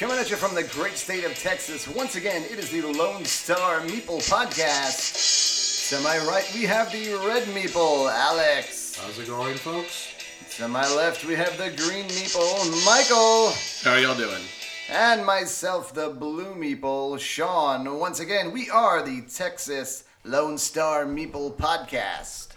Coming 0.00 0.16
at 0.16 0.30
you 0.30 0.36
from 0.36 0.54
the 0.54 0.62
great 0.62 0.96
state 0.96 1.24
of 1.24 1.34
Texas. 1.34 1.86
Once 1.86 2.16
again, 2.16 2.42
it 2.44 2.58
is 2.58 2.70
the 2.70 2.80
Lone 2.80 3.22
Star 3.26 3.80
Meeple 3.82 4.26
Podcast. 4.30 5.90
To 5.90 6.00
my 6.00 6.16
right, 6.26 6.50
we 6.54 6.62
have 6.62 6.90
the 6.90 7.12
Red 7.16 7.42
Meeple, 7.48 8.10
Alex. 8.10 8.98
How's 8.98 9.18
it 9.18 9.26
going, 9.26 9.58
folks? 9.58 10.08
To 10.56 10.68
my 10.68 10.88
left, 10.96 11.26
we 11.26 11.34
have 11.34 11.54
the 11.58 11.68
Green 11.76 12.06
Meeple, 12.06 12.86
Michael. 12.86 13.52
How 13.84 13.98
are 13.98 14.00
y'all 14.00 14.16
doing? 14.16 14.42
And 14.88 15.26
myself, 15.26 15.92
the 15.92 16.08
Blue 16.08 16.54
Meeple, 16.54 17.20
Sean. 17.20 17.98
Once 17.98 18.20
again, 18.20 18.52
we 18.52 18.70
are 18.70 19.04
the 19.04 19.20
Texas 19.30 20.04
Lone 20.24 20.56
Star 20.56 21.04
Meeple 21.04 21.54
Podcast. 21.56 22.48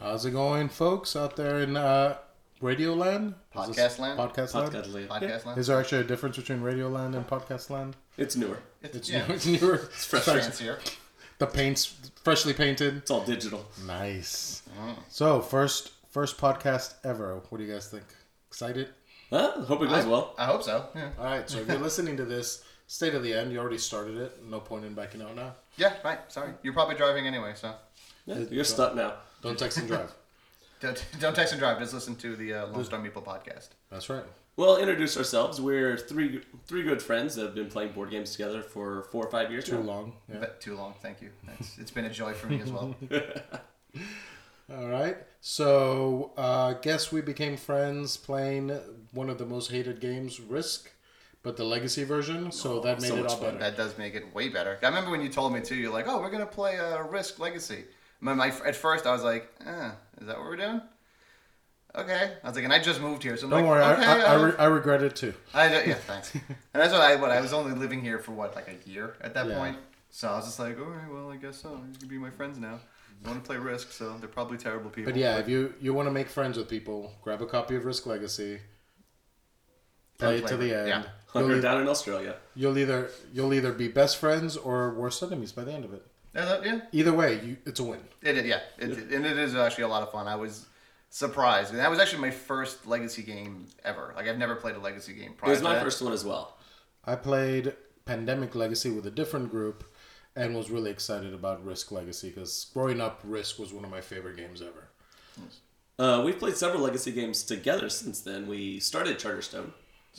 How's 0.00 0.26
it 0.26 0.30
going, 0.30 0.68
folks, 0.68 1.16
out 1.16 1.34
there 1.34 1.58
in 1.58 1.76
uh, 1.76 2.18
Radio 2.64 2.94
Land? 2.94 3.34
This 3.54 3.62
Podcast 3.76 3.98
land? 3.98 4.18
Podcast 4.18 4.54
Land? 4.54 4.72
Podcast 4.72 4.94
Land. 4.94 5.08
Podcast 5.10 5.44
land? 5.44 5.58
Is 5.58 5.66
there 5.66 5.78
actually 5.78 6.00
a 6.00 6.04
difference 6.04 6.38
between 6.38 6.62
Radio 6.62 6.88
Land 6.88 7.14
and 7.14 7.26
Podcast 7.26 7.68
Land? 7.68 7.94
It's 8.16 8.36
newer. 8.36 8.58
It's, 8.82 9.10
New- 9.10 9.18
yeah, 9.18 9.26
it's 9.28 9.44
newer. 9.44 9.74
it's 9.92 10.06
Fresh- 10.06 10.24
fancier. 10.24 10.78
The 11.36 11.46
paint's 11.46 11.94
freshly 12.22 12.54
painted. 12.54 12.96
It's 12.96 13.10
all 13.10 13.22
digital. 13.22 13.66
Nice. 13.86 14.62
Mm. 14.80 14.94
So, 15.10 15.42
first 15.42 15.92
first 16.08 16.38
podcast 16.38 16.94
ever. 17.04 17.42
What 17.50 17.58
do 17.58 17.64
you 17.64 17.70
guys 17.74 17.88
think? 17.88 18.04
Excited? 18.48 18.88
Huh? 19.28 19.60
Hope 19.64 19.82
it 19.82 19.90
goes 19.90 20.06
well. 20.06 20.34
I 20.38 20.46
hope 20.46 20.62
so. 20.62 20.86
Yeah. 20.94 21.10
All 21.18 21.26
right, 21.26 21.50
so 21.50 21.58
if 21.58 21.68
you're 21.68 21.76
listening 21.76 22.16
to 22.16 22.24
this, 22.24 22.64
stay 22.86 23.10
to 23.10 23.18
the 23.18 23.34
end. 23.34 23.52
You 23.52 23.58
already 23.58 23.76
started 23.76 24.16
it. 24.16 24.42
No 24.42 24.60
point 24.60 24.86
in 24.86 24.94
backing 24.94 25.20
out 25.20 25.36
now. 25.36 25.54
Yeah, 25.76 25.92
right. 26.02 26.20
Sorry. 26.28 26.52
You're 26.62 26.72
probably 26.72 26.94
driving 26.94 27.26
anyway, 27.26 27.52
so 27.56 27.74
Yeah, 28.24 28.38
you're 28.50 28.64
stuck 28.64 28.94
now. 28.94 29.16
Don't 29.42 29.58
text 29.58 29.76
and 29.76 29.86
drive. 29.86 30.14
Don't, 30.80 31.04
don't 31.20 31.34
text 31.34 31.52
and 31.52 31.60
drive. 31.60 31.78
Just 31.78 31.94
listen 31.94 32.16
to 32.16 32.36
the 32.36 32.54
uh, 32.54 32.66
Lone 32.68 32.84
Star 32.84 33.00
Meeple 33.00 33.24
podcast. 33.24 33.68
That's 33.90 34.08
right. 34.08 34.24
Well, 34.56 34.76
introduce 34.76 35.16
ourselves. 35.16 35.60
We're 35.60 35.96
three 35.96 36.40
three 36.66 36.84
good 36.84 37.02
friends 37.02 37.34
that 37.34 37.42
have 37.42 37.54
been 37.56 37.66
playing 37.68 37.92
board 37.92 38.10
games 38.10 38.30
together 38.32 38.62
for 38.62 39.02
four 39.10 39.26
or 39.26 39.30
five 39.30 39.50
years 39.50 39.64
Too 39.64 39.78
now. 39.78 39.80
long. 39.80 40.12
Yeah. 40.32 40.36
But 40.38 40.60
too 40.60 40.76
long. 40.76 40.94
Thank 41.02 41.20
you. 41.22 41.30
It's, 41.58 41.76
it's 41.78 41.90
been 41.90 42.04
a 42.04 42.10
joy 42.10 42.34
for 42.34 42.46
me 42.46 42.60
as 42.60 42.70
well. 42.70 42.94
All 44.72 44.88
right. 44.88 45.16
So, 45.40 46.32
uh, 46.36 46.74
guess 46.74 47.12
we 47.12 47.20
became 47.20 47.56
friends 47.56 48.16
playing 48.16 48.68
one 49.12 49.28
of 49.28 49.38
the 49.38 49.44
most 49.44 49.70
hated 49.70 50.00
games, 50.00 50.40
Risk, 50.40 50.90
but 51.42 51.56
the 51.56 51.64
legacy 51.64 52.04
version. 52.04 52.50
So 52.50 52.80
that 52.80 53.00
made 53.02 53.08
so 53.08 53.16
it 53.16 53.22
much 53.22 53.32
all 53.32 53.36
fun. 53.38 53.46
better. 53.46 53.58
That 53.58 53.76
does 53.76 53.98
make 53.98 54.14
it 54.14 54.34
way 54.34 54.48
better. 54.48 54.78
I 54.82 54.86
remember 54.86 55.10
when 55.10 55.20
you 55.20 55.28
told 55.28 55.52
me 55.52 55.60
too. 55.60 55.74
You're 55.74 55.92
like, 55.92 56.06
"Oh, 56.08 56.20
we're 56.20 56.30
gonna 56.30 56.46
play 56.46 56.78
uh, 56.78 57.02
Risk 57.02 57.38
Legacy." 57.38 57.84
My, 58.24 58.32
my, 58.34 58.48
at 58.48 58.74
first, 58.74 59.06
I 59.06 59.12
was 59.12 59.22
like, 59.22 59.50
eh, 59.66 59.90
"Is 60.20 60.26
that 60.28 60.36
what 60.38 60.46
we're 60.46 60.56
doing?" 60.56 60.80
Okay. 61.96 62.32
I 62.42 62.46
was 62.48 62.56
like, 62.56 62.64
and 62.64 62.72
I 62.72 62.80
just 62.82 63.00
moved 63.00 63.22
here, 63.22 63.36
so 63.36 63.44
I'm 63.44 63.50
Don't 63.50 63.60
like, 63.66 63.68
worry, 63.70 63.84
okay, 63.84 64.04
I, 64.04 64.20
I, 64.20 64.32
I, 64.32 64.42
re- 64.42 64.56
I 64.58 64.64
regret 64.64 65.02
it 65.02 65.14
too. 65.14 65.32
I 65.52 65.68
don't- 65.68 65.86
yeah, 65.86 65.94
thanks. 65.94 66.34
and 66.34 66.42
that's 66.72 66.92
what 66.92 67.02
I 67.02 67.14
what 67.16 67.30
I 67.30 67.40
was 67.40 67.52
only 67.52 67.72
living 67.72 68.00
here 68.00 68.18
for 68.18 68.32
what 68.32 68.54
like 68.56 68.66
a 68.68 68.90
year 68.90 69.14
at 69.20 69.34
that 69.34 69.46
Yeah. 69.46 69.58
point. 69.58 69.76
So 70.10 70.28
I 70.28 70.36
was 70.36 70.46
just 70.46 70.58
like, 70.58 70.78
all 70.78 70.86
right, 70.86 71.10
well, 71.12 71.30
I 71.30 71.36
guess 71.36 71.60
so. 71.60 71.70
You 71.92 71.98
can 71.98 72.08
be 72.08 72.18
my 72.18 72.30
friends 72.30 72.58
now. 72.58 72.80
I 73.24 73.28
want 73.28 73.42
to 73.44 73.46
play 73.46 73.58
Risk, 73.58 73.92
so 73.92 74.16
they're 74.18 74.28
probably 74.28 74.58
terrible 74.58 74.90
people. 74.90 75.12
But 75.12 75.18
yeah, 75.20 75.38
if 75.38 75.48
you, 75.48 75.74
you 75.80 75.94
want 75.94 76.06
to 76.08 76.12
make 76.12 76.28
friends 76.28 76.56
with 76.58 76.68
people, 76.68 77.12
grab 77.22 77.40
a 77.42 77.46
copy 77.46 77.74
of 77.76 77.84
Risk 77.84 78.06
Legacy, 78.06 78.58
play 80.18 80.38
it 80.38 80.46
to 80.48 80.56
the 80.56 80.74
end. 80.76 80.88
yeah. 80.88 81.02
You'll, 81.34 81.44
Hunker 81.48 81.60
down 81.60 81.80
in 81.80 81.88
Australia. 81.88 82.36
you'll 82.54 82.78
either 82.78 83.10
you'll 83.32 83.52
either 83.54 83.72
be 83.72 83.88
best 83.88 84.18
friends 84.18 84.56
or 84.56 84.94
worst 84.94 85.20
enemies 85.22 85.52
by 85.52 85.64
the 85.64 85.72
end 85.72 85.84
of 85.84 85.92
it. 85.92 86.06
Yeah, 86.34 86.44
that- 86.46 86.64
yeah, 86.64 86.80
Either 86.92 87.12
way, 87.12 87.40
you, 87.44 87.56
it's 87.66 87.80
a 87.80 87.84
win. 87.84 88.00
it 88.22 88.36
is. 88.36 88.44
Yeah, 88.46 88.60
it, 88.78 88.90
and 89.12 89.24
it 89.26 89.38
is 89.38 89.54
actually 89.54 89.84
a 89.84 89.88
lot 89.88 90.02
of 90.02 90.10
fun. 90.10 90.26
I 90.26 90.34
was 90.36 90.66
surprised, 91.10 91.70
and 91.70 91.78
that 91.78 91.88
was 91.90 91.98
actually 92.00 92.22
my 92.22 92.30
first 92.30 92.86
Legacy 92.86 93.22
game 93.22 93.66
ever. 93.84 94.12
Like 94.16 94.26
I've 94.26 94.38
never 94.38 94.56
played 94.56 94.74
a 94.74 94.80
Legacy 94.80 95.12
game 95.14 95.30
It 95.32 95.36
prior. 95.38 95.50
was 95.50 95.58
to 95.60 95.64
my 95.64 95.74
that. 95.74 95.82
first 95.84 96.02
one 96.02 96.12
as 96.12 96.24
well. 96.24 96.56
I 97.04 97.14
played 97.16 97.74
Pandemic 98.04 98.54
Legacy 98.54 98.90
with 98.90 99.06
a 99.06 99.10
different 99.10 99.50
group 99.50 99.84
and 100.34 100.56
was 100.56 100.70
really 100.70 100.90
excited 100.90 101.32
about 101.32 101.64
Risk 101.64 101.92
Legacy 101.92 102.30
because 102.30 102.66
growing 102.74 103.00
up, 103.00 103.20
Risk 103.22 103.58
was 103.60 103.72
one 103.72 103.84
of 103.84 103.90
my 103.90 104.00
favorite 104.00 104.36
games 104.36 104.60
ever. 104.60 104.88
Uh, 105.98 106.22
we've 106.24 106.38
played 106.38 106.56
several 106.56 106.82
legacy 106.82 107.12
games 107.12 107.44
together 107.44 107.88
since 107.88 108.20
then. 108.20 108.48
We 108.48 108.80
started 108.80 109.18
Charterstone. 109.18 109.70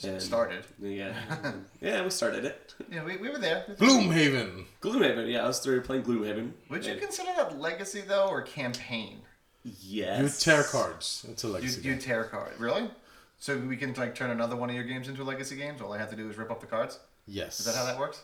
And- 0.04 0.20
Started. 0.20 0.64
Yeah. 0.80 1.14
yeah, 1.80 2.02
we 2.02 2.10
started 2.10 2.44
it. 2.44 2.74
Yeah, 2.90 3.04
we, 3.04 3.16
we 3.16 3.28
were 3.30 3.38
there. 3.38 3.64
Gloomhaven! 3.78 4.64
Gloomhaven. 4.82 5.30
Yeah, 5.32 5.46
us 5.46 5.60
three 5.60 5.76
were 5.76 5.80
playing 5.80 6.02
Gloomhaven. 6.04 6.52
Would 6.70 6.84
you 6.84 6.92
And- 6.92 7.00
consider 7.00 7.30
that 7.36 7.58
Legacy 7.58 8.02
though, 8.02 8.26
or 8.28 8.42
campaign? 8.42 9.20
Yes. 9.64 10.20
You 10.46 10.52
tear 10.52 10.62
cards. 10.64 11.26
It's 11.28 11.42
a 11.44 11.48
legacy 11.48 11.80
you 11.82 11.90
game. 11.92 11.98
tear 11.98 12.24
cards. 12.24 12.58
really? 12.60 12.88
So 13.38 13.58
we 13.58 13.76
can 13.76 13.92
like 13.94 14.14
turn 14.14 14.30
another 14.30 14.54
one 14.56 14.70
of 14.70 14.76
your 14.76 14.84
games 14.84 15.08
into 15.08 15.24
legacy 15.24 15.56
games. 15.56 15.80
All 15.82 15.92
I 15.92 15.98
have 15.98 16.10
to 16.10 16.16
do 16.16 16.28
is 16.30 16.38
rip 16.38 16.50
up 16.50 16.60
the 16.60 16.66
cards. 16.66 17.00
Yes. 17.26 17.58
Is 17.60 17.66
that 17.66 17.74
how 17.74 17.84
that 17.84 17.98
works? 17.98 18.22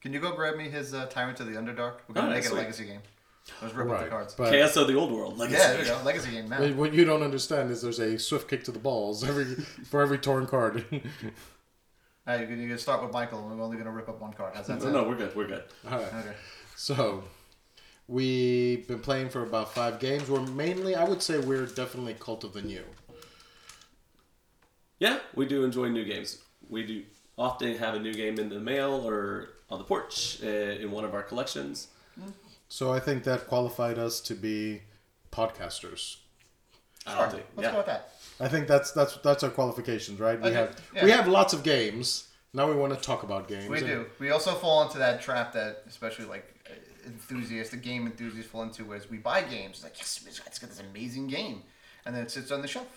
Can 0.00 0.12
you 0.12 0.20
go 0.20 0.32
grab 0.34 0.56
me 0.56 0.68
his 0.68 0.92
uh, 0.92 1.06
Tyrant 1.06 1.40
of 1.40 1.46
the 1.46 1.52
Underdark? 1.54 2.00
We're 2.08 2.14
gonna 2.14 2.26
Oh, 2.26 2.30
make 2.30 2.40
it 2.40 2.46
a 2.46 2.48
sweet. 2.48 2.58
legacy 2.58 2.84
game. 2.86 3.00
Let's 3.60 3.74
rip 3.74 3.90
up 3.90 4.00
the 4.04 4.06
cards. 4.08 4.34
But 4.34 4.50
Chaos 4.50 4.74
of 4.76 4.86
the 4.88 4.94
Old 4.94 5.12
World. 5.12 5.36
Legacy. 5.36 5.58
yeah, 5.60 5.68
there 5.72 5.78
we 5.82 5.84
go. 5.86 6.00
Legacy 6.04 6.30
game 6.30 6.48
now. 6.48 6.66
what 6.72 6.94
you 6.94 7.04
don't 7.04 7.22
understand 7.22 7.70
is 7.70 7.82
there's 7.82 7.98
a 7.98 8.18
swift 8.18 8.48
kick 8.48 8.64
to 8.64 8.72
the 8.72 8.78
balls 8.78 9.22
every 9.22 9.44
for 9.90 10.00
every 10.00 10.18
torn 10.18 10.46
card. 10.46 10.84
All 10.92 11.00
right, 12.26 12.40
you 12.40 12.46
can, 12.46 12.58
you 12.60 12.68
can 12.68 12.78
start 12.78 13.02
with 13.02 13.12
Michael, 13.12 13.46
and 13.46 13.58
we're 13.58 13.64
only 13.64 13.76
gonna 13.76 13.90
rip 13.90 14.08
up 14.08 14.18
one 14.20 14.32
card. 14.32 14.54
How's 14.54 14.66
that 14.68 14.78
No, 14.78 14.80
sound? 14.84 14.94
no, 14.94 15.02
we're 15.08 15.16
good. 15.16 15.36
We're 15.36 15.46
good. 15.46 15.64
All 15.90 15.98
right. 15.98 16.14
Okay. 16.14 16.32
So 16.74 17.22
we've 18.08 18.88
been 18.88 19.00
playing 19.00 19.28
for 19.28 19.42
about 19.42 19.74
five 19.74 19.98
games. 20.00 20.28
We're 20.30 20.40
mainly, 20.40 20.94
I 20.94 21.04
would 21.04 21.20
say, 21.22 21.38
we're 21.38 21.66
definitely 21.66 22.14
cult 22.18 22.44
of 22.44 22.54
the 22.54 22.62
new. 22.62 22.82
Yeah, 24.98 25.18
we 25.34 25.44
do 25.46 25.64
enjoy 25.64 25.88
new 25.90 26.04
games. 26.04 26.38
We 26.70 26.86
do 26.86 27.02
often 27.36 27.76
have 27.76 27.94
a 27.94 27.98
new 28.00 28.14
game 28.14 28.38
in 28.38 28.48
the 28.48 28.60
mail 28.60 29.06
or 29.06 29.50
on 29.68 29.78
the 29.78 29.84
porch 29.84 30.38
uh, 30.42 30.46
in 30.46 30.90
one 30.90 31.04
of 31.04 31.12
our 31.14 31.22
collections. 31.22 31.88
So 32.74 32.92
I 32.92 32.98
think 32.98 33.22
that 33.22 33.46
qualified 33.46 33.98
us 34.00 34.20
to 34.22 34.34
be 34.34 34.82
podcasters. 35.30 36.16
I 37.06 37.10
Sure. 37.12 37.18
don't 37.20 37.30
think- 37.30 37.46
Let's 37.54 37.66
yeah. 37.66 37.70
go 37.70 37.76
with 37.76 37.86
that. 37.86 38.10
I 38.40 38.48
think 38.48 38.66
that's 38.66 38.90
that's 38.90 39.16
that's 39.18 39.44
our 39.44 39.50
qualifications, 39.50 40.18
right? 40.18 40.40
We 40.40 40.48
Okay, 40.48 40.56
have 40.56 40.80
yeah. 40.92 41.04
we 41.04 41.10
have 41.12 41.28
lots 41.28 41.52
of 41.54 41.62
games. 41.62 42.26
Now 42.52 42.66
we 42.68 42.74
want 42.74 42.92
to 42.92 43.00
talk 43.00 43.22
about 43.22 43.46
games. 43.46 43.68
We 43.68 43.78
And 43.78 43.86
do. 43.86 44.06
We 44.18 44.32
also 44.32 44.52
fall 44.54 44.82
into 44.82 44.98
that 44.98 45.22
trap 45.22 45.52
that, 45.52 45.84
especially 45.86 46.24
like 46.24 46.46
uh, 46.68 46.72
enthusiasts, 47.06 47.70
the 47.70 47.76
game 47.90 48.06
enthusiasts 48.08 48.50
fall 48.50 48.64
into, 48.64 48.92
is 48.92 49.08
we 49.08 49.18
buy 49.18 49.42
games 49.42 49.84
like 49.84 49.96
yes, 49.96 50.24
it's 50.26 50.58
got 50.58 50.68
this 50.70 50.80
amazing 50.80 51.28
game, 51.28 51.62
and 52.04 52.10
then 52.12 52.24
it 52.24 52.30
sits 52.32 52.50
on 52.50 52.60
the 52.60 52.66
shelf, 52.68 52.92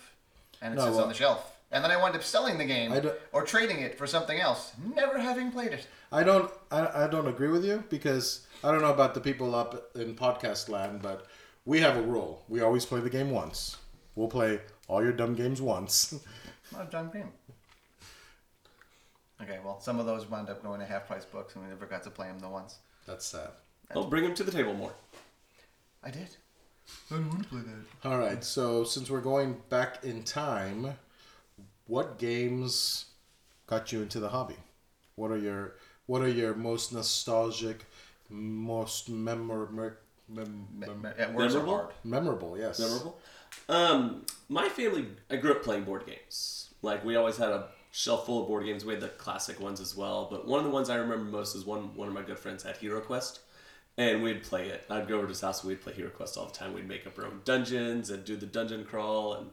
and 0.60 0.74
it 0.74 0.76
No, 0.76 0.86
sits 0.86 0.94
well- 0.96 1.04
on 1.04 1.08
the 1.08 1.14
shelf, 1.24 1.40
and 1.70 1.84
then 1.84 1.92
I 1.92 1.96
wind 2.02 2.16
up 2.16 2.24
selling 2.24 2.58
the 2.58 2.64
game 2.76 2.90
I 2.92 2.98
don't- 2.98 3.18
or 3.30 3.44
trading 3.44 3.78
it 3.86 3.96
for 3.96 4.08
something 4.08 4.40
else, 4.40 4.72
never 5.00 5.18
having 5.20 5.52
played 5.52 5.72
it. 5.72 5.86
I 6.10 6.24
don't 6.24 6.50
I, 6.72 7.04
I 7.04 7.06
don't 7.06 7.28
agree 7.28 7.52
with 7.56 7.64
you 7.64 7.84
because 7.90 8.40
I 8.64 8.72
don't 8.72 8.82
know 8.82 8.92
about 8.92 9.14
the 9.14 9.20
people 9.20 9.54
up 9.54 9.90
in 9.94 10.14
podcast 10.14 10.68
land, 10.68 11.00
but 11.02 11.26
we 11.64 11.80
have 11.80 11.96
a 11.96 12.02
rule. 12.02 12.44
We 12.48 12.60
always 12.60 12.84
play 12.84 13.00
the 13.00 13.10
game 13.10 13.30
once. 13.30 13.76
We'll 14.16 14.28
play 14.28 14.60
all 14.88 15.02
your 15.02 15.12
dumb 15.12 15.34
games 15.34 15.62
once. 15.62 16.14
Not 16.72 16.88
a 16.88 16.90
dumb 16.90 17.10
game. 17.10 17.30
Okay, 19.40 19.58
well, 19.64 19.80
some 19.80 20.00
of 20.00 20.06
those 20.06 20.28
wound 20.28 20.48
up 20.48 20.62
going 20.62 20.80
to 20.80 20.86
half 20.86 21.06
price 21.06 21.24
books, 21.24 21.54
and 21.54 21.64
we 21.64 21.70
never 21.70 21.86
got 21.86 22.02
to 22.02 22.10
play 22.10 22.26
them 22.26 22.40
the 22.40 22.48
once. 22.48 22.78
That's 23.06 23.24
sad. 23.24 23.50
I'll 23.94 24.04
bring 24.04 24.24
them 24.24 24.34
to 24.34 24.44
the 24.44 24.50
table 24.50 24.74
more. 24.74 24.92
I 26.02 26.10
did. 26.10 26.36
I 27.10 27.14
don't 27.14 27.28
want 27.28 27.42
to 27.44 27.48
play 27.48 27.60
that. 27.60 28.08
All 28.08 28.18
right. 28.18 28.42
So 28.42 28.84
since 28.84 29.08
we're 29.08 29.20
going 29.20 29.56
back 29.68 30.04
in 30.04 30.24
time, 30.24 30.94
what 31.86 32.18
games 32.18 33.06
got 33.66 33.92
you 33.92 34.02
into 34.02 34.20
the 34.20 34.28
hobby? 34.28 34.56
What 35.14 35.30
are 35.30 35.38
your 35.38 35.74
What 36.06 36.22
are 36.22 36.28
your 36.28 36.54
most 36.54 36.92
nostalgic, 36.92 37.84
most 38.28 39.08
memor- 39.08 39.68
mer- 39.70 39.98
mem- 40.28 40.68
mem- 40.74 41.14
Yeah, 41.18 41.30
words 41.32 41.54
are 41.54 41.58
Memorable? 41.58 41.76
hard. 41.76 41.94
memorable? 42.04 42.58
Yes. 42.58 42.78
Memorable. 42.78 43.18
Um, 43.68 44.26
my 44.48 44.68
family, 44.68 45.06
I 45.30 45.36
grew 45.36 45.52
up 45.52 45.62
playing 45.62 45.84
board 45.84 46.06
games. 46.06 46.70
Like 46.82 47.04
we 47.04 47.16
always 47.16 47.36
had 47.38 47.48
a 47.50 47.68
shelf 47.90 48.26
full 48.26 48.42
of 48.42 48.48
board 48.48 48.64
games. 48.66 48.84
We 48.84 48.92
had 48.94 49.02
the 49.02 49.08
classic 49.08 49.58
ones 49.60 49.80
as 49.80 49.96
well. 49.96 50.28
But 50.30 50.46
one 50.46 50.58
of 50.58 50.64
the 50.64 50.70
ones 50.70 50.90
I 50.90 50.96
remember 50.96 51.24
most 51.24 51.54
is 51.56 51.64
one 51.64 51.94
one 51.96 52.08
of 52.08 52.14
my 52.14 52.22
good 52.22 52.38
friends 52.38 52.62
had 52.62 52.76
Hero 52.76 53.00
Quest, 53.00 53.40
and 53.96 54.22
we'd 54.22 54.42
play 54.42 54.68
it. 54.68 54.84
I'd 54.90 55.08
go 55.08 55.16
over 55.16 55.24
to 55.24 55.30
his 55.30 55.40
house 55.40 55.62
and 55.62 55.68
we'd 55.70 55.80
play 55.82 55.94
Hero 55.94 56.10
Quest 56.10 56.36
all 56.36 56.46
the 56.46 56.52
time. 56.52 56.72
We'd 56.74 56.86
make 56.86 57.06
up 57.06 57.18
our 57.18 57.24
own 57.26 57.40
dungeons 57.44 58.10
and 58.10 58.24
do 58.24 58.36
the 58.36 58.46
dungeon 58.46 58.84
crawl, 58.84 59.34
and 59.34 59.50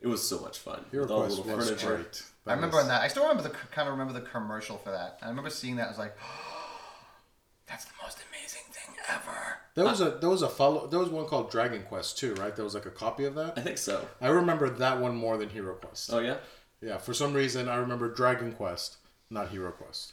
it 0.00 0.06
was 0.08 0.26
so 0.26 0.40
much 0.40 0.58
fun. 0.58 0.84
Hero 0.90 1.04
With 1.04 1.10
all 1.12 1.22
the 1.22 1.28
little 1.28 1.44
was 1.56 1.68
furniture. 1.68 1.96
great. 1.96 2.22
I 2.46 2.54
remember 2.54 2.80
in 2.80 2.88
that. 2.88 3.02
I 3.02 3.08
still 3.08 3.22
remember 3.22 3.42
the 3.44 3.50
kind 3.54 3.86
of 3.88 3.92
remember 3.96 4.12
the 4.18 4.26
commercial 4.26 4.78
for 4.78 4.90
that. 4.90 5.18
I 5.22 5.28
remember 5.28 5.50
seeing 5.50 5.76
that. 5.76 5.86
I 5.86 5.90
was 5.90 5.98
like, 5.98 6.16
"That's 7.66 7.84
the 7.84 7.92
most 8.02 8.18
amazing 8.30 8.62
thing 8.72 8.92
ever." 9.08 9.58
There 9.74 9.84
was 9.84 10.00
a 10.00 10.10
there 10.20 10.30
was 10.30 10.42
a 10.42 10.48
follow 10.48 10.86
there 10.86 11.00
was 11.00 11.08
one 11.08 11.26
called 11.26 11.50
Dragon 11.50 11.82
Quest 11.82 12.16
too, 12.18 12.34
right? 12.34 12.54
There 12.54 12.64
was 12.64 12.74
like 12.74 12.86
a 12.86 12.90
copy 12.90 13.24
of 13.24 13.34
that. 13.34 13.54
I 13.58 13.60
think 13.60 13.78
so. 13.78 14.06
I 14.20 14.28
remember 14.28 14.68
that 14.70 15.00
one 15.00 15.16
more 15.16 15.36
than 15.36 15.48
Hero 15.50 15.74
Quest. 15.74 16.12
Oh 16.12 16.20
yeah. 16.20 16.36
Yeah, 16.80 16.98
for 16.98 17.14
some 17.14 17.32
reason 17.32 17.68
I 17.68 17.76
remember 17.76 18.12
Dragon 18.12 18.52
Quest, 18.52 18.98
not 19.30 19.48
Hero 19.48 19.72
Quest. 19.72 20.12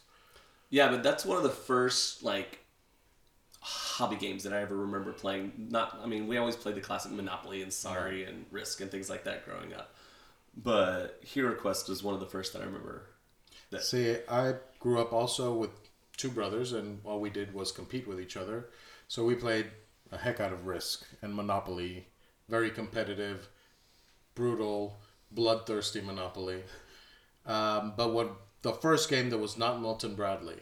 Yeah, 0.70 0.90
but 0.90 1.04
that's 1.04 1.26
one 1.26 1.38
of 1.38 1.44
the 1.44 1.50
first 1.50 2.24
like 2.24 2.60
hobby 3.60 4.16
games 4.16 4.44
that 4.44 4.54
I 4.54 4.62
ever 4.62 4.76
remember 4.76 5.12
playing. 5.14 5.52
Not, 5.70 6.00
I 6.02 6.08
mean, 6.08 6.28
we 6.28 6.38
always 6.38 6.56
played 6.56 6.76
the 6.76 6.82
classic 6.82 7.12
Monopoly 7.12 7.62
and 7.62 7.72
Sorry 7.72 8.24
and 8.24 8.46
Risk 8.52 8.82
and 8.82 8.90
things 8.90 9.10
like 9.10 9.24
that 9.26 9.46
growing 9.46 9.74
up. 9.74 9.94
But 10.56 11.20
Hero 11.24 11.54
Quest 11.54 11.88
was 11.90 12.02
one 12.04 12.14
of 12.14 12.20
the 12.20 12.26
first 12.26 12.54
that 12.54 12.62
I 12.62 12.66
remember. 12.66 13.04
That- 13.70 13.84
See, 13.84 14.18
I 14.30 14.56
grew 14.80 15.00
up 15.00 15.14
also 15.14 15.54
with 15.54 15.70
two 16.22 16.30
brothers, 16.30 16.74
and 16.74 17.00
all 17.04 17.20
we 17.20 17.30
did 17.30 17.54
was 17.54 17.72
compete 17.72 18.08
with 18.08 18.20
each 18.20 18.38
other. 18.38 18.70
So 19.08 19.26
we 19.26 19.36
played 19.36 19.68
a 20.12 20.18
heck 20.18 20.40
out 20.40 20.54
of 20.54 20.68
Risk 20.68 21.06
and 21.22 21.34
Monopoly, 21.34 22.08
very 22.48 22.70
competitive, 22.70 23.50
brutal, 24.36 24.98
bloodthirsty 25.32 26.02
Monopoly. 26.02 26.62
Um, 27.46 27.94
but 27.98 28.14
what 28.14 28.36
the 28.62 28.74
first 28.74 29.10
game 29.10 29.30
that 29.32 29.40
was 29.40 29.58
not 29.58 29.82
Milton 29.82 30.14
Bradley 30.16 30.60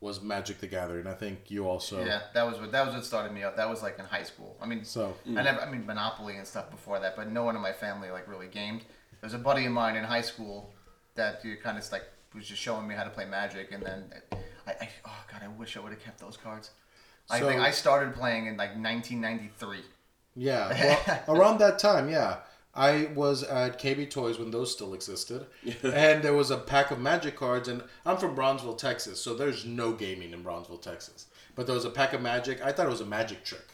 was 0.00 0.20
Magic 0.20 0.58
the 0.60 0.66
Gathering. 0.66 1.06
I 1.06 1.14
think 1.14 1.50
you 1.50 1.66
also. 1.66 2.04
Yeah, 2.04 2.22
that 2.34 2.44
was 2.44 2.60
what 2.60 2.72
that 2.72 2.86
was 2.86 2.94
what 2.94 3.04
started 3.04 3.32
me 3.32 3.42
up. 3.42 3.56
That 3.56 3.68
was 3.68 3.82
like 3.82 3.98
in 3.98 4.04
high 4.04 4.24
school. 4.24 4.56
I 4.60 4.66
mean, 4.66 4.84
So 4.84 5.16
I 5.28 5.42
never, 5.42 5.60
I 5.60 5.70
mean, 5.70 5.86
Monopoly 5.86 6.36
and 6.36 6.46
stuff 6.46 6.70
before 6.70 7.00
that, 7.00 7.16
but 7.16 7.30
no 7.30 7.44
one 7.44 7.56
in 7.56 7.62
my 7.62 7.72
family 7.72 8.10
like 8.10 8.28
really 8.28 8.48
gamed. 8.48 8.82
There's 9.20 9.34
a 9.34 9.38
buddy 9.38 9.64
of 9.66 9.72
mine 9.72 9.96
in 9.96 10.04
high 10.04 10.20
school 10.20 10.72
that 11.14 11.44
you 11.44 11.56
kind 11.56 11.78
of 11.78 11.92
like 11.92 12.04
was 12.34 12.46
just 12.46 12.60
showing 12.60 12.86
me 12.88 12.94
how 12.94 13.04
to 13.04 13.10
play 13.10 13.26
Magic, 13.26 13.72
and 13.72 13.82
then 13.82 14.12
I, 14.66 14.70
I 14.72 14.88
oh 15.06 15.24
god, 15.30 15.42
I 15.44 15.48
wish 15.48 15.76
I 15.76 15.80
would 15.80 15.92
have 15.92 16.02
kept 16.02 16.18
those 16.20 16.36
cards. 16.36 16.70
I 17.30 17.38
So- 17.40 17.48
think 17.48 17.60
I 17.60 17.70
started 17.70 18.14
playing 18.14 18.46
in 18.46 18.56
like 18.56 18.70
1993. 18.76 19.78
Yeah, 20.34 21.22
well, 21.28 21.36
around 21.36 21.58
that 21.58 21.78
time, 21.78 22.08
yeah. 22.08 22.38
I 22.74 23.10
was 23.14 23.42
at 23.42 23.78
KB 23.78 24.08
Toys 24.10 24.38
when 24.38 24.50
those 24.50 24.72
still 24.72 24.94
existed, 24.94 25.44
and 25.82 26.22
there 26.22 26.32
was 26.32 26.50
a 26.50 26.56
pack 26.56 26.90
of 26.90 26.98
Magic 26.98 27.36
cards. 27.36 27.68
And 27.68 27.82
I'm 28.06 28.16
from 28.16 28.34
Brownsville, 28.34 28.76
Texas, 28.76 29.20
so 29.20 29.34
there's 29.34 29.66
no 29.66 29.92
gaming 29.92 30.32
in 30.32 30.42
Brownsville, 30.42 30.78
Texas. 30.78 31.26
But 31.54 31.66
there 31.66 31.74
was 31.74 31.84
a 31.84 31.90
pack 31.90 32.14
of 32.14 32.22
Magic. 32.22 32.64
I 32.64 32.72
thought 32.72 32.86
it 32.86 32.90
was 32.90 33.02
a 33.02 33.06
magic 33.06 33.44
trick, 33.44 33.66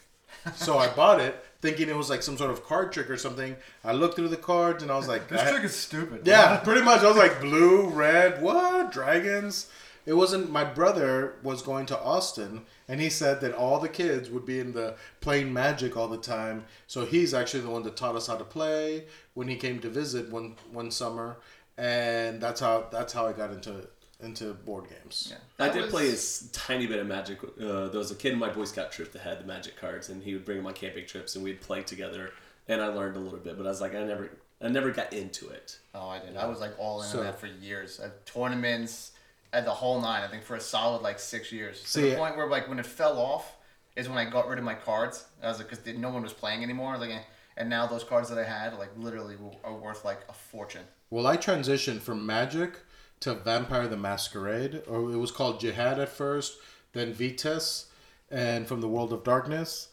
so 0.56 0.78
I 0.78 0.88
bought 0.88 1.20
it 1.20 1.44
thinking 1.60 1.88
it 1.88 1.96
was 1.96 2.10
like 2.10 2.22
some 2.22 2.36
sort 2.36 2.50
of 2.50 2.64
card 2.64 2.92
trick 2.92 3.08
or 3.08 3.16
something. 3.16 3.54
I 3.84 3.92
looked 3.92 4.16
through 4.16 4.28
the 4.28 4.36
cards 4.36 4.82
and 4.82 4.90
I 4.92 4.96
was 4.96 5.06
like, 5.08 5.28
This 5.28 5.40
I- 5.42 5.50
trick 5.52 5.62
is 5.64 5.76
stupid. 5.76 6.22
yeah, 6.26 6.56
pretty 6.58 6.82
much. 6.82 7.02
I 7.02 7.08
was 7.08 7.16
like 7.16 7.40
blue, 7.40 7.88
red, 7.88 8.42
what 8.42 8.90
dragons? 8.90 9.68
It 10.06 10.14
wasn't. 10.14 10.50
My 10.50 10.64
brother 10.64 11.34
was 11.42 11.60
going 11.62 11.86
to 11.86 11.98
Austin, 12.00 12.62
and 12.88 13.00
he 13.00 13.10
said 13.10 13.40
that 13.42 13.54
all 13.54 13.78
the 13.78 13.88
kids 13.88 14.30
would 14.30 14.46
be 14.46 14.58
in 14.60 14.72
the 14.72 14.96
playing 15.20 15.52
Magic 15.52 15.96
all 15.96 16.08
the 16.08 16.16
time. 16.18 16.64
So 16.86 17.04
he's 17.04 17.34
actually 17.34 17.60
the 17.60 17.70
one 17.70 17.82
that 17.82 17.96
taught 17.96 18.16
us 18.16 18.26
how 18.26 18.36
to 18.36 18.44
play 18.44 19.04
when 19.34 19.48
he 19.48 19.56
came 19.56 19.78
to 19.80 19.88
visit 19.90 20.30
one 20.30 20.56
one 20.72 20.90
summer, 20.90 21.36
and 21.76 22.40
that's 22.40 22.60
how 22.60 22.86
that's 22.90 23.12
how 23.12 23.26
I 23.26 23.32
got 23.32 23.50
into 23.50 23.86
into 24.20 24.52
board 24.54 24.84
games. 24.88 25.28
Yeah. 25.30 25.64
I 25.66 25.68
did 25.72 25.82
was- 25.82 25.90
play 25.92 26.08
a 26.08 26.12
s- 26.12 26.48
tiny 26.52 26.86
bit 26.86 26.98
of 26.98 27.06
Magic. 27.06 27.38
Uh, 27.44 27.88
there 27.88 27.98
was 27.98 28.10
a 28.10 28.16
kid 28.16 28.32
in 28.32 28.38
my 28.38 28.48
Boy 28.50 28.64
Scout 28.64 28.90
troop 28.90 29.12
that 29.12 29.20
had 29.22 29.38
the 29.40 29.44
Magic 29.44 29.76
cards, 29.76 30.08
and 30.08 30.22
he 30.24 30.32
would 30.32 30.44
bring 30.44 30.56
them 30.56 30.66
on 30.66 30.72
camping 30.74 31.06
trips, 31.06 31.36
and 31.36 31.44
we'd 31.44 31.60
play 31.60 31.82
together. 31.82 32.32
And 32.66 32.82
I 32.82 32.88
learned 32.88 33.16
a 33.16 33.20
little 33.20 33.38
bit, 33.38 33.56
but 33.56 33.64
I 33.64 33.70
was 33.70 33.80
like, 33.80 33.94
I 33.94 34.02
never, 34.04 34.28
I 34.60 34.68
never 34.68 34.90
got 34.90 35.12
into 35.12 35.48
it. 35.50 35.78
Oh, 35.94 36.08
I 36.08 36.18
did. 36.18 36.36
I 36.36 36.46
was 36.46 36.58
like 36.60 36.72
all 36.80 37.00
in 37.00 37.08
So- 37.08 37.18
on 37.20 37.24
that 37.26 37.38
for 37.38 37.46
years. 37.46 38.00
Uh, 38.00 38.10
tournaments, 38.26 39.12
at 39.52 39.64
the 39.64 39.70
whole 39.70 40.00
nine. 40.00 40.22
I 40.22 40.28
think 40.28 40.42
for 40.42 40.56
a 40.56 40.60
solid 40.60 41.02
like 41.02 41.18
six 41.18 41.52
years. 41.52 41.80
To 41.82 41.88
See, 41.88 42.10
the 42.10 42.16
point 42.16 42.36
where 42.36 42.46
like 42.46 42.68
when 42.68 42.78
it 42.78 42.86
fell 42.86 43.18
off 43.18 43.56
is 43.96 44.08
when 44.08 44.18
I 44.18 44.30
got 44.30 44.48
rid 44.48 44.58
of 44.58 44.64
my 44.64 44.74
cards. 44.74 45.26
I 45.42 45.48
was 45.48 45.58
like, 45.58 45.68
because 45.68 45.84
no 45.96 46.10
one 46.10 46.22
was 46.22 46.32
playing 46.32 46.62
anymore. 46.62 46.96
Like, 46.98 47.10
eh, 47.10 47.22
and 47.56 47.68
now 47.68 47.86
those 47.86 48.04
cards 48.04 48.28
that 48.28 48.38
I 48.38 48.44
had 48.44 48.78
like 48.78 48.90
literally 48.96 49.36
are 49.64 49.74
worth 49.74 50.04
like 50.04 50.20
a 50.28 50.32
fortune. 50.32 50.84
Well, 51.10 51.26
I 51.26 51.36
transitioned 51.36 52.00
from 52.00 52.24
Magic 52.24 52.76
to 53.20 53.34
Vampire 53.34 53.88
the 53.88 53.96
Masquerade, 53.96 54.82
or 54.86 55.10
it 55.12 55.16
was 55.16 55.32
called 55.32 55.60
Jyhad 55.60 55.98
at 55.98 56.08
first, 56.08 56.58
then 56.92 57.12
VTES, 57.12 57.86
and 58.30 58.66
from 58.68 58.80
the 58.80 58.88
World 58.88 59.12
of 59.12 59.24
Darkness. 59.24 59.88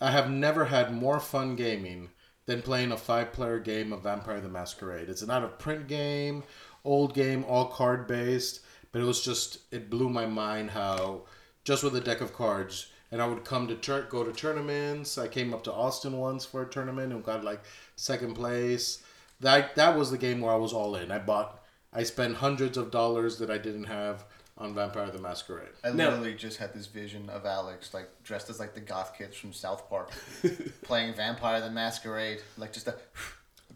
I 0.00 0.10
have 0.10 0.30
never 0.30 0.66
had 0.66 0.92
more 0.92 1.20
fun 1.20 1.56
gaming 1.56 2.10
than 2.46 2.62
playing 2.62 2.92
a 2.92 2.96
five 2.96 3.32
player 3.32 3.58
game 3.58 3.92
of 3.92 4.02
Vampire 4.02 4.40
the 4.40 4.48
Masquerade. 4.48 5.08
It's 5.08 5.22
an 5.22 5.30
out 5.30 5.44
of 5.44 5.58
print 5.58 5.86
game, 5.86 6.42
old 6.84 7.14
game, 7.14 7.44
all 7.44 7.66
card 7.66 8.06
based, 8.06 8.60
but 8.96 9.02
it 9.02 9.04
was 9.04 9.22
just, 9.22 9.58
it 9.70 9.90
blew 9.90 10.08
my 10.08 10.24
mind 10.24 10.70
how, 10.70 11.20
just 11.64 11.84
with 11.84 11.94
a 11.96 12.00
deck 12.00 12.22
of 12.22 12.32
cards, 12.32 12.86
and 13.12 13.20
I 13.20 13.26
would 13.26 13.44
come 13.44 13.68
to 13.68 13.74
tur- 13.74 14.06
go 14.08 14.24
to 14.24 14.32
tournaments. 14.32 15.18
I 15.18 15.28
came 15.28 15.52
up 15.52 15.62
to 15.64 15.72
Austin 15.72 16.16
once 16.16 16.46
for 16.46 16.62
a 16.62 16.66
tournament 16.66 17.12
and 17.12 17.22
got 17.22 17.44
like 17.44 17.60
second 17.96 18.32
place. 18.36 19.02
That 19.40 19.76
that 19.76 19.98
was 19.98 20.10
the 20.10 20.16
game 20.16 20.40
where 20.40 20.54
I 20.54 20.56
was 20.56 20.72
all 20.72 20.96
in. 20.96 21.10
I 21.10 21.18
bought, 21.18 21.62
I 21.92 22.04
spent 22.04 22.36
hundreds 22.36 22.78
of 22.78 22.90
dollars 22.90 23.38
that 23.40 23.50
I 23.50 23.58
didn't 23.58 23.84
have 23.84 24.24
on 24.56 24.74
Vampire 24.74 25.10
the 25.10 25.18
Masquerade. 25.18 25.68
I 25.84 25.90
No. 25.90 26.08
literally 26.08 26.34
just 26.34 26.56
had 26.56 26.72
this 26.72 26.86
vision 26.86 27.28
of 27.28 27.44
Alex 27.44 27.92
like 27.92 28.08
dressed 28.24 28.48
as 28.48 28.58
like 28.58 28.72
the 28.72 28.80
goth 28.80 29.12
kids 29.18 29.36
from 29.36 29.52
South 29.52 29.90
Park, 29.90 30.10
playing 30.84 31.12
Vampire 31.14 31.60
the 31.60 31.68
Masquerade, 31.70 32.40
like 32.56 32.72
just 32.72 32.88
a. 32.88 32.94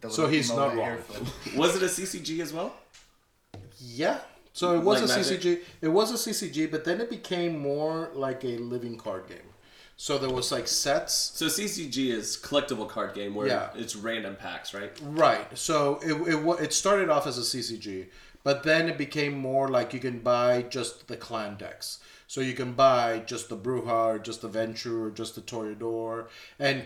the 0.01 0.09
So 0.09 0.29
he's 0.29 0.49
not 0.57 0.75
wrong. 0.75 0.97
Was 1.57 1.77
it 1.77 1.83
a 1.83 1.87
CCG 1.89 2.41
as 2.41 2.55
well? 2.55 2.73
Yeah. 3.79 4.21
So 4.61 4.75
it 4.75 4.83
was 4.83 5.01
Like 5.01 5.11
a 5.11 5.17
Magic? 5.17 5.41
CCG. 5.41 5.61
It 5.81 5.89
was 5.89 6.11
a 6.11 6.19
CCG, 6.19 6.71
but 6.71 6.85
then 6.85 7.01
it 7.01 7.09
became 7.09 7.59
more 7.59 8.11
like 8.13 8.45
a 8.45 8.59
living 8.59 8.99
card 8.99 9.27
game. 9.27 9.49
So 9.97 10.19
there 10.19 10.29
was 10.29 10.53
like 10.53 10.69
sets. 10.69 11.15
So 11.35 11.47
CCG 11.47 12.11
is 12.11 12.37
collectible 12.37 12.87
card 12.87 13.15
game 13.15 13.35
where 13.35 13.47
Yeah. 13.49 13.71
it's 13.75 13.97
random 13.97 14.37
packs, 14.37 14.75
right? 14.75 14.93
Right. 15.03 15.47
So 15.57 15.99
it, 16.03 16.13
it 16.35 16.61
it 16.67 16.73
started 16.75 17.09
off 17.09 17.27
as 17.27 17.39
a 17.39 17.43
CCG, 17.53 18.09
but 18.45 18.63
then 18.63 18.91
it 18.91 18.99
became 18.99 19.35
more 19.39 19.67
like 19.69 19.95
you 19.95 20.01
can 20.09 20.19
buy 20.19 20.61
just 20.77 21.09
the 21.09 21.17
clan 21.17 21.57
decks. 21.57 21.99
So 22.27 22.43
you 22.43 22.53
can 22.53 22.75
buy 22.75 23.23
just 23.33 23.49
the 23.49 23.57
Brujah, 23.57 24.15
or 24.15 24.19
just 24.19 24.43
the 24.43 24.49
Ventrue, 24.51 25.01
or 25.07 25.11
just 25.11 25.37
the 25.37 25.41
Toreador. 25.41 26.27
And 26.59 26.83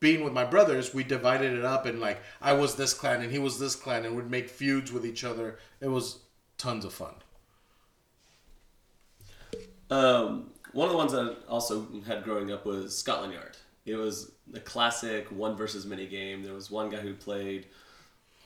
being 0.00 0.24
with 0.24 0.32
my 0.32 0.44
brothers, 0.44 0.94
we 0.94 1.04
divided 1.04 1.52
it 1.58 1.64
up 1.74 1.84
and 1.84 2.00
like 2.00 2.22
I 2.40 2.54
was 2.54 2.76
this 2.76 2.94
clan 2.94 3.20
and 3.20 3.30
he 3.32 3.38
was 3.38 3.58
this 3.58 3.76
clan 3.76 4.06
and 4.06 4.16
would 4.16 4.30
make 4.30 4.48
feuds 4.48 4.90
with 4.92 5.04
each 5.04 5.24
other. 5.24 5.58
It 5.82 5.88
was 5.88 6.20
tons 6.58 6.84
of 6.84 6.92
fun. 6.92 7.14
Um, 9.90 10.50
one 10.72 10.86
of 10.86 10.92
the 10.92 10.98
ones 10.98 11.12
that 11.12 11.38
I 11.48 11.50
also 11.50 11.86
had 12.06 12.24
growing 12.24 12.52
up 12.52 12.66
was 12.66 12.96
Scotland 12.96 13.32
Yard. 13.32 13.56
It 13.86 13.96
was 13.96 14.32
the 14.46 14.60
classic 14.60 15.26
one 15.28 15.56
versus 15.56 15.86
many 15.86 16.06
game. 16.06 16.42
There 16.42 16.52
was 16.52 16.70
one 16.70 16.90
guy 16.90 16.98
who 16.98 17.14
played, 17.14 17.66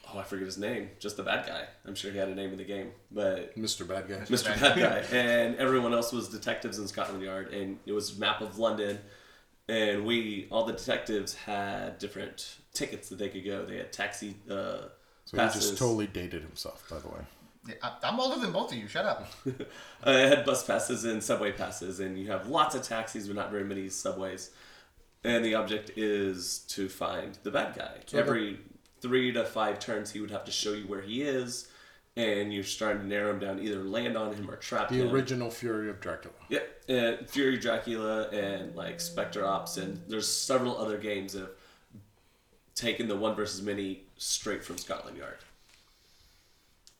oh, 0.07 0.19
I 0.19 0.23
forget 0.23 0.45
his 0.45 0.57
name, 0.57 0.89
just 0.99 1.17
the 1.17 1.23
bad 1.23 1.45
guy. 1.45 1.65
I'm 1.85 1.95
sure 1.95 2.11
he 2.11 2.17
had 2.17 2.29
a 2.29 2.35
name 2.35 2.51
in 2.51 2.57
the 2.57 2.63
game, 2.63 2.91
but 3.11 3.57
Mr. 3.57 3.85
Bad 3.85 4.07
Guy. 4.07 4.15
Mr. 4.15 4.57
Bad 4.59 4.77
Guy, 4.77 5.17
and 5.17 5.57
everyone 5.57 5.93
else 5.93 6.13
was 6.13 6.29
detectives 6.29 6.79
in 6.79 6.87
Scotland 6.87 7.21
Yard, 7.21 7.53
and 7.53 7.77
it 7.85 7.91
was 7.91 8.15
a 8.15 8.19
map 8.19 8.39
of 8.39 8.57
London, 8.57 8.99
and 9.67 10.05
we 10.05 10.47
all 10.49 10.63
the 10.63 10.73
detectives 10.73 11.33
had 11.33 11.97
different 11.97 12.57
tickets 12.73 13.09
that 13.09 13.19
they 13.19 13.27
could 13.27 13.43
go. 13.43 13.65
They 13.65 13.77
had 13.77 13.91
taxi 13.91 14.35
uh, 14.49 14.87
So 15.25 15.37
he 15.37 15.37
just 15.53 15.77
totally 15.77 16.07
dated 16.07 16.41
himself, 16.41 16.87
by 16.89 16.99
the 16.99 17.09
way. 17.09 17.21
I'm 18.03 18.19
older 18.19 18.39
than 18.39 18.51
both 18.51 18.71
of 18.71 18.77
you. 18.77 18.87
Shut 18.87 19.05
up. 19.05 19.29
I 20.03 20.13
had 20.13 20.45
bus 20.45 20.63
passes 20.65 21.05
and 21.05 21.23
subway 21.23 21.51
passes, 21.51 21.99
and 21.99 22.17
you 22.17 22.27
have 22.27 22.47
lots 22.47 22.75
of 22.75 22.83
taxis, 22.83 23.27
but 23.27 23.35
not 23.35 23.51
very 23.51 23.63
many 23.63 23.89
subways. 23.89 24.51
And 25.23 25.45
the 25.45 25.55
object 25.55 25.91
is 25.95 26.59
to 26.69 26.89
find 26.89 27.37
the 27.43 27.51
bad 27.51 27.75
guy. 27.75 27.99
So 28.07 28.17
Every 28.17 28.59
three 29.01 29.31
to 29.31 29.45
five 29.45 29.79
turns, 29.79 30.11
he 30.11 30.19
would 30.19 30.31
have 30.31 30.43
to 30.45 30.51
show 30.51 30.73
you 30.73 30.83
where 30.87 31.01
he 31.01 31.21
is, 31.21 31.69
and 32.17 32.53
you're 32.53 32.65
starting 32.65 33.03
to 33.03 33.07
narrow 33.07 33.31
him 33.31 33.39
down, 33.39 33.59
either 33.59 33.79
land 33.79 34.17
on 34.17 34.33
him 34.33 34.49
or 34.49 34.57
trap 34.57 34.89
The 34.89 34.95
him. 34.95 35.07
The 35.07 35.13
original 35.13 35.49
Fury 35.49 35.89
of 35.89 36.01
Dracula. 36.01 36.35
Yep, 36.49 36.83
and 36.89 37.29
Fury 37.29 37.57
Dracula 37.57 38.27
and 38.29 38.75
like 38.75 38.99
Specter 38.99 39.45
Ops, 39.45 39.77
and 39.77 40.01
there's 40.09 40.27
several 40.27 40.77
other 40.77 40.97
games 40.97 41.33
that 41.33 41.39
have 41.39 41.51
taken 42.75 43.07
the 43.07 43.15
one 43.15 43.35
versus 43.35 43.61
many 43.61 44.03
straight 44.17 44.63
from 44.63 44.77
Scotland 44.77 45.17
Yard, 45.17 45.37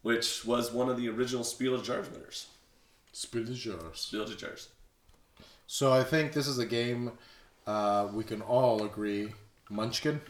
which 0.04 0.46
was 0.46 0.72
one 0.72 0.90
of 0.90 0.98
the 0.98 1.10
original 1.10 1.44
Spiel 1.44 1.76
des 1.78 1.84
Jahres 1.84 2.12
winners. 2.12 2.48
Spill 3.12 3.50
is 3.50 3.66
yours. 3.66 3.82
Spiel 4.00 4.26
des 4.26 4.36
Jahres. 4.36 4.68
So 5.66 5.92
I 5.92 6.04
think 6.04 6.34
this 6.34 6.48
is 6.48 6.60
a 6.60 6.66
game 6.66 7.14
uh, 7.66 8.10
we 8.14 8.24
can 8.24 8.42
all 8.42 8.84
agree. 8.84 9.34
Munchkin. 9.70 10.22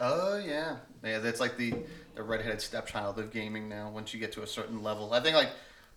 Oh 0.00 0.38
yeah, 0.38 0.76
yeah. 1.04 1.18
That's 1.18 1.40
like 1.40 1.56
the 1.56 1.74
the 2.14 2.22
redheaded 2.22 2.60
stepchild 2.60 3.18
of 3.18 3.30
gaming 3.30 3.68
now. 3.68 3.90
Once 3.90 4.14
you 4.14 4.20
get 4.20 4.32
to 4.32 4.42
a 4.42 4.46
certain 4.46 4.82
level, 4.82 5.12
I 5.12 5.20
think 5.20 5.36
like, 5.36 5.50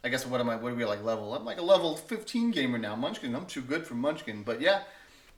I 0.03 0.09
guess 0.09 0.25
what 0.25 0.41
am 0.41 0.49
I? 0.49 0.55
What 0.55 0.73
are 0.73 0.75
we 0.75 0.85
like 0.85 1.03
level? 1.03 1.33
I'm 1.33 1.45
like 1.45 1.57
a 1.57 1.63
level 1.63 1.95
15 1.95 2.51
gamer 2.51 2.77
now. 2.77 2.95
Munchkin. 2.95 3.35
I'm 3.35 3.45
too 3.45 3.61
good 3.61 3.87
for 3.87 3.93
Munchkin. 3.95 4.43
But 4.43 4.59
yeah, 4.59 4.81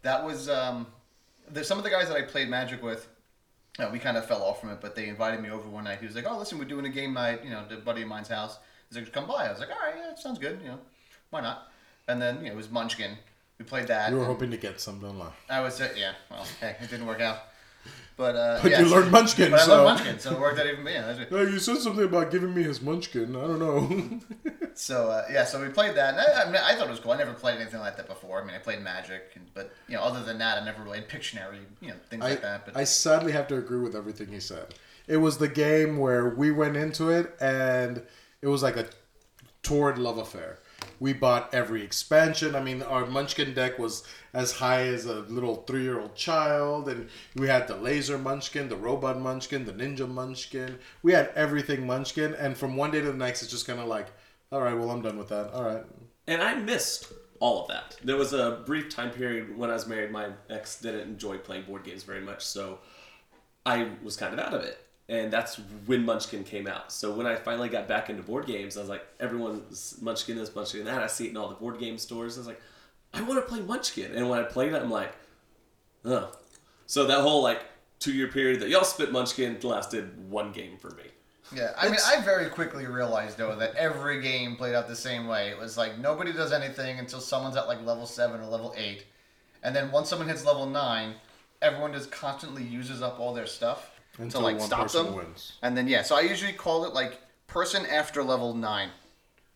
that 0.01 0.25
was 0.25 0.49
um, 0.49 0.87
there's 1.49 1.67
some 1.67 1.77
of 1.77 1.83
the 1.83 1.89
guys 1.89 2.07
that 2.07 2.17
I 2.17 2.23
played 2.23 2.49
Magic 2.49 2.81
with. 2.81 3.07
Uh, 3.79 3.89
we 3.91 3.97
kind 3.97 4.17
of 4.17 4.25
fell 4.25 4.43
off 4.43 4.61
from 4.61 4.69
it, 4.69 4.79
but 4.81 4.95
they 4.95 5.07
invited 5.07 5.41
me 5.41 5.49
over 5.49 5.67
one 5.67 5.85
night. 5.85 5.99
He 5.99 6.05
was 6.05 6.15
like, 6.15 6.25
"Oh, 6.27 6.37
listen, 6.37 6.59
we're 6.59 6.65
doing 6.65 6.85
a 6.85 6.89
game 6.89 7.13
night. 7.13 7.43
You 7.43 7.49
know, 7.49 7.59
at 7.59 7.69
the 7.69 7.77
buddy 7.77 8.03
of 8.03 8.07
mine's 8.07 8.27
house. 8.27 8.57
He's 8.89 8.97
like, 8.97 9.11
come 9.11 9.27
by." 9.27 9.47
I 9.47 9.51
was 9.51 9.59
like, 9.59 9.69
"All 9.69 9.79
right, 9.83 9.95
yeah, 9.97 10.15
sounds 10.15 10.37
good. 10.37 10.59
You 10.61 10.69
know, 10.69 10.79
why 11.31 11.41
not?" 11.41 11.71
And 12.07 12.21
then 12.21 12.37
you 12.37 12.45
know, 12.45 12.51
it 12.51 12.55
was 12.55 12.69
Munchkin. 12.69 13.17
We 13.57 13.65
played 13.65 13.87
that. 13.87 14.11
You 14.11 14.17
were 14.17 14.25
hoping 14.25 14.51
to 14.51 14.57
get 14.57 14.79
some, 14.79 14.99
don't 14.99 15.17
lie. 15.17 15.31
I 15.49 15.61
was 15.61 15.79
uh, 15.81 15.89
yeah. 15.95 16.13
Well, 16.29 16.45
hey, 16.59 16.75
it 16.81 16.89
didn't 16.89 17.07
work 17.07 17.21
out. 17.21 17.39
But 18.15 18.35
uh, 18.35 18.59
But 18.61 18.71
yeah, 18.71 18.81
you 18.81 18.89
learned 18.89 19.11
Munchkin, 19.11 19.51
But 19.51 19.61
I 19.61 19.65
so. 19.65 19.71
learned 19.83 19.97
Munchkin, 19.97 20.19
so 20.19 20.33
it 20.33 20.39
worked 20.39 20.59
out 20.59 20.67
even 20.67 20.83
better. 20.83 21.27
Oh, 21.31 21.41
you 21.41 21.59
said 21.59 21.77
something 21.77 22.03
about 22.03 22.31
giving 22.31 22.53
me 22.53 22.63
his 22.63 22.81
Munchkin. 22.81 23.35
I 23.35 23.41
don't 23.41 23.59
know. 23.59 24.19
So 24.75 25.09
uh, 25.11 25.25
yeah, 25.31 25.45
so 25.45 25.61
we 25.61 25.69
played 25.69 25.95
that. 25.95 26.15
And 26.15 26.19
I, 26.19 26.41
I, 26.41 26.45
mean, 26.45 26.55
I 26.55 26.75
thought 26.75 26.87
it 26.87 26.89
was 26.89 26.99
cool. 26.99 27.11
I 27.11 27.17
never 27.17 27.33
played 27.33 27.59
anything 27.59 27.79
like 27.79 27.95
that 27.97 28.07
before. 28.07 28.41
I 28.41 28.43
mean, 28.43 28.55
I 28.55 28.57
played 28.57 28.81
Magic, 28.81 29.31
and, 29.35 29.45
but 29.53 29.71
you 29.87 29.95
know, 29.95 30.01
other 30.01 30.23
than 30.23 30.39
that, 30.39 30.61
I 30.61 30.65
never 30.65 30.81
really 30.81 31.01
Pictionary, 31.01 31.59
you 31.79 31.89
know, 31.89 31.95
things 32.09 32.23
I, 32.25 32.29
like 32.31 32.41
that. 32.41 32.65
But 32.65 32.75
I 32.75 32.83
sadly 32.83 33.31
have 33.33 33.47
to 33.49 33.57
agree 33.57 33.79
with 33.79 33.95
everything 33.95 34.29
he 34.29 34.39
said. 34.39 34.73
It 35.07 35.17
was 35.17 35.37
the 35.37 35.47
game 35.47 35.97
where 35.97 36.29
we 36.29 36.51
went 36.51 36.77
into 36.77 37.09
it 37.09 37.35
and 37.39 38.01
it 38.41 38.47
was 38.47 38.63
like 38.63 38.77
a 38.77 38.87
torrid 39.61 39.97
love 39.97 40.17
affair. 40.17 40.59
We 40.99 41.13
bought 41.13 41.53
every 41.53 41.83
expansion. 41.83 42.55
I 42.55 42.61
mean, 42.61 42.81
our 42.81 43.05
Munchkin 43.05 43.53
deck 43.53 43.77
was 43.77 44.03
as 44.33 44.51
high 44.51 44.87
as 44.87 45.05
a 45.05 45.21
little 45.21 45.57
three-year-old 45.67 46.15
child, 46.15 46.89
and 46.89 47.09
we 47.35 47.47
had 47.47 47.67
the 47.67 47.75
Laser 47.75 48.17
Munchkin, 48.17 48.69
the 48.69 48.75
Robot 48.75 49.19
Munchkin, 49.19 49.65
the 49.65 49.73
Ninja 49.73 50.09
Munchkin. 50.09 50.79
We 51.01 51.13
had 51.13 51.31
everything 51.35 51.85
Munchkin, 51.85 52.33
and 52.35 52.57
from 52.57 52.75
one 52.75 52.91
day 52.91 53.01
to 53.01 53.11
the 53.11 53.17
next, 53.17 53.41
it's 53.43 53.51
just 53.51 53.67
kind 53.67 53.79
of 53.79 53.87
like, 53.87 54.07
all 54.51 54.61
right, 54.61 54.73
well, 54.73 54.91
I'm 54.91 55.01
done 55.01 55.17
with 55.17 55.29
that. 55.29 55.51
All 55.51 55.63
right, 55.63 55.83
And 56.27 56.41
I 56.41 56.55
missed 56.55 57.11
all 57.39 57.63
of 57.63 57.67
that. 57.67 57.97
There 58.03 58.15
was 58.15 58.33
a 58.33 58.63
brief 58.65 58.89
time 58.89 59.11
period 59.11 59.57
when 59.57 59.69
I 59.69 59.73
was 59.73 59.87
married. 59.87 60.11
My 60.11 60.29
ex 60.49 60.79
didn't 60.79 61.01
enjoy 61.01 61.37
playing 61.37 61.63
board 61.63 61.83
games 61.83 62.03
very 62.03 62.21
much, 62.21 62.45
so 62.45 62.79
I 63.65 63.89
was 64.03 64.15
kind 64.15 64.33
of 64.33 64.39
out 64.39 64.53
of 64.53 64.61
it. 64.61 64.82
And 65.09 65.31
that's 65.31 65.57
when 65.85 66.05
Munchkin 66.05 66.43
came 66.45 66.65
out. 66.65 66.91
So 66.91 67.13
when 67.13 67.27
I 67.27 67.35
finally 67.35 67.67
got 67.67 67.87
back 67.87 68.09
into 68.09 68.23
board 68.23 68.45
games, 68.45 68.77
I 68.77 68.79
was 68.79 68.89
like, 68.89 69.05
everyone's 69.19 69.97
Munchkin 70.01 70.37
this, 70.37 70.55
Munchkin 70.55 70.85
that. 70.85 71.03
I 71.03 71.07
see 71.07 71.25
it 71.25 71.31
in 71.31 71.37
all 71.37 71.49
the 71.49 71.55
board 71.55 71.77
game 71.77 71.97
stores. 71.97 72.37
I 72.37 72.39
was 72.39 72.47
like, 72.47 72.61
I 73.13 73.21
want 73.21 73.43
to 73.43 73.47
play 73.47 73.59
Munchkin. 73.59 74.15
And 74.15 74.29
when 74.29 74.39
I 74.39 74.43
played 74.43 74.71
it, 74.73 74.81
I'm 74.81 74.89
like, 74.89 75.13
oh. 76.05 76.31
So 76.85 77.05
that 77.05 77.19
whole 77.19 77.43
like 77.43 77.63
two 77.99 78.13
year 78.13 78.27
period 78.27 78.59
that 78.61 78.69
y'all 78.69 78.83
spit 78.83 79.11
Munchkin 79.11 79.57
lasted 79.61 80.29
one 80.29 80.51
game 80.51 80.77
for 80.77 80.91
me. 80.91 81.03
Yeah, 81.53 81.71
I 81.77 81.89
mean, 81.89 81.99
I 82.05 82.21
very 82.21 82.49
quickly 82.49 82.85
realized 82.85 83.37
though 83.37 83.55
that 83.55 83.75
every 83.75 84.21
game 84.21 84.55
played 84.55 84.73
out 84.73 84.87
the 84.87 84.95
same 84.95 85.27
way. 85.27 85.49
It 85.49 85.57
was 85.57 85.77
like 85.77 85.97
nobody 85.99 86.31
does 86.33 86.51
anything 86.51 86.99
until 86.99 87.19
someone's 87.19 87.55
at 87.57 87.67
like 87.67 87.83
level 87.85 88.05
seven 88.05 88.41
or 88.41 88.45
level 88.45 88.73
eight, 88.77 89.05
and 89.61 89.75
then 89.75 89.91
once 89.91 90.09
someone 90.09 90.27
hits 90.27 90.45
level 90.45 90.65
nine, 90.65 91.15
everyone 91.61 91.93
just 91.93 92.11
constantly 92.11 92.63
uses 92.63 93.01
up 93.01 93.19
all 93.19 93.33
their 93.33 93.45
stuff 93.45 93.92
Until 94.19 94.41
to 94.41 94.45
like 94.45 94.57
one 94.59 94.67
stop 94.67 94.81
person 94.83 95.05
them. 95.07 95.15
wins. 95.15 95.53
And 95.61 95.75
then 95.77 95.87
yeah, 95.87 96.03
so 96.03 96.15
I 96.15 96.21
usually 96.21 96.53
call 96.53 96.85
it 96.85 96.93
like 96.93 97.19
person 97.47 97.85
after 97.85 98.23
level 98.23 98.53
nine. 98.53 98.89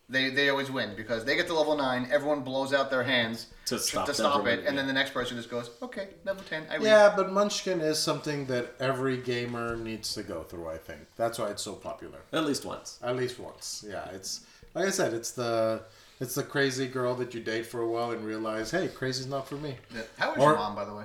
They 0.10 0.30
they 0.30 0.50
always 0.50 0.72
win 0.72 0.96
because 0.96 1.26
they 1.26 1.36
get 1.36 1.48
to 1.48 1.54
level 1.54 1.76
nine. 1.76 2.08
Everyone 2.12 2.42
blows 2.42 2.74
out 2.74 2.90
their 2.90 3.04
hands 3.04 3.48
To 3.66 3.78
stop 3.78 4.06
to 4.06 4.12
them 4.14 4.16
stop 4.16 4.38
from 4.38 4.48
it, 4.48 4.52
winning, 4.52 4.68
and 4.68 4.78
then 4.78 4.88
the 4.88 4.94
next 4.94 5.14
person 5.14 5.36
just 5.36 5.50
goes, 5.50 5.70
okay, 5.82 6.08
level 6.24 6.44
ten. 6.50 6.64
I 6.72 6.78
win. 6.78 6.88
Yeah, 6.88 7.14
but 7.16 7.32
Munchkin 7.34 7.82
is 7.82 8.00
something 8.00 8.46
that 8.46 8.74
every 8.80 9.18
gamer 9.18 9.76
needs 9.76 10.14
to 10.14 10.24
go 10.24 10.44
through. 10.44 10.70
I 10.70 10.78
think 10.78 11.02
that's 11.18 11.38
why 11.40 11.50
it's 11.50 11.62
so 11.62 11.74
popular. 11.74 12.20
At 12.32 12.46
least 12.46 12.64
once. 12.64 13.00
At 13.04 13.18
least 13.18 13.38
once. 13.38 13.84
Yeah, 13.88 14.08
it's 14.12 14.46
like 14.74 14.86
I 14.88 14.92
said, 14.92 15.14
it's 15.14 15.32
the 15.32 15.82
it's 16.22 16.36
the 16.36 16.44
crazy 16.44 16.88
girl 16.88 17.14
that 17.16 17.34
you 17.34 17.42
date 17.42 17.66
for 17.66 17.82
a 17.82 17.88
while 17.90 18.12
and 18.12 18.24
realize, 18.26 18.72
hey, 18.72 18.88
crazy's 18.88 19.28
not 19.28 19.46
for 19.48 19.56
me. 19.56 19.76
Yeah. 19.94 20.02
How 20.18 20.32
is 20.32 20.38
Or- 20.40 20.52
your 20.52 20.58
mom, 20.58 20.74
by 20.74 20.86
the 20.86 20.96
way? 20.96 21.04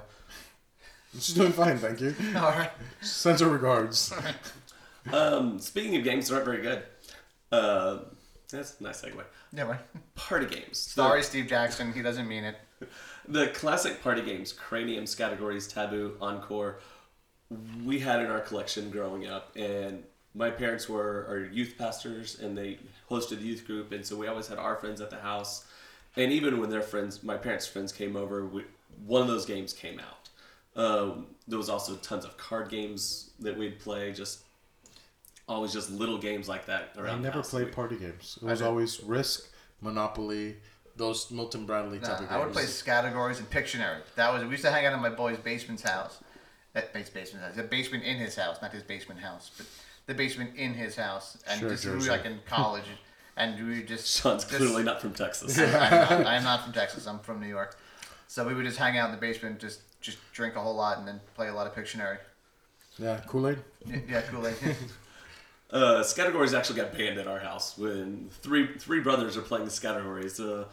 She's 1.15 1.35
doing 1.35 1.53
fine, 1.53 1.79
thank 1.79 2.01
you. 2.01 2.15
All 2.37 2.51
right. 2.51 2.71
Sends 3.01 3.41
her 3.41 3.49
regards. 3.49 4.13
Um, 5.13 5.59
speaking 5.59 5.97
of 5.97 6.05
games 6.05 6.29
that 6.29 6.35
aren't 6.35 6.47
very 6.47 6.63
good, 6.63 6.83
uh, 7.51 7.99
that's 8.51 8.81
a 8.81 8.83
nice 8.83 9.03
segue. 9.03 9.23
Yeah, 9.53 9.65
right. 9.65 9.81
Party 10.15 10.47
games. 10.47 10.79
Sorry, 10.79 11.23
Steve 11.23 11.49
Jackson. 11.49 11.93
He 11.93 12.03
doesn't 12.03 12.27
mean 12.27 12.45
it. 12.45 12.57
The, 12.79 12.87
the 13.29 13.47
classic 13.49 14.03
party 14.03 14.23
games, 14.23 14.53
Cranium, 14.53 15.05
Scattergories, 15.05 15.73
Taboo, 15.73 16.17
Encore, 16.21 16.81
we 17.85 17.99
had 17.99 18.21
in 18.21 18.31
our 18.31 18.41
collection 18.41 18.91
growing 18.91 19.27
up, 19.27 19.55
and 19.57 20.03
my 20.35 20.51
parents 20.51 20.89
were 20.89 21.27
our 21.29 21.39
youth 21.41 21.75
pastors, 21.77 22.41
and 22.41 22.57
they 22.57 22.79
hosted 23.11 23.39
the 23.41 23.45
youth 23.45 23.67
group, 23.67 23.93
and 23.93 24.05
so 24.05 24.17
we 24.17 24.27
always 24.27 24.49
had 24.49 24.59
our 24.59 24.77
friends 24.77 25.01
at 25.01 25.11
the 25.11 25.19
house, 25.19 25.67
and 26.17 26.33
even 26.33 26.61
when 26.61 26.71
their 26.71 26.83
friends, 26.83 27.23
my 27.23 27.37
parents' 27.37 27.67
friends 27.67 27.93
came 27.93 28.17
over, 28.17 28.47
we, 28.47 28.65
one 29.07 29.23
of 29.23 29.29
those 29.29 29.45
games 29.47 29.73
came 29.73 29.99
out. 29.99 30.22
Um, 30.75 31.27
there 31.47 31.59
was 31.59 31.69
also 31.69 31.97
tons 31.97 32.25
of 32.25 32.37
card 32.37 32.69
games 32.71 33.31
that 33.41 33.57
we'd 33.57 33.79
play, 33.79 34.13
just 34.13 34.41
always 35.49 35.73
just 35.73 35.91
little 35.91 36.19
games 36.19 36.49
like 36.49 36.67
that 36.67 36.91
around. 36.97 37.15
I 37.15 37.17
the 37.17 37.23
never 37.23 37.37
house. 37.39 37.51
played 37.51 37.73
party 37.73 37.97
games. 37.97 38.39
It 38.41 38.47
was 38.47 38.63
always 38.63 39.03
Risk, 39.03 39.49
Monopoly, 39.81 40.57
those 40.97 41.31
Milton 41.31 41.67
Bradley 41.67 41.99
type 41.99 42.09
Nah, 42.09 42.15
of 42.15 42.21
games. 42.21 42.31
I 42.33 42.39
would 42.45 42.53
play 42.53 42.63
Scattergories 42.65 43.39
and 43.39 43.51
Pictionary. 43.51 44.01
That 44.17 44.33
was 44.33 44.45
we 44.45 44.51
used 44.51 44.65
to 44.65 44.71
hang 44.71 44.87
out 44.87 44.93
in 44.95 45.01
my 45.01 45.11
boy's 45.11 45.39
basement's 45.39 45.83
house. 45.83 46.19
That 46.75 46.95
base 46.95 47.11
basement 47.11 47.45
house. 47.45 47.55
The 47.57 47.65
basement 47.65 48.05
in 48.05 48.17
his 48.17 48.35
house, 48.35 48.63
not 48.63 48.73
his 48.73 48.83
basement 48.83 49.21
house, 49.21 49.51
but 49.59 49.67
the 50.07 50.15
basement 50.15 50.57
in 50.57 50.73
his 50.73 50.97
house. 50.97 51.37
And 51.47 51.61
Sure, 51.61 51.69
just 51.71 51.85
we 51.85 51.91
were 51.91 51.97
Jersey. 51.99 52.11
like 52.11 52.25
in 52.25 52.39
college, 52.47 52.85
and 53.37 53.69
we 53.69 53.77
would 53.81 53.89
just. 53.89 54.07
Sean's 54.23 54.45
just- 54.45 54.57
clearly 54.57 54.83
not 54.83 55.03
from 55.03 55.13
Texas. 55.13 55.59
I'm 55.59 55.71
not, 55.73 56.13
I 56.27 56.37
am 56.37 56.45
not 56.45 56.63
from 56.65 56.73
Texas. 56.73 57.07
I'm 57.07 57.19
from 57.19 57.41
New 57.41 57.47
York. 57.49 57.77
So 58.27 58.47
we 58.49 58.55
would 58.55 58.65
just 58.65 58.79
hang 58.79 58.97
out 58.97 59.11
in 59.11 59.15
the 59.15 59.21
basement, 59.21 59.59
just 59.61 59.81
just 60.03 60.19
drink 60.33 60.57
a 60.57 60.61
whole 60.61 60.75
lot, 60.75 60.99
and 60.99 61.09
then 61.09 61.21
play 61.35 61.49
a 61.49 61.55
lot 61.55 61.67
of 61.67 61.75
Pictionary. 61.75 62.19
Yeah, 62.99 63.21
Kool 63.27 63.49
Aid. 63.49 63.59
Yeah, 63.87 63.97
yeah 64.09 64.21
Kool 64.23 64.47
Aid. 64.47 64.57
Uh, 65.71 66.03
Scattergories 66.03 66.53
actually 66.55 66.77
got 66.77 66.93
banned 66.93 67.17
at 67.19 67.27
our 67.27 67.39
house 67.39 67.79
when 67.79 68.29
three 68.43 68.77
three 68.77 69.01
brothers 69.01 69.39
are 69.39 69.41
playing 69.41 69.65
the 69.65 69.71
Scattergories. 69.71 70.39
Uh, 70.39 70.67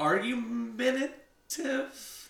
argumentative, 0.00 1.10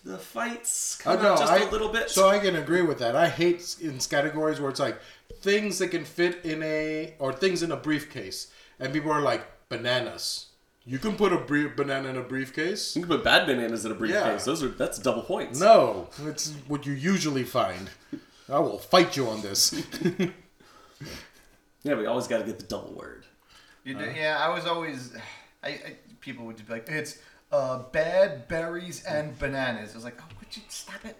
the 0.03 0.17
fights 0.19 0.99
Oh, 1.05 1.13
come 1.15 1.23
no, 1.23 1.33
out 1.33 1.39
just 1.39 1.51
I- 1.51 1.67
a 1.67 1.71
little 1.71 1.89
bit. 1.89 2.09
So 2.09 2.29
I 2.29 2.39
can 2.39 2.55
agree 2.55 2.81
with 2.83 2.99
that. 2.99 3.15
I 3.15 3.29
hate 3.29 3.77
in 3.81 3.93
Scattergories 3.97 4.59
where 4.59 4.69
it's 4.69 4.79
like 4.79 4.99
things 5.41 5.79
that 5.79 5.89
can 5.89 6.05
fit 6.05 6.43
in 6.45 6.61
a 6.61 7.15
or 7.19 7.33
things 7.33 7.63
in 7.63 7.71
a 7.71 7.77
briefcase, 7.77 8.51
and 8.79 8.93
people 8.93 9.11
are 9.11 9.21
like 9.21 9.43
bananas. 9.69 10.47
You 10.87 10.99
can 10.99 11.15
put 11.15 11.33
a 11.33 11.37
brief 11.37 11.75
banana 11.75 12.09
in 12.09 12.17
a 12.17 12.21
briefcase. 12.21 12.95
you 12.95 13.01
can 13.01 13.09
put 13.09 13.23
bad 13.23 13.47
bananas 13.47 13.85
in 13.85 13.91
a 13.91 13.95
briefcase. 13.95 14.41
Yeah. 14.41 14.45
Those 14.45 14.63
are 14.63 14.67
that's 14.67 14.99
double 14.99 15.23
points. 15.23 15.59
No, 15.59 16.09
it's 16.27 16.51
what 16.67 16.85
you 16.85 16.93
usually 16.93 17.43
find. 17.43 17.89
I 18.47 18.59
will 18.59 18.77
fight 18.77 19.17
you 19.17 19.27
on 19.27 19.41
this. 19.41 19.73
Yeah, 21.85 21.93
we 21.93 22.07
always 22.07 22.27
got 22.27 22.39
to 22.39 22.43
get 22.43 22.57
the 22.57 22.65
double 22.65 22.93
word. 22.93 23.25
You 23.83 23.93
do, 23.93 24.05
yeah, 24.05 24.39
I 24.39 24.49
was 24.49 24.65
always. 24.65 25.15
I, 25.63 25.67
I 25.69 25.95
people 26.19 26.43
would 26.47 26.57
be 26.65 26.73
like, 26.73 26.89
it's 26.89 27.19
uh, 27.51 27.83
bad 27.91 28.47
berries 28.47 29.05
and 29.05 29.37
bananas. 29.37 29.91
I 29.91 29.95
was 29.95 30.03
like, 30.03 30.17
oh, 30.19 30.25
would 30.39 30.57
you 30.57 30.63
stop 30.67 31.05
it? 31.05 31.15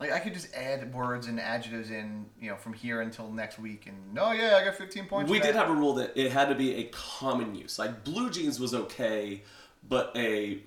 Like 0.00 0.12
I 0.12 0.18
could 0.18 0.34
just 0.34 0.52
add 0.54 0.92
words 0.92 1.28
and 1.28 1.40
adjectives 1.40 1.90
in, 1.90 2.26
you 2.40 2.50
know, 2.50 2.56
from 2.56 2.72
here 2.72 3.00
until 3.00 3.30
next 3.30 3.58
week, 3.58 3.86
and 3.86 3.96
no, 4.12 4.32
yeah, 4.32 4.58
I 4.60 4.64
got 4.64 4.74
15 4.74 5.06
points. 5.06 5.30
We 5.30 5.38
did 5.38 5.54
that. 5.54 5.66
have 5.66 5.70
a 5.70 5.74
rule 5.74 5.94
that 5.94 6.12
it 6.16 6.32
had 6.32 6.48
to 6.48 6.54
be 6.54 6.74
a 6.74 6.84
common 6.84 7.54
use. 7.54 7.78
Like 7.78 8.02
blue 8.04 8.28
jeans 8.28 8.58
was 8.58 8.74
okay, 8.74 9.42
but 9.88 10.10
a 10.16 10.58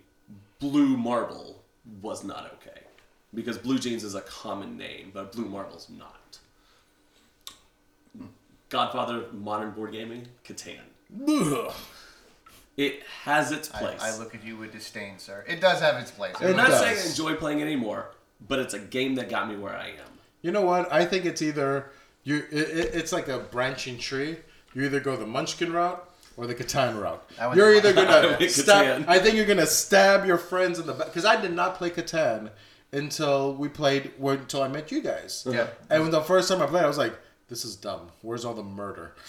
blue 0.60 0.98
marble 0.98 1.62
was 2.02 2.24
not 2.24 2.52
okay 2.56 2.82
because 3.34 3.58
blue 3.58 3.78
jeans 3.80 4.04
is 4.04 4.16
a 4.16 4.22
common 4.22 4.78
name, 4.78 5.12
but 5.14 5.32
blue 5.32 5.46
marble's 5.46 5.90
not. 5.90 6.40
Godfather 8.70 9.24
of 9.24 9.34
modern 9.34 9.72
board 9.72 9.92
gaming, 9.92 10.28
Catan. 10.44 10.80
Ugh. 11.28 11.74
It 12.76 13.02
has 13.24 13.52
its 13.52 13.74
I, 13.74 13.80
place. 13.80 14.02
I 14.02 14.18
look 14.18 14.36
at 14.36 14.44
you 14.44 14.58
with 14.58 14.72
disdain, 14.72 15.18
sir. 15.18 15.44
It 15.48 15.62
does 15.62 15.80
have 15.80 15.96
its 15.96 16.12
place. 16.12 16.36
It 16.42 16.50
I'm 16.50 16.56
not 16.56 16.68
does. 16.68 16.80
saying 16.80 16.98
I 17.00 17.10
enjoy 17.10 17.36
playing 17.36 17.60
it 17.60 17.64
anymore, 17.64 18.12
but 18.46 18.60
it's 18.60 18.74
a 18.74 18.80
game 18.80 19.16
that 19.16 19.30
got 19.30 19.48
me 19.50 19.56
where 19.56 19.76
I 19.76 19.88
am. 19.90 20.12
You 20.42 20.52
know 20.52 20.62
what? 20.62 20.92
I 20.92 21.06
think 21.06 21.26
it's 21.26 21.42
either 21.42 21.92
you. 22.24 22.44
It, 22.52 22.70
it, 22.70 22.96
it's 22.96 23.12
like 23.12 23.28
a 23.28 23.40
branching 23.40 23.98
tree. 23.98 24.38
You 24.74 24.84
either 24.86 25.00
go 25.00 25.16
the 25.16 25.26
Munchkin 25.26 25.72
route 25.74 26.04
or 26.38 26.46
the 26.46 26.54
Catan 26.56 27.02
route. 27.02 27.28
You're 27.56 27.74
either 27.76 27.94
gonna 27.94 28.50
stab. 28.50 29.06
I 29.08 29.20
think 29.20 29.36
you're 29.36 29.46
gonna 29.46 29.66
stab 29.66 30.26
your 30.26 30.38
friends 30.38 30.78
in 30.80 30.86
the 30.86 30.94
back 30.94 31.08
because 31.08 31.26
I 31.26 31.40
did 31.42 31.54
not 31.54 31.76
play 31.76 31.90
Catan 31.90 32.52
until 32.92 33.54
we 33.56 33.68
played. 33.68 34.12
Until 34.22 34.62
I 34.62 34.68
met 34.68 34.92
you 34.92 35.02
guys. 35.02 35.46
Yeah. 35.50 35.68
And 35.90 36.04
when 36.04 36.12
the 36.12 36.22
first 36.22 36.50
time 36.50 36.62
I 36.62 36.68
played, 36.68 36.84
I 36.84 36.88
was 36.88 36.98
like, 36.98 37.18
"This 37.50 37.66
is 37.66 37.76
dumb. 37.76 38.12
Where's 38.22 38.46
all 38.46 38.54
the 38.54 38.64
murder?" 38.64 39.14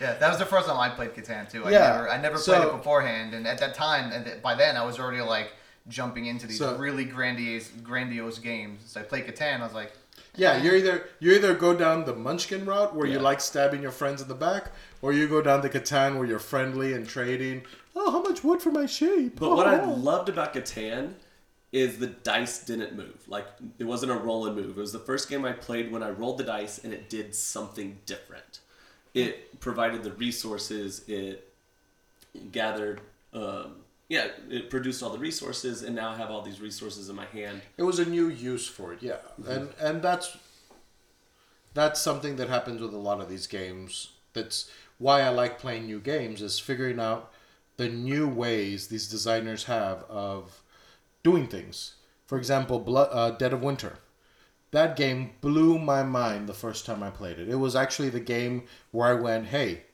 Yeah, 0.00 0.14
that 0.14 0.28
was 0.30 0.38
the 0.40 0.46
first 0.46 0.66
time 0.66 0.80
I 0.80 0.88
played 0.88 1.14
Catan 1.14 1.48
too. 1.48 1.64
I 1.64 1.70
Yeah, 1.70 1.78
never, 1.92 2.10
I 2.10 2.20
never 2.20 2.36
so- 2.36 2.52
played 2.56 2.66
it 2.66 2.76
beforehand, 2.76 3.34
and 3.34 3.46
at 3.46 3.58
that 3.58 3.74
time, 3.74 4.10
and 4.10 4.42
by 4.42 4.56
then, 4.56 4.76
I 4.76 4.84
was 4.84 4.98
already 4.98 5.20
like 5.20 5.52
jumping 5.88 6.26
into 6.26 6.46
these 6.46 6.58
So- 6.58 6.76
really 6.76 7.04
grandiose, 7.04 7.68
grandiose 7.82 8.38
games. 8.38 8.82
So 8.86 9.00
I 9.00 9.02
played 9.04 9.26
Catan. 9.26 9.60
I 9.60 9.64
was 9.64 9.74
like, 9.74 9.92
Yeah, 10.34 10.62
you're 10.62 10.76
either 10.76 11.08
you 11.20 11.32
either 11.32 11.54
go 11.54 11.74
down 11.76 12.04
the 12.04 12.14
Munchkin 12.14 12.64
route 12.64 12.94
where 12.94 13.06
you 13.06 13.18
like 13.18 13.40
stabbing 13.40 13.82
your 13.82 13.90
friends 13.90 14.22
in 14.22 14.28
the 14.28 14.34
back, 14.34 14.70
or 15.02 15.12
you 15.12 15.28
go 15.28 15.42
down 15.42 15.60
the 15.60 15.68
Catan 15.68 16.16
where 16.16 16.26
you're 16.26 16.38
friendly 16.38 16.92
and 16.94 17.06
trading. 17.06 17.64
Oh, 17.94 18.10
how 18.10 18.22
much 18.22 18.42
wood 18.42 18.62
for 18.62 18.70
my 18.70 18.86
sheep? 18.86 19.38
But 19.38 19.54
what 19.56 19.66
I 19.66 19.80
Oh. 19.80 19.90
loved 19.92 20.28
about 20.30 20.54
Catan 20.54 21.14
is 21.70 21.98
the 21.98 22.06
dice 22.06 22.64
didn't 22.64 22.94
move. 22.96 23.26
Like 23.28 23.46
it 23.78 23.84
wasn't 23.84 24.12
a 24.12 24.14
roll 24.16 24.46
and 24.46 24.56
move. 24.56 24.70
It 24.78 24.80
was 24.80 24.92
the 24.92 24.98
first 24.98 25.28
game 25.28 25.44
I 25.44 25.52
played 25.52 25.90
when 25.92 26.02
I 26.02 26.10
rolled 26.10 26.38
the 26.38 26.44
dice 26.44 26.78
and 26.82 26.92
it 26.94 27.10
did 27.10 27.34
something 27.34 27.98
different. 28.06 28.60
It 29.14 29.60
provided 29.60 30.02
the 30.02 30.12
resources. 30.12 31.02
It 31.08 31.52
gathered. 32.52 33.00
Um, 33.34 33.76
yeah, 34.12 34.26
it 34.50 34.68
produced 34.68 35.02
all 35.02 35.08
the 35.08 35.18
resources, 35.18 35.82
and 35.82 35.96
now 35.96 36.10
I 36.10 36.16
have 36.18 36.30
all 36.30 36.42
these 36.42 36.60
resources 36.60 37.08
in 37.08 37.16
my 37.16 37.24
hand. 37.24 37.62
It 37.78 37.82
was 37.82 37.98
a 37.98 38.04
new 38.04 38.28
use 38.28 38.68
for 38.68 38.92
it, 38.92 39.02
yeah, 39.02 39.16
and 39.48 39.70
and 39.80 40.02
that's 40.02 40.36
that's 41.72 41.98
something 41.98 42.36
that 42.36 42.50
happens 42.50 42.82
with 42.82 42.92
a 42.92 42.98
lot 42.98 43.22
of 43.22 43.30
these 43.30 43.46
games. 43.46 44.12
That's 44.34 44.70
why 44.98 45.22
I 45.22 45.30
like 45.30 45.58
playing 45.58 45.86
new 45.86 45.98
games 45.98 46.42
is 46.42 46.58
figuring 46.58 47.00
out 47.00 47.32
the 47.78 47.88
new 47.88 48.28
ways 48.28 48.88
these 48.88 49.08
designers 49.08 49.64
have 49.64 50.04
of 50.10 50.62
doing 51.22 51.46
things. 51.46 51.94
For 52.26 52.36
example, 52.36 52.80
Blood, 52.80 53.08
uh, 53.12 53.30
Dead 53.30 53.54
of 53.54 53.62
Winter. 53.62 53.94
That 54.72 54.94
game 54.94 55.30
blew 55.40 55.78
my 55.78 56.02
mind 56.02 56.50
the 56.50 56.54
first 56.54 56.84
time 56.84 57.02
I 57.02 57.08
played 57.08 57.38
it. 57.38 57.48
It 57.48 57.56
was 57.56 57.74
actually 57.74 58.10
the 58.10 58.20
game 58.20 58.64
where 58.90 59.08
I 59.08 59.14
went, 59.14 59.46
"Hey, 59.46 59.84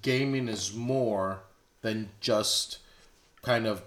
gaming 0.00 0.48
is 0.48 0.72
more 0.72 1.42
than 1.82 2.08
just 2.20 2.78
kind 3.42 3.66
of 3.66 3.82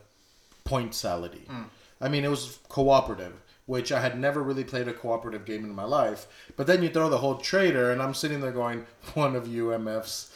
point 0.64 0.92
salady. 0.92 1.46
Hmm. 1.48 1.64
I 2.02 2.10
mean, 2.10 2.26
it 2.26 2.30
was 2.30 2.60
cooperative, 2.70 3.34
which 3.66 3.92
I 3.92 4.02
had 4.02 4.20
never 4.20 4.44
really 4.44 4.64
played 4.64 4.88
a 4.88 4.94
cooperative 4.94 5.46
game 5.46 5.64
in 5.64 5.74
my 5.74 5.86
life. 5.86 6.28
But 6.58 6.68
then 6.68 6.84
you 6.84 6.90
throw 6.90 7.10
the 7.10 7.20
whole 7.20 7.36
traitor, 7.38 7.92
and 7.92 8.02
I'm 8.02 8.14
sitting 8.14 8.42
there 8.42 8.52
going, 8.52 8.86
one 9.14 9.36
of 9.36 9.48
you 9.48 9.68
MFs 9.68 10.30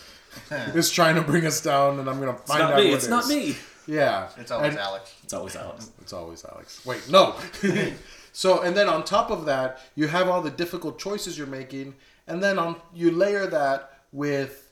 is 0.75 0.89
trying 0.91 1.15
to 1.15 1.21
bring 1.21 1.45
us 1.45 1.59
down, 1.61 1.99
and 1.99 2.09
I'm 2.09 2.19
gonna 2.19 2.31
It's 2.33 2.49
find 2.49 2.59
not 2.61 2.73
out 2.73 2.79
me. 2.79 2.85
what 2.89 2.95
It's 2.95 3.07
it 3.07 3.09
not 3.09 3.23
is." 3.23 3.29
me. 3.29 3.55
Yeah, 3.88 4.29
It's 4.38 4.51
always 4.51 4.69
And- 4.69 4.79
Alex. 4.79 5.13
It's 5.23 5.33
always 5.33 5.55
Alex. 5.55 5.89
it's 5.99 6.13
always 6.13 6.45
Alex. 6.45 6.85
Wait, 6.85 7.09
no. 7.09 7.35
so, 8.31 8.61
and 8.61 8.77
then 8.77 8.88
on 8.88 9.03
top 9.03 9.31
of 9.31 9.45
that, 9.45 9.79
you 9.95 10.07
have 10.07 10.29
all 10.29 10.41
the 10.43 10.51
difficult 10.51 10.99
choices 10.99 11.38
you're 11.39 11.47
making, 11.47 11.95
and 12.27 12.41
then 12.43 12.59
on 12.59 12.75
you 12.93 13.09
layer 13.09 13.47
that 13.47 13.91
with 14.11 14.71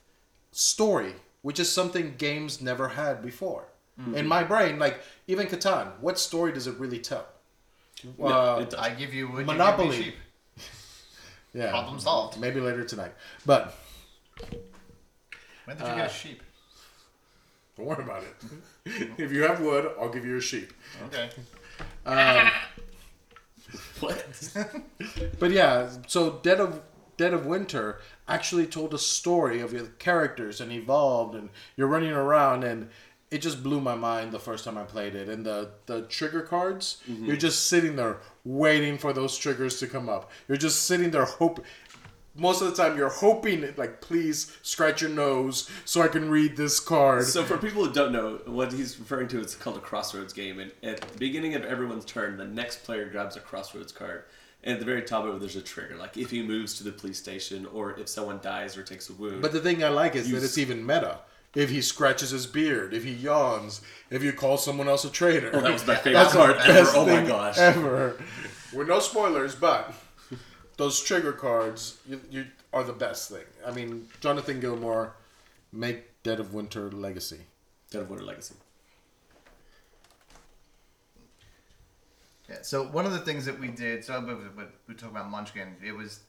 story, 0.52 1.14
which 1.42 1.60
is 1.60 1.72
something 1.72 2.14
games 2.18 2.62
never 2.62 2.90
had 2.90 3.22
before. 3.24 3.66
In 4.14 4.28
my 4.28 4.44
brain, 4.44 4.78
like 4.78 5.00
even 5.28 5.48
Catan, 5.48 6.00
what 6.02 6.20
story 6.20 6.52
does 6.52 6.68
it 6.68 6.76
really 6.78 7.00
tell? 7.00 7.26
No, 8.20 8.28
Uh, 8.28 8.60
it. 8.60 8.76
I 8.78 8.92
give 8.92 9.12
you 9.14 9.28
would 9.28 9.40
you 9.40 9.46
Monopoly. 9.46 9.88
give 9.90 9.98
me 9.98 10.04
sheep? 10.06 10.16
yeah, 11.54 11.72
Problem 11.72 12.00
solved. 12.00 12.40
Maybe 12.40 12.60
later 12.60 12.84
tonight, 12.84 13.14
but 13.46 13.76
When 15.66 15.78
did 15.78 15.86
you 15.88 15.92
Uh, 15.94 15.96
get 15.96 16.12
a 16.12 16.14
sheep? 16.14 16.44
don't 17.78 17.88
worry 17.88 18.04
about 18.04 18.24
it. 18.24 18.36
if 19.18 19.32
you 19.32 19.42
have 19.44 19.60
wood, 19.62 19.92
I'll 20.00 20.10
give 20.10 20.26
you 20.26 20.38
a 20.38 20.42
sheep. 20.42 20.72
Okay. 21.08 21.30
what? 24.00 24.26
But 25.40 25.52
yeah, 25.52 25.90
so 26.08 26.40
Dead 26.44 26.60
of 26.60 26.82
Dead 27.18 27.34
of 27.34 27.46
Winter 27.48 28.00
actually 28.28 28.68
told 28.68 28.94
a 28.94 28.98
story 29.00 29.60
of 29.60 29.74
your 29.74 29.88
characters 29.98 30.62
and 30.62 30.72
evolved, 30.72 31.34
and 31.36 31.50
you're 31.76 31.88
running 31.88 32.12
around, 32.12 32.64
and 32.64 32.90
it 33.30 33.42
just 33.42 33.62
blew 33.64 33.82
my 33.82 33.96
mind 33.96 34.32
the 34.32 34.40
first 34.40 34.64
time 34.66 34.78
I 34.78 34.84
played 34.84 35.16
it. 35.16 35.28
And 35.30 35.46
the 35.46 35.72
the 35.86 36.04
trigger 36.04 36.42
cards, 36.42 37.02
mm-hmm. 37.10 37.26
you're 37.26 37.36
just 37.36 37.68
sitting 37.68 37.96
there 37.96 38.18
waiting 38.44 38.98
for 38.98 39.14
those 39.14 39.38
triggers 39.38 39.80
to 39.80 39.88
come 39.88 40.10
up. 40.10 40.32
You're 40.48 40.58
just 40.58 40.84
sitting 40.84 41.12
there 41.12 41.26
hoping. 41.26 41.66
Most 42.40 42.62
of 42.62 42.70
the 42.70 42.76
time, 42.76 42.96
you're 42.96 43.10
hoping, 43.10 43.74
like, 43.78 44.00
please 44.00 44.56
scratch 44.62 45.02
your 45.02 45.10
nose 45.10 45.68
so 45.86 46.04
I 46.04 46.08
can 46.08 46.30
read 46.30 46.56
this 46.56 46.80
card. 46.80 47.26
So 47.26 47.44
for 47.44 47.58
people 47.58 47.84
who 47.84 47.92
don't 47.92 48.12
know, 48.12 48.40
what 48.46 48.72
he's 48.72 49.00
referring 49.00 49.28
to 49.30 49.40
is 49.40 49.56
called 49.56 49.78
a 49.78 49.80
crossroads 49.80 50.34
game. 50.34 50.60
And 50.60 50.72
at 50.84 51.02
the 51.02 51.18
beginning 51.18 51.56
of 51.56 51.64
everyone's 51.64 52.06
turn, 52.06 52.38
the 52.38 52.46
next 52.46 52.84
player 52.84 53.10
grabs 53.10 53.36
a 53.38 53.40
crossroads 53.40 53.92
card. 53.92 54.26
And 54.64 54.74
at 54.74 54.80
the 54.80 54.86
very 54.86 55.02
top 55.02 55.26
of 55.26 55.36
it, 55.36 55.40
there's 55.40 55.56
a 55.56 55.62
trigger, 55.62 55.96
like 55.98 56.16
if 56.16 56.30
he 56.30 56.44
moves 56.44 56.76
to 56.76 56.84
the 56.84 56.92
police 56.92 57.18
station 57.18 57.66
or 57.74 57.98
if 57.98 58.08
someone 58.08 58.40
dies 58.44 58.78
or 58.78 58.84
takes 58.84 59.10
a 59.10 59.14
wound. 59.14 59.42
But 59.42 59.52
the 59.52 59.62
thing 59.62 59.84
I 59.84 59.90
like 59.90 60.16
is 60.16 60.30
that 60.30 60.44
it's 60.44 60.60
even 60.60 60.86
meta. 60.86 61.22
If 61.56 61.70
he 61.70 61.82
scratches 61.82 62.30
his 62.32 62.46
beard, 62.46 62.94
if 62.94 63.04
he 63.04 63.14
yawns, 63.14 63.82
if 64.12 64.22
you 64.24 64.32
call 64.32 64.58
someone 64.58 64.88
else 64.88 65.06
a 65.06 65.10
traitor. 65.10 65.50
oh, 65.54 65.62
that 65.62 65.72
was 65.74 65.88
my 65.88 65.96
favorite 65.96 66.14
That's 66.14 66.34
the 66.34 66.40
card 66.40 66.58
ever. 66.58 66.74
best 66.74 66.96
Oh 66.96 67.06
my 67.06 67.16
thing 67.16 67.28
gosh. 67.28 67.58
Ever. 67.58 68.22
We're 68.74 68.86
no 68.86 69.00
spoilers, 69.00 69.56
but 69.56 69.94
those 70.76 71.02
trigger 71.02 71.32
cards 71.32 71.98
you, 72.08 72.22
you 72.30 72.46
are 72.74 72.84
the 72.84 72.94
best 72.94 73.32
thing. 73.32 73.46
I 73.66 73.72
mean, 73.72 74.08
Jonathan 74.20 74.60
Gilmour, 74.60 75.12
make 75.72 76.22
Dead 76.24 76.40
of 76.40 76.54
Winter 76.54 76.92
legacy. 76.92 77.40
Dead 77.90 78.02
of 78.02 78.10
Winter 78.10 78.26
Legacy. 78.26 78.56
Yeah. 82.50 82.58
So 82.62 82.84
one 82.86 83.06
of 83.06 83.12
the 83.12 83.20
things 83.20 83.46
that 83.46 83.60
we 83.60 83.68
did, 83.70 84.04
so 84.04 84.20
we, 84.22 84.34
we, 84.34 84.64
we 84.88 84.94
talked 84.94 85.12
about 85.12 85.30
Munchkin. 85.30 85.76
It 85.86 85.92
was 85.92 86.22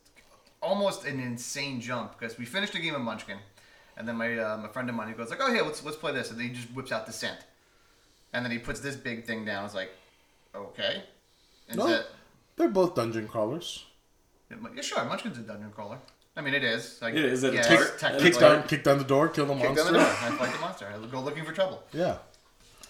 almost 0.61 1.04
an 1.04 1.20
insane 1.20 1.81
jump 1.81 2.18
because 2.18 2.38
we 2.38 2.44
finished 2.44 2.74
a 2.74 2.81
game 2.81 2.94
of 2.94 3.02
Munchkin, 3.02 3.38
and 3.98 4.08
then 4.08 4.16
my 4.16 4.38
uh, 4.38 4.56
my 4.56 4.68
friend 4.68 4.88
of 4.88 4.94
mine 4.94 5.08
he 5.08 5.14
goes 5.14 5.28
like, 5.30 5.40
"Oh 5.42 5.52
yeah, 5.52 5.61
let's 5.62 5.84
let's 5.84 5.96
play 5.98 6.12
this," 6.12 6.30
and 6.30 6.38
then 6.40 6.48
he 6.48 6.54
just 6.54 6.68
whips 6.72 6.92
out 6.92 7.04
Descent, 7.04 7.38
and 8.32 8.44
then 8.44 8.50
he 8.52 8.58
puts 8.58 8.80
this 8.80 8.96
big 8.96 9.26
thing 9.26 9.44
down. 9.44 9.64
It's 9.66 9.74
like, 9.74 9.90
okay, 10.54 11.02
and 11.68 11.78
No. 11.78 11.87
that, 11.88 12.06
They're 12.56 12.68
both 12.68 12.94
dungeon 12.94 13.28
crawlers. 13.28 13.84
yeah, 14.50 14.56
sure, 14.82 14.98
Munchkin's 15.00 15.38
a 15.38 15.42
dungeon 15.42 15.70
crawler. 15.74 15.98
I 16.37 16.40
mean, 16.40 16.54
it 16.54 16.62
is. 16.62 16.98
Like, 17.02 17.14
It 17.14 17.24
is, 17.24 17.42
it 17.42 17.52
yeah, 17.54 17.61
is. 17.61 17.66
it's 17.66 17.90
Kick- 17.90 17.98
technically- 17.98 18.30
Kick 18.30 18.38
down, 18.40 18.62
kick 18.68 18.84
down 18.84 18.98
the 18.98 19.04
door, 19.04 19.28
kill 19.28 19.46
the 19.46 19.54
kick 19.54 19.64
monster. 19.64 19.82
down 19.84 19.92
the 19.92 19.98
door. 19.98 20.08
I 20.08 20.30
fight 20.37 20.52
the 20.52 20.58
monster. 20.61 20.87
I 20.87 21.06
go 21.08 21.20
looking 21.20 21.44
for 21.44 21.52
trouble. 21.52 21.82
Yeah. 21.92 22.18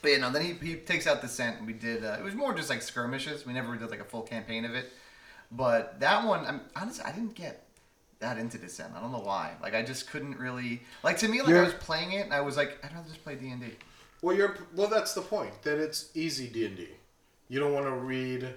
But 0.02 0.10
you 0.10 0.18
know, 0.18 0.30
then 0.30 0.42
he, 0.42 0.52
he 0.52 0.74
takes 0.76 1.06
out 1.06 1.22
Descent, 1.22 1.56
and 1.58 1.66
we 1.66 1.72
did. 1.72 2.04
Uh, 2.04 2.16
it 2.18 2.22
was 2.22 2.34
more 2.34 2.52
just 2.54 2.68
like 2.68 2.82
skirmishes. 2.82 3.46
We 3.46 3.54
never 3.54 3.74
did 3.76 3.90
like 3.90 4.00
a 4.00 4.04
full 4.04 4.20
campaign 4.22 4.66
of 4.66 4.74
it. 4.74 4.92
But 5.50 5.98
that 6.00 6.26
one, 6.26 6.44
I'm 6.44 6.60
honestly, 6.76 7.04
I 7.06 7.10
didn't 7.12 7.34
get 7.34 7.66
that 8.20 8.38
into 8.38 8.58
Descent. 8.58 8.92
I 8.96 9.00
don't 9.00 9.12
know 9.12 9.18
why. 9.20 9.52
Like, 9.62 9.74
I 9.74 9.82
just 9.82 10.10
couldn't 10.10 10.38
really. 10.38 10.82
Like 11.02 11.18
to 11.18 11.28
me, 11.28 11.40
like 11.40 11.48
I 11.48 11.52
You're- 11.52 11.64
was 11.66 11.74
playing 11.74 12.12
it, 12.12 12.24
and 12.24 12.34
I 12.34 12.40
was 12.40 12.56
like, 12.56 12.78
I'd 12.84 12.92
rather 12.92 13.08
just 13.08 13.22
play 13.22 13.34
D 13.36 13.50
and 13.50 13.60
D. 13.60 13.68
Well, 14.22 14.36
you're 14.36 14.56
well. 14.74 14.88
That's 14.88 15.14
the 15.14 15.20
point. 15.20 15.62
That 15.62 15.78
it's 15.78 16.10
easy 16.14 16.48
D 16.48 16.66
and 16.66 16.76
D. 16.76 16.88
You 17.48 17.60
don't 17.60 17.72
want 17.72 17.86
to 17.86 17.92
read. 17.92 18.48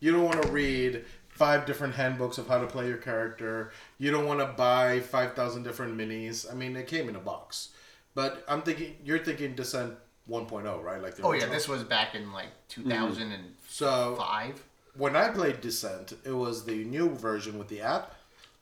You 0.00 0.12
don't 0.12 0.24
want 0.24 0.42
to 0.42 0.48
read 0.48 1.04
five 1.28 1.64
different 1.64 1.94
handbooks 1.94 2.36
of 2.38 2.48
how 2.48 2.60
to 2.60 2.66
play 2.66 2.86
your 2.86 2.98
character. 2.98 3.72
You 3.98 4.10
don't 4.10 4.26
want 4.26 4.40
to 4.40 4.46
buy 4.46 5.00
five 5.00 5.34
thousand 5.34 5.62
different 5.62 5.96
minis. 5.96 6.50
I 6.50 6.54
mean, 6.54 6.74
they 6.74 6.82
came 6.82 7.08
in 7.08 7.16
a 7.16 7.20
box. 7.20 7.70
But 8.14 8.44
I'm 8.48 8.62
thinking 8.62 8.96
you're 9.04 9.18
thinking 9.18 9.54
Descent 9.54 9.94
1.0, 10.28 10.82
right? 10.82 11.00
Like 11.02 11.16
the 11.16 11.22
Oh 11.22 11.32
yeah, 11.32 11.46
this 11.46 11.68
was 11.68 11.84
back 11.84 12.14
in 12.14 12.32
like 12.32 12.48
mm-hmm. 12.70 12.90
2005. 12.90 13.44
So 13.68 14.54
when 14.96 15.14
I 15.16 15.28
played 15.28 15.60
Descent, 15.60 16.14
it 16.24 16.32
was 16.32 16.64
the 16.64 16.84
new 16.84 17.10
version 17.10 17.58
with 17.58 17.68
the 17.68 17.82
app. 17.82 18.15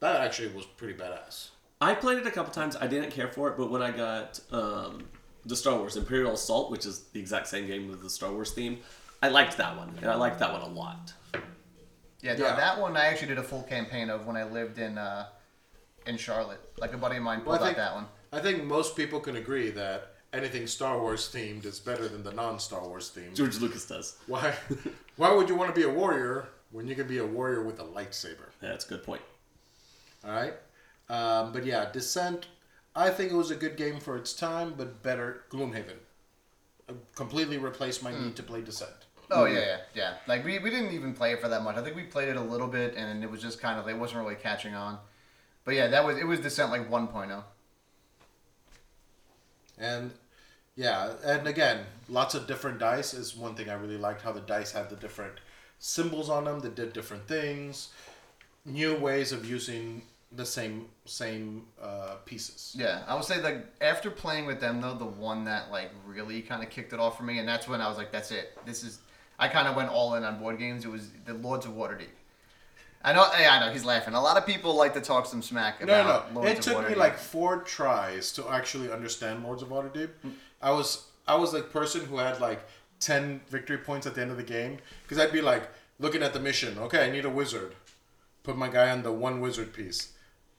That 0.05 0.21
actually 0.21 0.49
was 0.49 0.67
pretty 0.67 0.93
badass. 0.93 1.49
I 1.81 1.95
played 1.95 2.19
it 2.19 2.27
a 2.27 2.31
couple 2.31 2.53
times. 2.53 2.77
I 2.77 2.87
didn't 2.87 3.11
care 3.11 3.27
for 3.29 3.49
it, 3.49 3.57
but 3.57 3.71
when 3.71 3.81
I 3.81 3.90
got 3.90 4.38
um, 4.53 5.05
the 5.47 5.57
Star 5.57 5.79
Wars 5.79 5.97
Imperial 5.97 6.33
Assault, 6.35 6.71
which 6.71 6.85
is 6.85 7.05
the 7.14 7.21
exact 7.21 7.47
same 7.49 7.67
game 7.67 7.88
with 7.88 8.03
the 8.03 8.11
Star 8.11 8.31
Wars 8.31 8.53
theme, 8.53 8.81
I 9.23 9.29
liked 9.29 9.57
that 9.57 9.79
one, 9.79 9.95
and 10.03 10.11
I 10.11 10.14
liked 10.17 10.40
that 10.40 10.53
one 10.53 10.61
a 10.61 10.69
lot. 10.69 11.14
Yeah, 12.21 12.35
no, 12.37 12.45
Yeah. 12.45 12.55
that 12.57 12.79
one 12.79 12.99
I 12.99 13.07
actually 13.07 13.29
did 13.29 13.38
a 13.38 13.43
full 13.43 13.62
campaign 13.62 14.11
of 14.11 14.27
when 14.27 14.37
I 14.37 14.45
lived 14.45 14.79
in 14.79 14.99
uh, 14.99 15.29
in 16.07 16.19
Charlotte. 16.19 16.61
Like 16.77 16.93
a 16.93 16.99
buddy 16.99 17.17
of 17.17 17.23
mine 17.23 17.38
Well, 17.38 17.57
pulled 17.57 17.61
I 17.61 17.62
out 17.62 17.67
think- 17.69 17.77
that 17.79 17.95
one. 17.95 18.07
I 18.31 18.40
think 18.40 18.62
most 18.64 18.97
people 18.97 19.21
can 19.21 19.37
agree 19.37 19.71
that 19.71 20.17
anything 20.35 20.67
Star 20.67 21.01
Wars 21.01 21.31
themed 21.33 21.64
is 21.64 21.81
better 21.81 22.09
than 22.09 22.23
the 22.23 22.33
non-Star 22.33 22.87
Wars 22.87 23.11
themed. 23.17 23.37
George 23.37 23.59
Lucas 23.59 23.87
does. 23.87 24.19
Why? 24.27 24.53
Why 25.17 25.33
would 25.33 25.49
you 25.49 25.55
want 25.55 25.75
to 25.75 25.81
be 25.81 25.87
a 25.87 25.90
warrior 25.90 26.49
when 26.73 26.87
you 26.88 26.95
can 26.95 27.07
be 27.09 27.17
a 27.19 27.27
warrior 27.27 27.62
with 27.62 27.81
a 27.81 27.85
lightsaber? 27.85 28.51
Yeah, 28.61 28.69
that's 28.69 28.85
a 28.85 28.88
good 28.90 29.03
point. 29.03 29.23
All 30.26 30.32
right. 30.32 30.54
Um, 31.08 31.52
but 31.52 31.64
yeah, 31.64 31.90
Descent. 31.92 32.46
I 32.96 33.10
think 33.10 33.32
it 33.32 33.34
was 33.34 33.50
a 33.50 33.56
good 33.56 33.76
game 33.76 33.98
for 33.98 34.16
its 34.16 34.32
time, 34.32 34.74
but 34.76 35.02
better 35.02 35.44
Gloomhaven. 35.50 35.98
Uh, 36.88 36.92
completely 37.14 37.58
replaced 37.58 38.02
my 38.02 38.12
need 38.12 38.37
to 38.37 38.42
play 38.42 38.62
Descent. 38.62 38.92
Oh 39.30 39.46
yeah, 39.46 39.60
yeah, 39.60 39.76
yeah. 39.94 40.14
Like 40.26 40.44
we, 40.44 40.58
we 40.58 40.70
didn't 40.70 40.92
even 40.92 41.14
play 41.14 41.32
it 41.32 41.40
for 41.40 41.48
that 41.48 41.62
much. 41.62 41.76
I 41.76 41.82
think 41.82 41.96
we 41.96 42.04
played 42.04 42.28
it 42.28 42.37
a 42.37 42.42
little 42.42 42.68
bit, 42.68 42.94
and 42.94 43.24
it 43.24 43.30
was 43.30 43.42
just 43.42 43.60
kind 43.60 43.78
of 43.78 43.88
it 43.88 43.96
wasn't 43.96 44.20
really 44.20 44.37
catching 44.37 44.74
on. 44.74 44.98
But 45.64 45.74
yeah, 45.74 45.88
that 45.88 46.04
was 46.04 46.18
it 46.18 46.26
was 46.26 46.40
Descent 46.40 46.70
like 46.70 46.82
oh. 46.90 46.92
1.0. 46.92 47.44
And 49.78 50.12
yeah, 50.76 51.12
and 51.24 51.46
again, 51.46 51.87
lots 52.08 52.34
of 52.34 52.46
different 52.46 52.78
dice 52.78 53.14
is 53.14 53.37
one 53.37 53.54
thing 53.54 53.68
I 53.68 53.74
really 53.74 53.98
liked. 53.98 54.22
How 54.22 54.32
the 54.32 54.40
dice 54.40 54.72
had 54.72 54.90
the 54.90 54.96
different 54.96 55.34
symbols 55.78 56.28
on 56.28 56.44
them 56.44 56.60
that 56.60 56.74
did 56.74 56.92
different 56.92 57.26
things, 57.26 57.88
new 58.64 58.94
ways 58.94 59.32
of 59.32 59.44
using 59.44 60.02
the 60.37 60.47
same 60.47 60.87
same 61.05 61.64
uh, 61.81 62.16
pieces. 62.25 62.75
Yeah, 62.79 63.03
I 63.07 63.14
would 63.14 63.25
say 63.25 63.40
like 63.42 63.66
after 63.81 64.11
playing 64.11 64.47
with 64.47 64.61
them 64.61 64.81
though, 64.81 64.94
the 64.94 65.05
one 65.05 65.44
that 65.44 65.70
like 65.70 65.90
really 66.07 66.42
kind 66.42 66.62
of 66.62 66.70
kicked 66.70 66.92
it 66.92 67.01
off 67.01 67.16
for 67.16 67.25
me, 67.25 67.38
and 67.38 67.49
that's 67.49 67.68
when 67.68 67.81
I 67.81 67.88
was 67.88 67.99
like, 67.99 68.12
that's 68.12 68.31
it. 68.31 68.57
This 68.64 68.83
is. 68.83 69.01
I 69.38 69.49
kind 69.49 69.66
of 69.66 69.75
went 69.75 69.90
all 69.90 70.14
in 70.14 70.23
on 70.23 70.38
board 70.38 70.59
games. 70.59 70.85
It 70.85 70.90
was 70.90 71.11
the 71.25 71.35
Lords 71.35 71.66
of 71.66 71.73
Waterdeep. 71.73 72.07
I 73.03 73.12
know. 73.12 73.29
Yeah, 73.38 73.55
I 73.55 73.66
know. 73.66 73.73
He's 73.73 73.85
laughing. 73.85 74.14
A 74.14 74.20
lot 74.20 74.37
of 74.38 74.47
people 74.47 74.75
like 74.75 74.94
to 74.94 75.01
talk 75.01 75.27
some 75.27 75.42
smack 75.42 75.83
about 75.83 76.33
no, 76.33 76.40
no. 76.40 76.40
Lords 76.40 76.59
It 76.59 76.62
took 76.62 76.88
me 76.88 76.94
like 76.94 77.18
four 77.18 77.59
tries 77.59 78.33
to 78.33 78.49
actually 78.49 78.90
understand 78.90 79.44
Lords 79.44 79.62
of 79.62 79.68
Waterdeep. 79.68 80.11
I 80.62 80.70
was 80.70 81.07
I 81.27 81.35
was 81.37 81.53
like 81.53 81.70
person 81.70 82.07
who 82.07 82.16
had 82.18 82.40
like 82.40 82.64
ten 83.01 83.40
victory 83.49 83.79
points 83.79 84.07
at 84.07 84.14
the 84.14 84.23
end 84.23 84.31
of 84.31 84.37
the 84.38 84.42
game 84.42 84.79
because 85.03 85.18
I'd 85.18 85.33
be 85.33 85.42
like 85.42 85.68
looking 85.99 86.23
at 86.23 86.33
the 86.33 86.40
mission. 86.40 86.79
Okay, 86.79 87.07
I 87.07 87.11
need 87.11 87.25
a 87.27 87.31
wizard. 87.31 87.75
Put 88.42 88.57
my 88.57 88.68
guy 88.68 88.90
on 88.90 89.03
the 89.03 89.12
one 89.12 89.40
wizard 89.40 89.73
piece. 89.73 90.12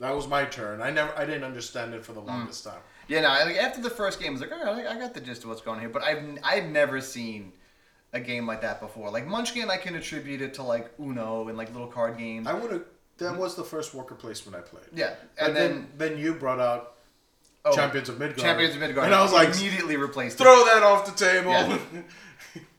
That 0.05 0.15
was 0.15 0.27
my 0.27 0.45
turn. 0.45 0.81
I 0.81 0.91
never 0.91 1.17
I 1.17 1.25
didn't 1.25 1.43
understand 1.43 1.93
it 1.93 2.05
for 2.05 2.13
the 2.13 2.19
longest 2.19 2.63
mm. 2.65 2.71
time. 2.71 2.81
Yeah, 3.07 3.21
no. 3.21 3.29
Like 3.29 3.57
after 3.57 3.81
the 3.81 3.89
first 3.89 4.19
game, 4.19 4.29
I 4.29 4.31
was 4.33 4.41
like, 4.41 4.51
all 4.51 4.63
right, 4.63 4.85
I 4.85 4.97
got 4.99 5.13
the 5.13 5.19
gist 5.19 5.43
of 5.43 5.49
what's 5.49 5.61
going 5.61 5.77
on 5.77 5.81
here. 5.81 5.89
But 5.89 6.03
I've 6.03 6.23
I've 6.43 6.65
never 6.65 7.01
seen 7.01 7.53
a 8.13 8.19
game 8.19 8.45
like 8.45 8.61
that 8.61 8.79
before. 8.79 9.09
Like 9.09 9.25
Munchkin, 9.25 9.69
I 9.69 9.77
can 9.77 9.95
attribute 9.95 10.41
it 10.41 10.53
to 10.55 10.63
like 10.63 10.91
Uno 10.99 11.47
and 11.47 11.57
like 11.57 11.71
little 11.73 11.87
card 11.87 12.17
games. 12.17 12.47
I 12.47 12.53
would 12.53 12.71
have. 12.71 12.83
That 13.17 13.37
was 13.37 13.55
the 13.55 13.63
first 13.63 13.93
worker 13.93 14.13
placement 14.13 14.57
I 14.57 14.61
played. 14.61 14.85
yeah, 14.93 15.15
And 15.37 15.47
and 15.47 15.55
then, 15.55 15.87
then 15.97 16.11
then 16.11 16.19
you 16.19 16.33
brought 16.33 16.59
out 16.59 16.95
oh, 17.63 17.73
Champions 17.73 18.09
of 18.09 18.19
Midgard. 18.19 18.39
Champions 18.39 18.75
of 18.75 18.81
Midgard, 18.81 19.05
and 19.05 19.15
I 19.15 19.21
was 19.21 19.31
like, 19.31 19.55
immediately 19.55 19.95
replaced. 19.95 20.39
it. 20.39 20.43
throw 20.43 20.65
that 20.65 20.83
off 20.83 21.05
the 21.05 21.25
table. 21.25 21.51
Yeah. 21.51 21.79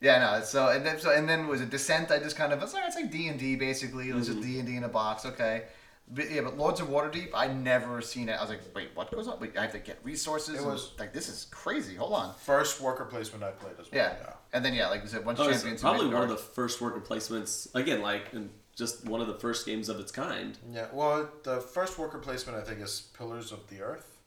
Yeah, 0.00 0.20
no. 0.20 0.42
So 0.42 0.68
and 0.68 0.86
then 0.86 0.98
so 0.98 1.10
and 1.10 1.28
then 1.28 1.48
was 1.48 1.60
it 1.60 1.68
Descent? 1.68 2.10
I 2.10 2.18
just 2.18 2.36
kind 2.36 2.52
of 2.52 2.62
it's 2.62 2.72
like 2.72 2.84
it's 2.86 2.96
like 2.96 3.10
D 3.10 3.28
and 3.28 3.38
D 3.38 3.56
basically. 3.56 4.08
It 4.08 4.14
was 4.14 4.26
just 4.26 4.38
mm-hmm. 4.38 4.52
D 4.52 4.58
and 4.58 4.68
D 4.68 4.76
in 4.76 4.84
a 4.84 4.88
box. 4.88 5.26
Okay. 5.26 5.64
But, 6.08 6.30
yeah, 6.30 6.42
but 6.42 6.56
Lords 6.56 6.80
of 6.80 6.88
Waterdeep, 6.88 7.30
I 7.34 7.48
never 7.48 8.00
seen 8.00 8.28
it. 8.28 8.34
I 8.34 8.40
was 8.40 8.50
like, 8.50 8.60
wait, 8.74 8.90
what 8.94 9.10
goes 9.10 9.26
on? 9.26 9.40
Wait, 9.40 9.56
I 9.58 9.62
have 9.62 9.72
to 9.72 9.80
get 9.80 9.98
resources. 10.04 10.54
It 10.54 10.58
and, 10.58 10.66
was- 10.66 10.92
like 10.98 11.12
this 11.12 11.28
is 11.28 11.46
crazy. 11.50 11.96
Hold 11.96 12.12
on. 12.12 12.34
First 12.34 12.80
worker 12.80 13.04
placement 13.04 13.42
I 13.42 13.50
played 13.50 13.72
as 13.80 13.90
well. 13.90 14.00
Yeah. 14.20 14.32
and 14.52 14.64
then 14.64 14.72
yeah, 14.74 14.88
like 14.88 15.02
you 15.02 15.08
said, 15.08 15.24
once 15.26 15.40
Oh, 15.40 15.50
champions. 15.50 15.80
probably 15.80 16.06
one 16.08 16.22
of 16.22 16.28
the 16.28 16.36
first 16.36 16.80
worker 16.80 17.00
placements. 17.00 17.74
Again, 17.74 18.02
like 18.02 18.32
and 18.32 18.50
just 18.76 19.04
one 19.06 19.20
of 19.20 19.26
the 19.26 19.34
first 19.34 19.66
games 19.66 19.88
of 19.88 19.98
its 19.98 20.12
kind. 20.12 20.56
Yeah. 20.72 20.86
Well, 20.92 21.28
the 21.42 21.60
first 21.60 21.98
worker 21.98 22.18
placement 22.18 22.56
I 22.56 22.62
think 22.62 22.80
is 22.80 23.08
Pillars 23.18 23.50
of 23.50 23.66
the 23.68 23.80
Earth 23.82 24.18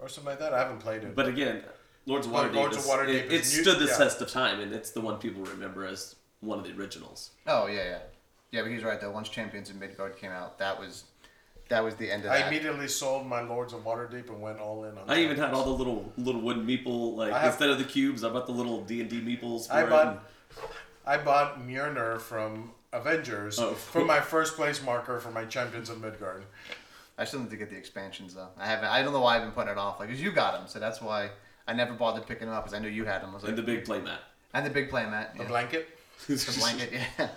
or 0.00 0.08
something 0.08 0.30
like 0.30 0.40
that. 0.40 0.52
I 0.52 0.58
haven't 0.58 0.78
played 0.80 1.04
it. 1.04 1.14
But 1.14 1.28
again, 1.28 1.62
Lords 2.06 2.26
of 2.26 2.32
Waterdeep, 2.32 2.54
Lords 2.54 2.76
of 2.78 2.82
Waterdeep 2.84 3.08
it, 3.26 3.32
is 3.32 3.52
it 3.52 3.56
new- 3.58 3.62
stood 3.62 3.78
the 3.78 3.86
yeah. 3.90 3.96
test 3.96 4.20
of 4.20 4.28
time, 4.28 4.58
and 4.60 4.72
it's 4.72 4.90
the 4.90 5.00
one 5.00 5.18
people 5.18 5.42
remember 5.44 5.86
as 5.86 6.16
one 6.40 6.58
of 6.58 6.64
the 6.64 6.72
originals. 6.72 7.30
Oh 7.46 7.66
yeah, 7.66 7.74
yeah, 7.84 7.98
yeah. 8.50 8.62
But 8.62 8.72
he's 8.72 8.82
right 8.82 9.00
though. 9.00 9.12
Once 9.12 9.28
champions 9.28 9.70
in 9.70 9.78
Midgard 9.78 10.16
came 10.16 10.32
out, 10.32 10.58
that 10.58 10.80
was 10.80 11.04
that 11.68 11.84
was 11.84 11.94
the 11.96 12.10
end 12.10 12.24
of 12.24 12.30
that. 12.30 12.36
I 12.36 12.38
that. 12.40 12.48
immediately 12.48 12.88
sold 12.88 13.26
my 13.26 13.40
Lords 13.42 13.72
of 13.72 13.84
Waterdeep 13.84 14.28
and 14.28 14.40
went 14.40 14.58
all 14.58 14.84
in 14.84 14.96
on. 14.96 15.04
I 15.08 15.14
that. 15.16 15.20
even 15.20 15.36
had 15.36 15.52
all 15.52 15.64
the 15.64 15.70
little 15.70 16.12
little 16.16 16.40
wooden 16.40 16.66
meeple, 16.66 17.14
like 17.16 17.32
I 17.32 17.38
have- 17.40 17.48
instead 17.52 17.70
of 17.70 17.78
the 17.78 17.84
cubes, 17.84 18.24
I 18.24 18.30
bought 18.30 18.46
the 18.46 18.52
little 18.52 18.82
D 18.84 19.00
and 19.00 19.10
D 19.10 19.20
meeples. 19.20 19.66
For 19.68 19.74
I 19.74 19.82
it, 19.84 19.90
bought- 19.90 20.06
and- 20.08 20.18
I 21.06 21.16
bought 21.18 21.60
Mjolnir 21.60 22.20
from 22.20 22.72
Avengers 22.92 23.58
Oh. 23.58 23.74
for 23.74 24.04
my 24.04 24.20
first 24.20 24.56
place 24.56 24.82
marker 24.82 25.20
for 25.20 25.30
my 25.30 25.44
Champions 25.44 25.88
of 25.90 26.00
Midgard. 26.00 26.44
I 27.16 27.24
still 27.24 27.40
need 27.40 27.50
to 27.50 27.56
get 27.56 27.70
the 27.70 27.76
expansions 27.76 28.34
though. 28.34 28.48
I 28.58 28.66
haven't. 28.66 28.86
I 28.86 29.02
don't 29.02 29.12
know 29.12 29.20
why 29.20 29.36
I've 29.36 29.42
been 29.42 29.52
putting 29.52 29.72
it 29.72 29.78
off. 29.78 29.98
Like, 30.00 30.08
cause 30.10 30.20
you 30.20 30.32
got 30.32 30.52
them, 30.54 30.68
so 30.68 30.78
that's 30.78 31.00
why 31.02 31.30
I 31.66 31.72
never 31.74 31.94
bothered 31.94 32.26
picking 32.26 32.46
them 32.46 32.56
up 32.56 32.64
because 32.64 32.78
I 32.78 32.80
knew 32.80 32.88
you 32.88 33.04
had 33.04 33.22
them. 33.22 33.30
I 33.30 33.34
was 33.34 33.42
like, 33.42 33.50
and 33.50 33.58
the 33.58 33.62
big 33.62 33.84
playmat. 33.84 34.18
and 34.54 34.64
the 34.64 34.70
big 34.70 34.90
playmat, 34.90 35.32
The 35.36 35.42
yeah. 35.42 35.48
blanket. 35.48 35.88
the 36.28 36.56
blanket, 36.58 36.92
yeah. 36.92 37.28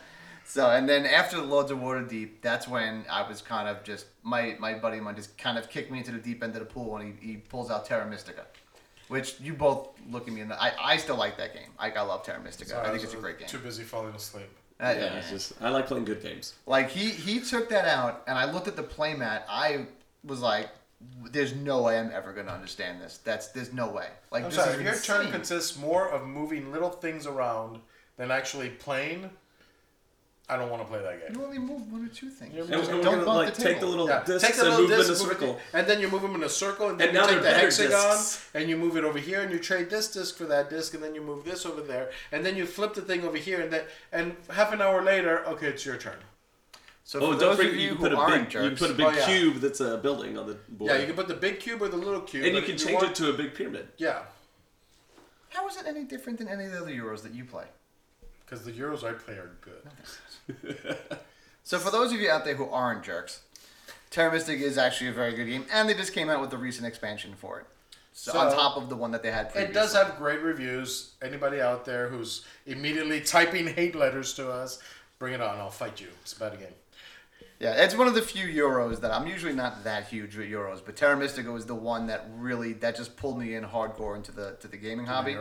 So 0.51 0.69
and 0.69 0.87
then 0.89 1.05
after 1.05 1.37
the 1.37 1.43
Lords 1.43 1.71
of 1.71 1.77
Waterdeep, 1.77 2.41
that's 2.41 2.67
when 2.67 3.05
I 3.09 3.25
was 3.25 3.41
kind 3.41 3.69
of 3.69 3.85
just 3.85 4.07
my 4.21 4.57
my 4.59 4.73
buddy 4.73 4.97
of 4.97 5.05
mine 5.05 5.15
just 5.15 5.37
kind 5.37 5.57
of 5.57 5.69
kicked 5.69 5.89
me 5.89 5.99
into 5.99 6.11
the 6.11 6.17
deep 6.17 6.43
end 6.43 6.53
of 6.57 6.59
the 6.59 6.65
pool 6.65 6.97
and 6.97 7.17
he, 7.21 7.25
he 7.25 7.37
pulls 7.37 7.71
out 7.71 7.85
Terra 7.85 8.05
Mystica, 8.05 8.45
which 9.07 9.39
you 9.39 9.53
both 9.53 9.87
look 10.09 10.27
at 10.27 10.33
me 10.33 10.41
and 10.41 10.51
I, 10.51 10.73
I 10.77 10.97
still 10.97 11.15
like 11.15 11.37
that 11.37 11.53
game. 11.53 11.69
I, 11.79 11.91
I 11.91 12.01
love 12.01 12.25
Terra 12.25 12.41
Mystica. 12.41 12.81
I 12.81 12.83
think 12.83 12.95
was 12.95 13.05
it's 13.05 13.13
a 13.13 13.17
great 13.17 13.39
game. 13.39 13.47
Too 13.47 13.59
busy 13.59 13.83
falling 13.83 14.13
asleep. 14.13 14.49
Uh, 14.81 14.93
Yeah, 14.97 15.15
it's 15.15 15.29
just 15.29 15.53
I 15.61 15.69
like 15.69 15.87
playing 15.87 16.03
good 16.03 16.21
games. 16.21 16.55
Like 16.65 16.89
he 16.89 17.11
he 17.11 17.39
took 17.39 17.69
that 17.69 17.85
out, 17.85 18.23
and 18.27 18.37
I 18.37 18.51
looked 18.51 18.67
at 18.67 18.75
the 18.75 18.83
playmat. 18.83 19.43
I 19.47 19.85
was 20.25 20.41
like, 20.41 20.67
"There's 21.31 21.55
no 21.55 21.83
way 21.83 21.97
I'm 21.97 22.11
ever 22.13 22.33
gonna 22.33 22.51
understand 22.51 22.99
this. 22.99 23.19
That's 23.23 23.47
there's 23.47 23.71
no 23.71 23.87
way." 23.87 24.07
Like 24.31 24.43
I'm 24.43 24.49
this 24.49 24.59
sorry. 24.59 24.73
is 24.73 24.79
If 24.79 24.85
your 25.07 25.17
turn 25.17 25.31
consists 25.31 25.77
more 25.77 26.09
of 26.09 26.27
moving 26.27 26.73
little 26.73 26.89
things 26.89 27.25
around 27.25 27.79
than 28.17 28.31
actually 28.31 28.69
playing, 28.69 29.29
I 30.51 30.57
don't 30.57 30.69
want 30.69 30.81
to 30.83 30.87
play 30.89 31.01
that 31.01 31.25
game. 31.25 31.33
You 31.39 31.45
only 31.45 31.59
move 31.59 31.89
one 31.89 32.03
or 32.05 32.09
two 32.09 32.29
things. 32.29 32.53
You're 32.53 32.65
And 32.65 32.71
we're 32.71 32.81
Don't 33.01 33.03
gonna 33.03 33.17
bump 33.23 33.27
like 33.45 33.53
the 33.55 33.61
take 33.61 33.75
the 33.75 33.85
table. 33.85 33.89
little 33.91 34.07
Yeah, 34.09 34.23
discs 34.25 34.45
take 34.45 34.55
the 34.57 34.61
and 34.63 34.69
little 34.71 34.81
move 34.81 34.89
them 34.89 34.99
in 34.99 35.05
a 35.05 35.07
disc, 35.09 35.23
move 35.23 35.31
it- 35.31 35.33
circle. 35.39 35.59
and 35.71 35.87
then 35.87 36.01
you 36.01 36.09
move 36.09 36.21
them 36.23 36.35
in 36.35 36.43
a 36.43 36.49
circle, 36.49 36.89
and 36.89 36.99
then 36.99 37.07
And 37.07 37.15
you 37.15 37.21
now 37.21 37.27
take 37.27 37.35
the 37.37 37.41
they're 37.43 37.51
better 37.53 37.63
hexagon, 37.67 38.11
discs. 38.17 38.45
and 38.53 38.69
you 38.69 38.75
move 38.75 38.97
it 38.97 39.05
over 39.05 39.17
here, 39.17 39.39
and 39.43 39.51
you 39.53 39.59
trade 39.59 39.89
this 39.89 40.11
disc 40.11 40.35
for 40.35 40.43
that 40.47 40.69
disc, 40.69 40.93
and 40.93 41.01
then 41.01 41.15
you 41.15 41.21
move 41.21 41.45
this 41.45 41.65
over 41.65 41.79
there, 41.81 42.11
and 42.33 42.45
then 42.45 42.57
you 42.57 42.65
flip 42.65 42.93
the 42.95 43.01
thing 43.01 43.23
over 43.23 43.37
here, 43.37 43.61
and 43.61 43.71
then 43.71 43.85
and 44.11 44.35
half 44.49 44.73
an 44.73 44.81
hour 44.81 45.01
later, 45.01 45.45
okay, 45.47 45.67
it's 45.67 45.85
your 45.85 45.95
turn. 45.95 46.17
So 47.05 47.19
Oh, 47.19 47.21
for 47.21 47.27
don't 47.31 47.39
those 47.39 47.55
forget 47.55 47.71
of 47.71 47.77
you 47.77 47.81
you 47.83 47.87
can 47.95 47.97
who 47.97 48.03
put 48.03 48.11
a 48.11 48.17
aren't 48.17 48.33
big 48.49 48.53
you 48.53 48.69
jerks, 48.69 48.81
put 48.81 48.89
a 48.89 48.93
oh, 48.93 48.97
big 48.97 49.05
Oh, 49.05 49.11
yeah. 49.11 49.25
cube 49.25 49.55
that's 49.61 49.79
a 49.79 49.97
building 49.99 50.37
on 50.37 50.47
the 50.47 50.55
board. 50.67 50.91
Yeah, 50.91 50.97
you 50.99 51.05
can 51.05 51.15
put 51.15 51.29
the 51.29 51.33
big 51.33 51.61
cube 51.61 51.81
or 51.81 51.87
the 51.87 51.95
little 51.97 52.21
cube, 52.21 52.43
and 52.43 52.55
you 52.55 52.59
but 52.59 52.65
can 52.65 52.75
if 52.75 52.81
change 52.85 52.95
want- 52.95 53.07
it 53.11 53.15
to 53.15 53.29
a 53.29 53.33
big 53.33 53.55
pyramid. 53.55 53.87
Yeah, 53.97 54.23
how 55.49 55.65
is 55.69 55.77
it 55.77 55.85
any 55.87 56.03
different 56.03 56.39
than 56.39 56.49
any 56.49 56.65
of 56.65 56.71
the 56.73 56.79
other 56.81 56.91
Euros 56.91 57.21
that 57.23 57.33
you 57.33 57.45
play? 57.45 57.67
because 58.45 58.65
the 58.65 58.71
Euros 58.73 59.01
I 59.01 59.13
play 59.13 59.35
are 59.35 59.49
good. 59.61 59.81
So 61.63 61.77
for 61.77 61.91
those 61.91 62.11
of 62.11 62.19
you 62.19 62.29
out 62.29 62.43
there 62.43 62.55
who 62.55 62.65
aren't 62.65 63.03
jerks, 63.03 63.41
Terra 64.09 64.31
Mystica 64.31 64.63
is 64.63 64.77
actually 64.77 65.09
a 65.09 65.13
very 65.13 65.33
good 65.35 65.45
game, 65.45 65.65
and 65.71 65.87
they 65.87 65.93
just 65.93 66.13
came 66.13 66.29
out 66.29 66.41
with 66.41 66.49
the 66.49 66.57
recent 66.57 66.87
expansion 66.87 67.33
for 67.37 67.59
it. 67.59 67.65
So, 68.13 68.33
So, 68.33 68.39
on 68.39 68.51
top 68.51 68.77
of 68.77 68.89
the 68.89 68.95
one 68.95 69.11
that 69.11 69.23
they 69.23 69.31
had 69.31 69.51
previously. 69.51 69.71
It 69.71 69.73
does 69.73 69.93
have 69.93 70.17
great 70.17 70.41
reviews. 70.41 71.11
Anybody 71.21 71.61
out 71.61 71.85
there 71.85 72.09
who's 72.09 72.45
immediately 72.65 73.21
typing 73.21 73.67
hate 73.75 73.95
letters 73.95 74.33
to 74.33 74.51
us, 74.51 74.79
bring 75.17 75.33
it 75.33 75.39
on. 75.41 75.57
I'll 75.59 75.69
fight 75.69 76.01
you. 76.01 76.07
It's 76.23 76.33
a 76.33 76.39
bad 76.39 76.59
game. 76.59 76.73
Yeah, 77.59 77.73
it's 77.75 77.95
one 77.95 78.07
of 78.07 78.15
the 78.15 78.23
few 78.23 78.47
Euros 78.47 78.99
that 79.01 79.11
I'm 79.11 79.27
usually 79.27 79.53
not 79.53 79.83
that 79.83 80.07
huge 80.07 80.35
with 80.35 80.49
Euros, 80.49 80.81
but 80.83 80.95
Terra 80.95 81.15
Mystica 81.15 81.51
was 81.51 81.67
the 81.67 81.75
one 81.75 82.07
that 82.07 82.27
really 82.35 82.73
that 82.73 82.95
just 82.95 83.15
pulled 83.15 83.37
me 83.37 83.53
in 83.53 83.63
hardcore 83.63 84.15
into 84.15 84.31
the 84.31 84.57
to 84.61 84.67
the 84.67 84.77
gaming 84.77 85.05
hobby, 85.05 85.37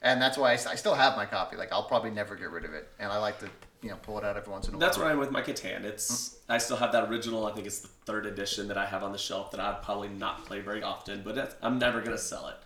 and 0.00 0.20
that's 0.22 0.38
why 0.38 0.52
I 0.52 0.56
still 0.56 0.94
have 0.94 1.16
my 1.16 1.26
copy. 1.26 1.56
Like 1.56 1.70
I'll 1.70 1.84
probably 1.84 2.10
never 2.10 2.34
get 2.34 2.50
rid 2.50 2.64
of 2.64 2.72
it, 2.72 2.88
and 2.98 3.12
I 3.12 3.18
like 3.18 3.38
to 3.40 3.50
you 3.82 3.90
know 3.90 3.96
pull 3.96 4.18
it 4.18 4.24
out 4.24 4.36
every 4.36 4.52
once 4.52 4.68
in 4.68 4.74
a 4.74 4.76
while. 4.76 4.80
That's 4.80 4.98
where 4.98 5.08
I'm 5.08 5.18
with 5.18 5.30
my 5.30 5.42
Catan. 5.42 5.84
It's 5.84 6.38
I 6.48 6.58
still 6.58 6.76
have 6.76 6.92
that 6.92 7.08
original. 7.08 7.46
I 7.46 7.52
think 7.52 7.66
it's 7.66 7.80
the 7.80 7.88
third 7.88 8.26
edition 8.26 8.68
that 8.68 8.76
I 8.78 8.86
have 8.86 9.02
on 9.02 9.12
the 9.12 9.18
shelf 9.18 9.50
that 9.52 9.60
I'd 9.60 9.82
probably 9.82 10.08
not 10.08 10.44
play 10.46 10.60
very 10.60 10.82
often, 10.82 11.22
but 11.22 11.58
I'm 11.62 11.78
never 11.78 12.00
gonna 12.00 12.18
sell 12.18 12.48
it. 12.48 12.56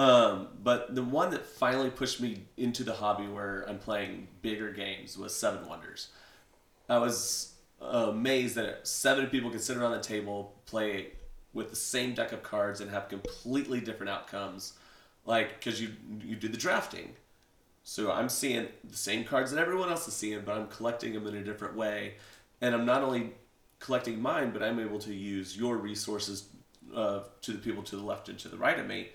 Um, 0.00 0.48
but 0.62 0.94
the 0.94 1.02
one 1.02 1.30
that 1.30 1.44
finally 1.44 1.90
pushed 1.90 2.20
me 2.20 2.44
into 2.56 2.84
the 2.84 2.92
hobby 2.94 3.26
where 3.26 3.64
I'm 3.68 3.78
playing 3.78 4.28
bigger 4.42 4.72
games 4.72 5.18
was 5.18 5.34
Seven 5.34 5.66
Wonders. 5.68 6.08
I 6.88 6.98
was 6.98 7.54
amazed 7.80 8.54
that 8.56 8.86
seven 8.86 9.26
people 9.26 9.50
could 9.50 9.60
sit 9.60 9.76
around 9.76 9.92
the 9.92 10.00
table, 10.00 10.54
play 10.66 11.12
with 11.52 11.70
the 11.70 11.76
same 11.76 12.14
deck 12.14 12.32
of 12.32 12.42
cards, 12.42 12.80
and 12.80 12.90
have 12.90 13.08
completely 13.08 13.80
different 13.80 14.10
outcomes. 14.10 14.74
Like, 15.24 15.58
because 15.58 15.80
you 15.80 15.90
you 16.22 16.36
do 16.36 16.48
the 16.48 16.56
drafting, 16.56 17.14
so 17.88 18.12
I'm 18.12 18.28
seeing 18.28 18.68
the 18.84 18.96
same 18.98 19.24
cards 19.24 19.50
that 19.50 19.58
everyone 19.58 19.88
else 19.88 20.06
is 20.06 20.12
seeing, 20.12 20.42
but 20.44 20.54
I'm 20.54 20.66
collecting 20.66 21.14
them 21.14 21.26
in 21.26 21.34
a 21.36 21.42
different 21.42 21.74
way, 21.74 22.16
and 22.60 22.74
I'm 22.74 22.84
not 22.84 23.02
only 23.02 23.32
collecting 23.80 24.20
mine, 24.20 24.50
but 24.50 24.62
I'm 24.62 24.78
able 24.78 24.98
to 24.98 25.14
use 25.14 25.56
your 25.56 25.78
resources 25.78 26.50
uh, 26.94 27.20
to 27.40 27.52
the 27.52 27.56
people 27.56 27.82
to 27.84 27.96
the 27.96 28.02
left 28.02 28.28
and 28.28 28.38
to 28.40 28.48
the 28.50 28.58
right 28.58 28.78
of 28.78 28.86
me. 28.86 29.08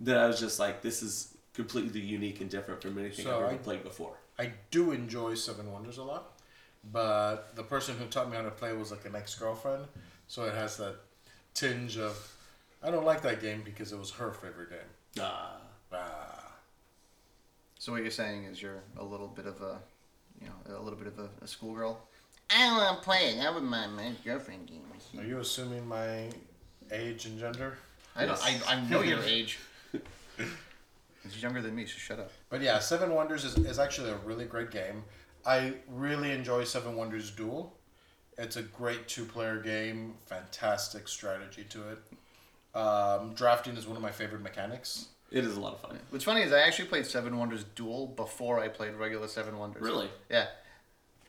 That 0.00 0.16
I 0.16 0.26
was 0.26 0.40
just 0.40 0.58
like, 0.58 0.80
this 0.80 1.02
is 1.02 1.36
completely 1.52 2.00
unique 2.00 2.40
and 2.40 2.48
different 2.48 2.80
from 2.80 2.96
anything 2.96 3.26
So 3.26 3.36
I've 3.36 3.42
ever 3.44 3.52
I- 3.52 3.56
played 3.58 3.84
before. 3.84 4.16
I 4.38 4.52
do 4.70 4.92
enjoy 4.92 5.34
Seven 5.34 5.70
Wonders 5.70 5.98
a 5.98 6.02
lot, 6.02 6.40
but 6.90 7.54
the 7.56 7.62
person 7.62 7.98
who 7.98 8.06
taught 8.06 8.30
me 8.30 8.36
how 8.38 8.42
to 8.42 8.50
play 8.50 8.72
was 8.72 8.90
like 8.90 9.04
an 9.04 9.16
ex 9.16 9.34
girlfriend, 9.34 9.84
so 10.28 10.44
it 10.44 10.54
has 10.54 10.78
that 10.78 10.94
tinge 11.52 11.98
of 11.98 12.16
I 12.82 12.90
don't 12.90 13.04
like 13.04 13.20
that 13.20 13.42
game 13.42 13.60
because 13.66 13.92
it 13.92 13.98
was 13.98 14.12
her 14.12 14.30
favorite 14.32 14.70
game. 14.70 14.90
Ah. 15.20 15.56
Ah. 15.92 16.27
So 17.78 17.92
what 17.92 18.02
you're 18.02 18.10
saying 18.10 18.44
is 18.44 18.60
you're 18.60 18.82
a 18.98 19.04
little 19.04 19.28
bit 19.28 19.46
of 19.46 19.62
a, 19.62 19.78
you 20.40 20.48
know, 20.48 20.76
a 20.76 20.82
little 20.82 20.98
bit 20.98 21.06
of 21.06 21.18
a, 21.18 21.28
a 21.42 21.46
schoolgirl. 21.46 21.98
I 22.50 22.66
don't 22.66 22.76
want 22.76 22.98
to 22.98 23.04
play 23.04 23.30
it. 23.30 23.36
That 23.36 23.54
was 23.54 23.62
my, 23.62 23.86
my 23.86 24.12
girlfriend 24.24 24.66
game. 24.66 24.82
Are 25.16 25.24
you 25.24 25.38
assuming 25.38 25.86
my 25.86 26.28
age 26.90 27.26
and 27.26 27.38
gender? 27.38 27.78
I. 28.16 28.26
I, 28.26 28.60
I 28.66 28.80
know 28.88 29.02
your 29.02 29.22
age. 29.22 29.58
He's 31.22 31.42
younger 31.42 31.60
than 31.62 31.74
me, 31.74 31.84
so 31.84 31.98
shut 31.98 32.18
up. 32.18 32.32
But 32.50 32.62
yeah, 32.62 32.78
Seven 32.78 33.14
Wonders 33.14 33.44
is, 33.44 33.56
is 33.58 33.78
actually 33.78 34.10
a 34.10 34.16
really 34.18 34.44
great 34.44 34.70
game. 34.70 35.04
I 35.46 35.74
really 35.88 36.32
enjoy 36.32 36.64
Seven 36.64 36.96
Wonders 36.96 37.30
Duel. 37.30 37.74
It's 38.38 38.56
a 38.56 38.62
great 38.62 39.08
two 39.08 39.24
player 39.24 39.60
game, 39.60 40.14
fantastic 40.26 41.06
strategy 41.06 41.64
to 41.70 41.82
it. 41.90 42.78
Um, 42.78 43.34
drafting 43.34 43.76
is 43.76 43.86
one 43.86 43.96
of 43.96 44.02
my 44.02 44.12
favorite 44.12 44.42
mechanics. 44.42 45.08
It 45.30 45.44
is 45.44 45.56
a 45.56 45.60
lot 45.60 45.74
of 45.74 45.80
fun. 45.80 45.98
What's 46.10 46.24
funny 46.24 46.42
is 46.42 46.52
I 46.52 46.60
actually 46.60 46.88
played 46.88 47.06
Seven 47.06 47.36
Wonders 47.36 47.64
Duel 47.74 48.06
before 48.08 48.60
I 48.60 48.68
played 48.68 48.94
regular 48.94 49.28
Seven 49.28 49.58
Wonders. 49.58 49.82
Really? 49.82 50.08
Yeah. 50.30 50.46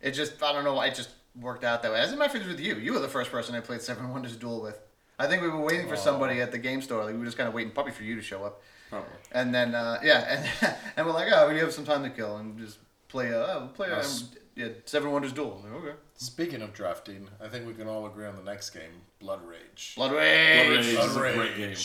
It 0.01 0.11
just 0.11 0.41
I 0.41 0.53
don't 0.53 0.63
know. 0.63 0.79
It 0.81 0.95
just 0.95 1.09
worked 1.39 1.63
out 1.63 1.81
that 1.83 1.91
way. 1.91 1.99
As 1.99 2.11
a 2.11 2.15
matter 2.15 2.25
of 2.25 2.31
fact, 2.31 2.47
with 2.47 2.59
you, 2.59 2.75
you 2.75 2.93
were 2.93 2.99
the 2.99 3.07
first 3.09 3.29
person 3.31 3.55
I 3.55 3.59
played 3.59 3.81
Seven 3.81 4.09
Wonders 4.09 4.35
Duel 4.37 4.61
with. 4.61 4.79
I 5.17 5.27
think 5.27 5.41
we 5.41 5.49
were 5.49 5.59
waiting 5.59 5.89
for 5.89 5.97
somebody 5.97 6.39
at 6.39 6.51
the 6.53 6.57
game 6.57 6.81
store. 6.81 7.03
Like 7.03 7.13
we 7.13 7.19
were 7.19 7.25
just 7.25 7.37
kind 7.37 7.49
of 7.49 7.53
waiting, 7.53 7.73
probably 7.73 7.91
for 7.91 8.03
you 8.03 8.15
to 8.15 8.21
show 8.21 8.45
up. 8.45 8.61
Probably. 8.89 9.09
And 9.33 9.53
then 9.53 9.75
uh, 9.75 9.99
yeah, 10.01 10.47
and, 10.61 10.75
and 10.95 11.05
we're 11.05 11.11
like, 11.13 11.27
oh, 11.33 11.49
we 11.51 11.59
have 11.59 11.73
some 11.73 11.85
time 11.85 12.03
to 12.03 12.09
kill, 12.09 12.37
and 12.37 12.57
just 12.57 12.77
play. 13.09 13.33
Uh, 13.33 13.37
oh, 13.37 13.69
play 13.73 13.89
Yes. 13.89 14.29
yeah, 14.55 14.69
Seven 14.85 15.11
Wonders 15.11 15.33
Duel. 15.33 15.61
Like, 15.63 15.73
okay. 15.83 15.97
Speaking 16.15 16.61
of 16.61 16.73
drafting, 16.73 17.27
I 17.43 17.49
think 17.49 17.67
we 17.67 17.73
can 17.73 17.87
all 17.87 18.05
agree 18.05 18.25
on 18.25 18.37
the 18.37 18.43
next 18.43 18.69
game, 18.69 19.01
Blood 19.19 19.41
Rage. 19.45 19.93
Blood 19.97 20.13
Rage. 20.13 20.67
Blood 20.67 20.77
Rage. 20.77 20.95
Blood 20.95 21.05
is 21.09 21.15
a 21.17 21.21
Rage. 21.21 21.35
great 21.35 21.57
game. 21.57 21.75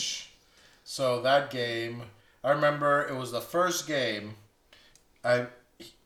So 0.85 1.21
that 1.23 1.51
game, 1.51 2.03
I 2.45 2.51
remember 2.51 3.07
it 3.09 3.17
was 3.17 3.33
the 3.33 3.41
first 3.41 3.89
game 3.89 4.35
I 5.25 5.47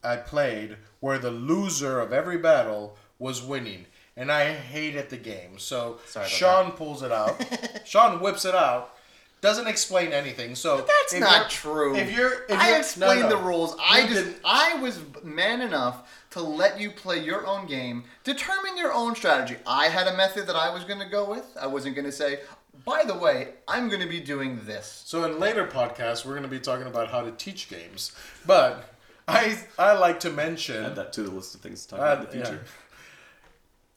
I 0.03 0.17
played 0.17 0.77
where 1.01 1.19
the 1.19 1.31
loser 1.31 2.01
of 2.01 2.13
every 2.13 2.39
battle 2.39 2.97
was 3.19 3.43
winning, 3.43 3.87
and 4.17 4.31
I 4.31 4.53
hated 4.53 5.11
the 5.11 5.17
game. 5.17 5.59
So 5.59 5.99
Sorry 6.07 6.27
about 6.27 6.31
Sean 6.31 6.73
pulls 6.73 7.03
it 7.03 7.11
out. 7.11 7.45
Sean 7.85 8.21
whips 8.21 8.45
it 8.45 8.55
out. 8.55 8.95
Doesn't 9.41 9.69
explain 9.69 10.13
anything. 10.13 10.55
So 10.57 10.79
That's 10.79 11.15
if 11.15 11.21
not 11.21 11.49
true. 11.49 11.95
If 11.95 12.17
you're, 12.17 12.45
if 12.49 12.59
I 12.59 12.71
you're, 12.71 12.79
explained 12.79 13.23
no, 13.23 13.29
no. 13.29 13.37
the 13.37 13.43
rules. 13.43 13.77
I 13.81 14.07
just 14.07 14.37
I 14.45 14.75
was 14.81 15.01
man 15.23 15.61
enough 15.61 16.09
to 16.31 16.43
let 16.43 16.81
you 16.81 16.91
play 16.91 17.19
your 17.19 17.47
own 17.47 17.67
game, 17.67 18.05
determine 18.25 18.77
your 18.77 18.93
own 18.93 19.15
strategy. 19.15 19.57
I 19.67 19.89
had 19.89 20.07
a 20.07 20.17
method 20.17 20.47
that 20.47 20.57
I 20.57 20.73
was 20.73 20.85
going 20.85 21.01
to 21.01 21.09
go 21.09 21.29
with. 21.29 21.57
I 21.61 21.67
wasn't 21.67 21.95
going 21.95 22.05
to 22.05 22.13
say, 22.13 22.41
by 22.89 23.05
the 23.05 23.15
way, 23.15 23.37
I'm 23.69 23.89
going 23.89 24.01
to 24.01 24.09
be 24.09 24.21
doing 24.21 24.61
this. 24.65 25.03
So 25.05 25.25
in 25.25 25.39
later 25.39 25.67
podcasts, 25.67 26.25
we're 26.25 26.33
going 26.33 26.43
to 26.51 26.57
be 26.59 26.59
talking 26.71 26.87
about 26.87 27.11
how 27.11 27.21
to 27.21 27.33
teach 27.33 27.69
games. 27.69 28.13
But 28.47 28.73
I 29.29 29.59
I 29.79 29.93
like 30.07 30.21
to 30.21 30.31
mention 30.31 30.85
Add 30.85 30.97
that 30.97 31.13
to 31.15 31.23
the 31.23 31.31
list 31.31 31.55
of 31.55 31.61
things 31.61 31.85
to 31.85 31.89
talk 31.97 32.01
Uh, 32.01 32.03
about 32.03 32.19
in 32.19 32.31
the 32.31 32.37
yeah. 32.39 32.45
future. 32.51 32.65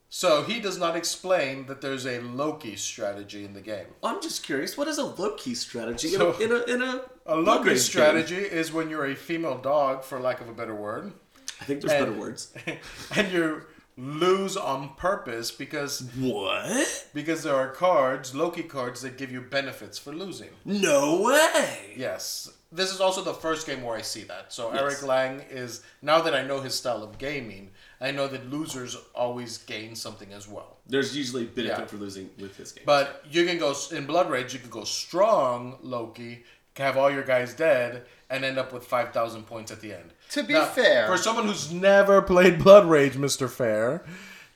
So 0.09 0.43
he 0.43 0.59
does 0.59 0.77
not 0.77 0.97
explain 0.97 1.67
that 1.67 1.79
there's 1.79 2.05
a 2.05 2.19
Loki 2.19 2.75
strategy 2.75 3.45
in 3.45 3.53
the 3.53 3.61
game. 3.61 3.87
I'm 4.03 4.21
just 4.21 4.43
curious. 4.43 4.77
What 4.77 4.89
is 4.89 4.97
a 4.97 5.05
Loki 5.05 5.55
strategy 5.55 6.09
So- 6.09 6.33
in 6.33 6.51
a 6.51 6.55
in 6.63 6.71
a, 6.71 6.73
in 6.75 6.81
a, 6.81 7.01
A 7.27 7.35
Blood 7.41 7.45
Loki 7.59 7.69
Rage 7.69 7.79
strategy 7.79 8.35
is 8.61 8.73
when 8.73 8.89
you're 8.89 9.05
a 9.05 9.15
female 9.15 9.57
dog, 9.57 10.03
for 10.03 10.19
lack 10.19 10.41
of 10.41 10.49
a 10.49 10.53
better 10.53 10.75
word, 10.75 11.13
I 11.61 11.63
think 11.63 11.79
there's 11.79 11.93
and- 11.93 12.05
better 12.07 12.19
words. 12.19 12.41
and 13.15 13.31
you 13.31 13.61
lose 13.97 14.55
on 14.57 14.89
purpose 14.95 15.51
because 15.51 16.01
What? 16.17 17.09
because 17.13 17.43
there 17.43 17.55
are 17.55 17.67
cards, 17.69 18.33
Loki 18.33 18.63
cards, 18.63 19.01
that 19.01 19.17
give 19.17 19.31
you 19.31 19.41
benefits 19.41 19.97
for 19.97 20.13
losing. 20.13 20.49
No 20.65 21.21
way. 21.21 21.93
Yes. 21.97 22.49
This 22.71 22.91
is 22.93 23.01
also 23.01 23.21
the 23.21 23.33
first 23.33 23.67
game 23.67 23.83
where 23.83 23.97
I 23.97 24.01
see 24.01 24.23
that. 24.23 24.53
So 24.53 24.71
Eric 24.71 25.03
Lang 25.03 25.41
is 25.49 25.81
now 26.01 26.21
that 26.21 26.33
I 26.33 26.43
know 26.43 26.61
his 26.61 26.73
style 26.73 27.03
of 27.03 27.17
gaming, 27.17 27.71
I 27.99 28.11
know 28.11 28.27
that 28.29 28.49
losers 28.49 28.95
always 29.13 29.57
gain 29.57 29.93
something 29.93 30.31
as 30.31 30.47
well. 30.47 30.77
There's 30.87 31.15
usually 31.15 31.43
benefit 31.45 31.79
Yeah. 31.79 31.85
for 31.85 31.97
losing 31.97 32.29
with 32.39 32.55
this 32.57 32.71
game. 32.71 32.83
But 32.85 33.23
you 33.29 33.45
can 33.45 33.57
go 33.57 33.75
in 33.91 34.05
Blood 34.05 34.29
Rage. 34.29 34.53
You 34.53 34.59
can 34.59 34.69
go 34.69 34.85
strong 34.85 35.77
Loki, 35.81 36.45
have 36.77 36.95
all 36.95 37.11
your 37.11 37.23
guys 37.23 37.53
dead, 37.53 38.05
and 38.29 38.45
end 38.45 38.57
up 38.57 38.71
with 38.71 38.85
five 38.85 39.11
thousand 39.11 39.43
points 39.47 39.71
at 39.71 39.81
the 39.81 39.93
end. 39.93 40.13
To 40.31 40.43
be 40.43 40.53
fair- 40.53 41.07
for 41.07 41.17
someone 41.17 41.45
who's 41.47 41.71
never 41.71 42.21
played 42.21 42.63
Blood 42.63 42.85
Rage, 42.89 43.17
Mister 43.17 43.47
Fair 43.47 44.03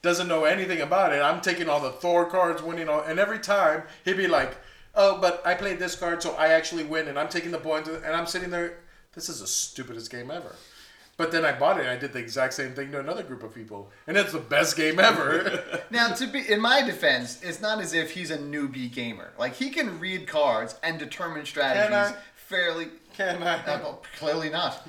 doesn't 0.01 0.27
know 0.27 0.45
anything 0.45 0.81
about 0.81 1.13
it. 1.13 1.21
I'm 1.21 1.41
taking 1.41 1.67
all 1.67 1.79
the 1.79 1.91
Thor 1.91 2.25
cards, 2.29 2.61
winning 2.61 2.87
all, 2.89 3.01
and 3.01 3.19
every 3.19 3.39
time 3.39 3.83
he'd 4.05 4.17
be 4.17 4.27
like, 4.27 4.55
"Oh, 4.93 5.17
but 5.19 5.41
I 5.45 5.53
played 5.55 5.79
this 5.79 5.95
card, 5.95 6.21
so 6.23 6.33
I 6.35 6.47
actually 6.49 6.83
win," 6.83 7.07
and 7.07 7.17
I'm 7.19 7.27
taking 7.27 7.51
the 7.51 7.57
points, 7.59 7.89
and 7.89 8.05
I'm 8.05 8.27
sitting 8.27 8.51
there. 8.51 8.77
This 9.13 9.29
is 9.29 9.39
the 9.41 9.47
stupidest 9.47 10.11
game 10.11 10.29
ever. 10.31 10.55
But 11.17 11.31
then 11.31 11.45
I 11.45 11.53
bought 11.53 11.77
it, 11.77 11.81
and 11.81 11.89
I 11.89 11.95
did 11.95 12.11
the 12.11 12.19
exact 12.19 12.53
same 12.53 12.73
thing 12.73 12.91
to 12.91 12.99
another 12.99 13.23
group 13.23 13.41
of 13.41 13.55
people, 13.55 13.89
and 14.05 14.17
it's 14.17 14.33
the 14.33 14.39
best 14.39 14.75
game 14.75 14.99
ever. 14.99 15.63
Now, 15.89 16.09
to 16.09 16.27
be 16.27 16.39
in 16.51 16.59
my 16.59 16.81
defense, 16.81 17.39
it's 17.41 17.61
not 17.61 17.79
as 17.79 17.93
if 17.93 18.11
he's 18.11 18.31
a 18.31 18.37
newbie 18.37 18.91
gamer. 18.91 19.31
Like 19.39 19.53
he 19.55 19.69
can 19.69 19.99
read 19.99 20.27
cards 20.27 20.75
and 20.83 20.99
determine 20.99 21.45
strategies 21.45 22.15
fairly. 22.35 22.87
Can 23.15 23.41
I? 23.43 23.55
Uh, 23.63 23.79
well, 23.81 24.03
clearly 24.19 24.49
not. 24.49 24.85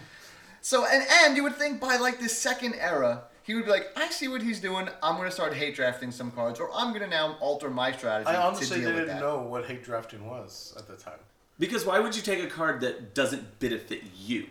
So, 0.66 0.84
and 0.84 1.06
and 1.22 1.36
you 1.36 1.44
would 1.44 1.54
think 1.54 1.80
by 1.80 1.96
like 1.96 2.18
the 2.18 2.28
second 2.28 2.74
era, 2.74 3.22
he 3.44 3.54
would 3.54 3.66
be 3.66 3.70
like, 3.70 3.86
I 3.94 4.08
see 4.08 4.26
what 4.26 4.42
he's 4.42 4.58
doing. 4.58 4.88
I'm 5.00 5.16
gonna 5.16 5.30
start 5.30 5.54
hate 5.54 5.76
drafting 5.76 6.10
some 6.10 6.32
cards, 6.32 6.58
or 6.58 6.68
I'm 6.74 6.92
gonna 6.92 7.06
now 7.06 7.36
alter 7.38 7.70
my 7.70 7.92
strategy 7.92 8.28
I 8.28 8.32
to 8.32 8.42
honestly 8.42 8.80
deal 8.80 8.88
with 8.88 8.96
didn't 8.96 9.06
that. 9.06 9.20
know 9.20 9.42
what 9.42 9.66
hate 9.66 9.84
drafting 9.84 10.26
was 10.26 10.74
at 10.76 10.88
the 10.88 10.96
time. 10.96 11.20
Because 11.60 11.86
why 11.86 12.00
would 12.00 12.16
you 12.16 12.22
take 12.22 12.42
a 12.42 12.48
card 12.48 12.80
that 12.80 13.14
doesn't 13.14 13.60
benefit 13.60 14.02
you? 14.18 14.46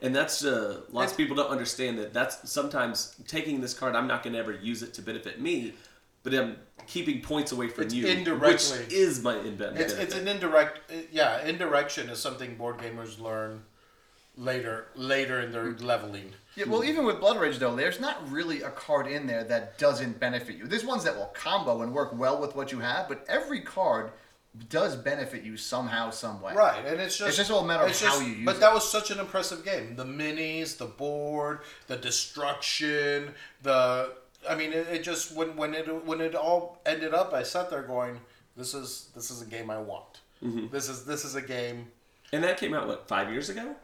And 0.00 0.16
that's 0.16 0.42
uh, 0.42 0.80
lots 0.90 1.12
of 1.12 1.18
people 1.18 1.36
don't 1.36 1.50
understand 1.50 1.98
that. 1.98 2.14
That's 2.14 2.50
sometimes 2.50 3.14
taking 3.26 3.60
this 3.60 3.74
card. 3.74 3.94
I'm 3.94 4.06
not 4.06 4.22
going 4.22 4.32
to 4.32 4.38
ever 4.38 4.52
use 4.52 4.82
it 4.82 4.94
to 4.94 5.02
benefit 5.02 5.38
me, 5.38 5.74
but 6.22 6.32
I'm 6.32 6.56
keeping 6.86 7.20
points 7.20 7.52
away 7.52 7.68
from 7.68 7.84
It's 7.84 7.94
you, 7.94 8.06
indirectly. 8.06 8.78
which 8.78 8.92
is 8.92 9.22
my 9.22 9.36
in- 9.36 9.56
benefit. 9.56 9.82
It's, 9.82 9.92
it's 9.92 10.14
an 10.14 10.28
indirect, 10.28 10.92
yeah. 11.12 11.44
Indirection 11.44 12.08
is 12.08 12.18
something 12.20 12.56
board 12.56 12.78
gamers 12.78 13.20
learn 13.20 13.64
later, 14.38 14.86
later 14.94 15.40
in 15.40 15.52
their 15.52 15.72
leveling. 15.72 16.32
Yeah, 16.54 16.64
well, 16.66 16.82
even 16.84 17.04
with 17.04 17.20
Blood 17.20 17.38
Rage 17.38 17.58
though, 17.58 17.76
there's 17.76 18.00
not 18.00 18.30
really 18.30 18.62
a 18.62 18.70
card 18.70 19.06
in 19.06 19.26
there 19.26 19.44
that 19.44 19.78
doesn't 19.78 20.18
benefit 20.18 20.56
you. 20.56 20.66
There's 20.66 20.84
ones 20.84 21.04
that 21.04 21.14
will 21.16 21.30
combo 21.34 21.82
and 21.82 21.92
work 21.92 22.16
well 22.18 22.40
with 22.40 22.56
what 22.56 22.72
you 22.72 22.78
have, 22.80 23.08
but 23.08 23.24
every 23.28 23.60
card 23.60 24.10
does 24.70 24.96
benefit 24.96 25.44
you 25.44 25.56
somehow, 25.56 26.10
some 26.10 26.40
way. 26.40 26.54
Right, 26.54 26.84
and 26.84 27.00
it's 27.00 27.16
just 27.16 27.28
It's 27.28 27.36
just 27.36 27.50
all 27.50 27.60
a 27.60 27.66
matter 27.66 27.84
of 27.84 27.90
it's 27.90 28.02
how 28.02 28.12
just- 28.12 28.22
you 28.22 28.28
use 28.30 28.38
it. 28.40 28.44
But 28.46 28.56
it. 28.56 28.60
that 28.60 28.72
was 28.74 28.90
such 28.90 29.10
an 29.10 29.18
impressive 29.20 29.64
game. 29.64 29.94
The 29.94 30.04
minis, 30.04 30.76
the 30.78 30.86
board, 30.86 31.60
the 31.86 31.96
destruction, 31.96 33.34
the. 33.62 34.12
I 34.48 34.54
mean, 34.54 34.72
it, 34.72 34.86
it 34.88 35.02
just 35.02 35.34
when 35.34 35.56
when 35.56 35.74
it 35.74 36.04
when 36.04 36.20
it 36.20 36.34
all 36.34 36.80
ended 36.86 37.12
up, 37.12 37.34
I 37.34 37.42
sat 37.42 37.70
there 37.70 37.82
going, 37.82 38.20
"This 38.56 38.72
is 38.74 39.10
this 39.14 39.30
is 39.30 39.42
a 39.42 39.46
game 39.46 39.68
I 39.70 39.78
want. 39.78 40.20
Mm-hmm. 40.42 40.68
This 40.72 40.88
is 40.88 41.04
this 41.04 41.24
is 41.24 41.34
a 41.34 41.42
game." 41.42 41.88
and 42.30 42.44
that 42.44 42.58
came 42.58 42.74
out 42.74 42.86
what 42.86 43.08
five 43.08 43.30
years 43.30 43.48
ago, 43.48 43.74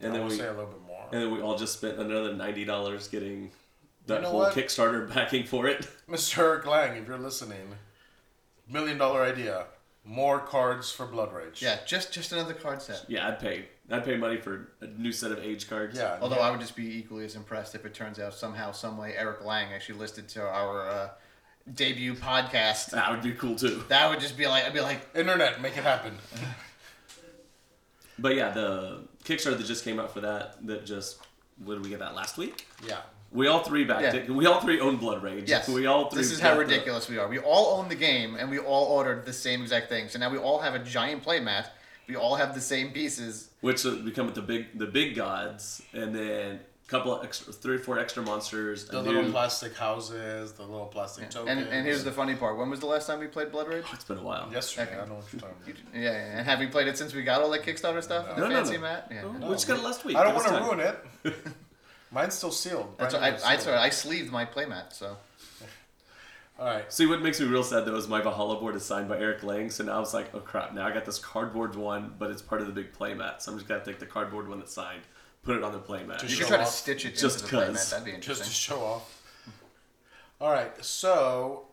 and 0.00 0.12
I 0.12 0.16
then 0.18 0.26
we 0.26 0.36
say 0.36 0.46
a 0.46 0.50
little 0.52 0.66
bit 0.66 0.82
more. 0.86 1.06
and 1.12 1.22
then 1.22 1.30
we 1.30 1.40
all 1.40 1.56
just 1.56 1.74
spent 1.78 1.98
another 1.98 2.34
ninety 2.34 2.64
dollars 2.64 3.08
getting 3.08 3.50
that 4.06 4.22
know 4.22 4.30
whole 4.30 4.40
what? 4.40 4.54
Kickstarter 4.54 5.12
backing 5.14 5.44
for 5.44 5.66
it. 5.66 5.86
Mr. 6.08 6.38
Eric 6.38 6.66
Lang, 6.66 6.96
if 6.96 7.08
you're 7.08 7.18
listening, 7.18 7.74
million 8.68 8.98
dollar 8.98 9.22
idea. 9.22 9.66
More 10.08 10.38
cards 10.38 10.92
for 10.92 11.04
Blood 11.04 11.32
Rage. 11.32 11.60
Yeah, 11.60 11.78
just 11.84 12.12
just 12.12 12.30
another 12.30 12.54
card 12.54 12.80
set. 12.80 13.04
Yeah, 13.08 13.26
I'd 13.26 13.40
pay. 13.40 13.64
I'd 13.90 14.04
pay 14.04 14.16
money 14.16 14.36
for 14.36 14.68
a 14.80 14.86
new 14.86 15.10
set 15.10 15.32
of 15.32 15.40
age 15.40 15.68
cards. 15.68 15.98
Yeah. 15.98 16.18
Although 16.20 16.36
I 16.36 16.50
would 16.52 16.60
just 16.60 16.76
be 16.76 16.96
equally 16.98 17.24
as 17.24 17.34
impressed 17.34 17.74
if 17.74 17.84
it 17.84 17.92
turns 17.92 18.20
out 18.20 18.32
somehow, 18.34 18.70
some 18.70 18.96
way, 18.98 19.14
Eric 19.16 19.44
Lang 19.44 19.72
actually 19.72 19.98
listed 19.98 20.28
to 20.30 20.42
our 20.42 20.88
uh, 20.88 21.08
debut 21.74 22.14
podcast. 22.14 22.90
that 22.90 23.10
would 23.10 23.22
be 23.22 23.32
cool 23.32 23.56
too. 23.56 23.82
That 23.88 24.08
would 24.08 24.20
just 24.20 24.36
be 24.38 24.46
like, 24.46 24.64
I'd 24.64 24.72
be 24.74 24.80
like, 24.80 25.00
Internet, 25.16 25.60
make 25.60 25.76
it 25.76 25.82
happen. 25.82 26.16
But 28.18 28.34
yeah, 28.34 28.50
the 28.50 29.00
Kickstarter 29.24 29.56
that 29.58 29.66
just 29.66 29.84
came 29.84 29.98
out 30.00 30.12
for 30.12 30.20
that, 30.20 30.64
that 30.66 30.86
just 30.86 31.18
what 31.64 31.74
did 31.74 31.82
we 31.84 31.90
get 31.90 31.98
that 32.00 32.14
last 32.14 32.36
week? 32.38 32.66
Yeah. 32.86 32.98
We 33.32 33.48
all 33.48 33.60
three 33.64 33.84
backed 33.84 34.02
Yeah. 34.14 34.14
it. 34.22 34.30
We 34.30 34.46
all 34.46 34.60
three 34.60 34.80
own 34.80 34.96
Blood 34.96 35.22
Rage. 35.22 35.48
yes, 35.48 35.68
We 35.68 35.86
all 35.86 36.08
three. 36.08 36.22
This 36.22 36.30
is 36.32 36.40
how 36.40 36.50
got 36.50 36.54
the- 36.54 36.60
ridiculous 36.72 37.08
we 37.08 37.18
are. 37.18 37.28
We 37.28 37.38
all 37.38 37.78
own 37.78 37.88
the 37.88 37.94
game, 37.94 38.36
and 38.36 38.50
we 38.50 38.58
all 38.58 38.84
ordered 38.84 39.26
the 39.26 39.32
same 39.32 39.62
exact 39.62 39.88
thing. 39.88 40.08
So 40.08 40.18
now 40.18 40.30
we 40.30 40.38
all 40.38 40.60
have 40.60 40.74
a 40.74 40.78
giant 40.78 41.24
playmat. 41.24 41.66
We 42.08 42.14
all 42.16 42.36
have 42.36 42.54
the 42.54 42.60
same 42.60 42.92
pieces. 42.92 43.50
which 43.62 43.84
uh, 43.84 43.90
become 43.96 44.32
the 44.32 44.42
big 44.42 44.78
the 44.78 44.86
big 44.86 45.16
gods, 45.16 45.82
and 45.92 46.14
then 46.14 46.60
couple 46.86 47.12
of 47.12 47.24
extra, 47.24 47.52
three 47.52 47.76
or 47.76 47.78
four 47.78 47.98
extra 47.98 48.22
monsters. 48.22 48.86
The 48.86 49.02
little 49.02 49.22
new- 49.22 49.30
plastic 49.32 49.76
houses, 49.76 50.52
the 50.52 50.62
little 50.62 50.86
plastic 50.86 51.30
tokens. 51.30 51.58
And 51.62 51.68
and 51.72 51.86
here's 51.86 52.04
the 52.04 52.12
funny 52.12 52.34
part. 52.34 52.56
When 52.58 52.70
was 52.70 52.80
the 52.80 52.86
last 52.86 53.06
time 53.06 53.18
we 53.18 53.26
played 53.26 53.50
Blood 53.50 53.68
Rage? 53.68 53.84
it's 53.92 54.04
been 54.04 54.18
a 54.18 54.22
while. 54.22 54.48
Yesterday, 54.52 54.92
Okay. 54.92 55.00
I 55.00 55.06
know 55.06 55.14
what 55.14 55.24
you're 55.32 55.40
talking 55.40 55.56
about. 55.64 55.76
Yeah, 55.94 56.00
yeah, 56.12 56.38
and 56.38 56.46
have 56.46 56.58
we 56.60 56.66
played 56.66 56.86
it 56.88 56.96
since 56.96 57.12
we 57.14 57.22
got 57.22 57.40
all 57.42 57.50
that 57.50 57.62
Kickstarter 57.64 58.02
stuff? 58.02 58.26
No, 58.28 58.34
the 58.44 58.48
no, 58.48 58.54
fancy 58.54 58.74
no. 58.74 58.80
mat? 58.82 59.08
Yeah. 59.10 59.26
We 59.26 59.54
just 59.54 59.66
got 59.66 59.78
it 59.78 59.84
last 59.84 60.04
week. 60.04 60.16
I 60.16 60.24
don't 60.24 60.34
want 60.34 60.46
to 60.46 60.54
ruin 60.54 60.80
it. 60.80 61.34
Mine's 62.12 62.34
still 62.34 62.52
sealed. 62.52 62.94
That's 62.98 63.14
Brand 63.14 63.34
what 63.34 63.34
I, 63.34 63.36
new 63.36 63.44
I, 63.44 63.56
sealed. 63.56 63.62
sorry, 63.62 63.78
I 63.78 63.88
sleeved 63.90 64.30
my 64.32 64.44
playmat, 64.46 64.92
so. 64.92 65.16
All 66.58 66.66
right. 66.66 66.90
See, 66.90 67.04
what 67.04 67.20
makes 67.20 67.38
me 67.40 67.46
real 67.46 67.64
sad 67.64 67.84
though 67.84 67.96
is 67.96 68.08
my 68.08 68.22
Valhalla 68.22 68.58
board 68.60 68.76
is 68.76 68.84
signed 68.84 69.08
by 69.08 69.18
Eric 69.18 69.42
Lang, 69.42 69.70
so 69.70 69.84
now 69.84 69.96
I 69.96 69.98
was 69.98 70.14
like, 70.14 70.34
oh 70.34 70.38
crap, 70.40 70.72
now 70.72 70.86
I 70.86 70.92
got 70.92 71.04
this 71.04 71.18
cardboard 71.18 71.74
one, 71.74 72.14
but 72.18 72.30
it's 72.30 72.40
part 72.40 72.60
of 72.62 72.66
the 72.68 72.72
big 72.72 72.92
playmat, 72.94 73.42
so 73.42 73.52
I'm 73.52 73.58
just 73.58 73.68
gonna 73.68 73.84
take 73.84 73.98
the 73.98 74.06
cardboard 74.06 74.48
one 74.48 74.58
that's 74.60 74.72
signed, 74.72 75.02
put 75.46 75.56
it 75.56 75.62
on 75.62 75.72
the 75.72 75.78
playmat. 75.78 76.20
You 76.22 76.28
Just 76.28 76.34
should 76.34 76.48
show 76.48 76.56
try 76.56 76.64
to 76.64 76.66
stitch 76.66 77.06
it 77.06 77.16
Just 77.16 77.42
into 77.42 77.54
the 77.56 77.62
playmat. 77.62 77.66
'cause. 77.76 77.90
That'd 77.90 78.04
be 78.04 78.12
interesting. 78.12 78.44
Just 78.46 78.56
to 78.56 78.62
show 78.74 78.82
off. 78.84 79.22
All 80.40 80.50
right. 80.50 80.84
So 80.84 81.68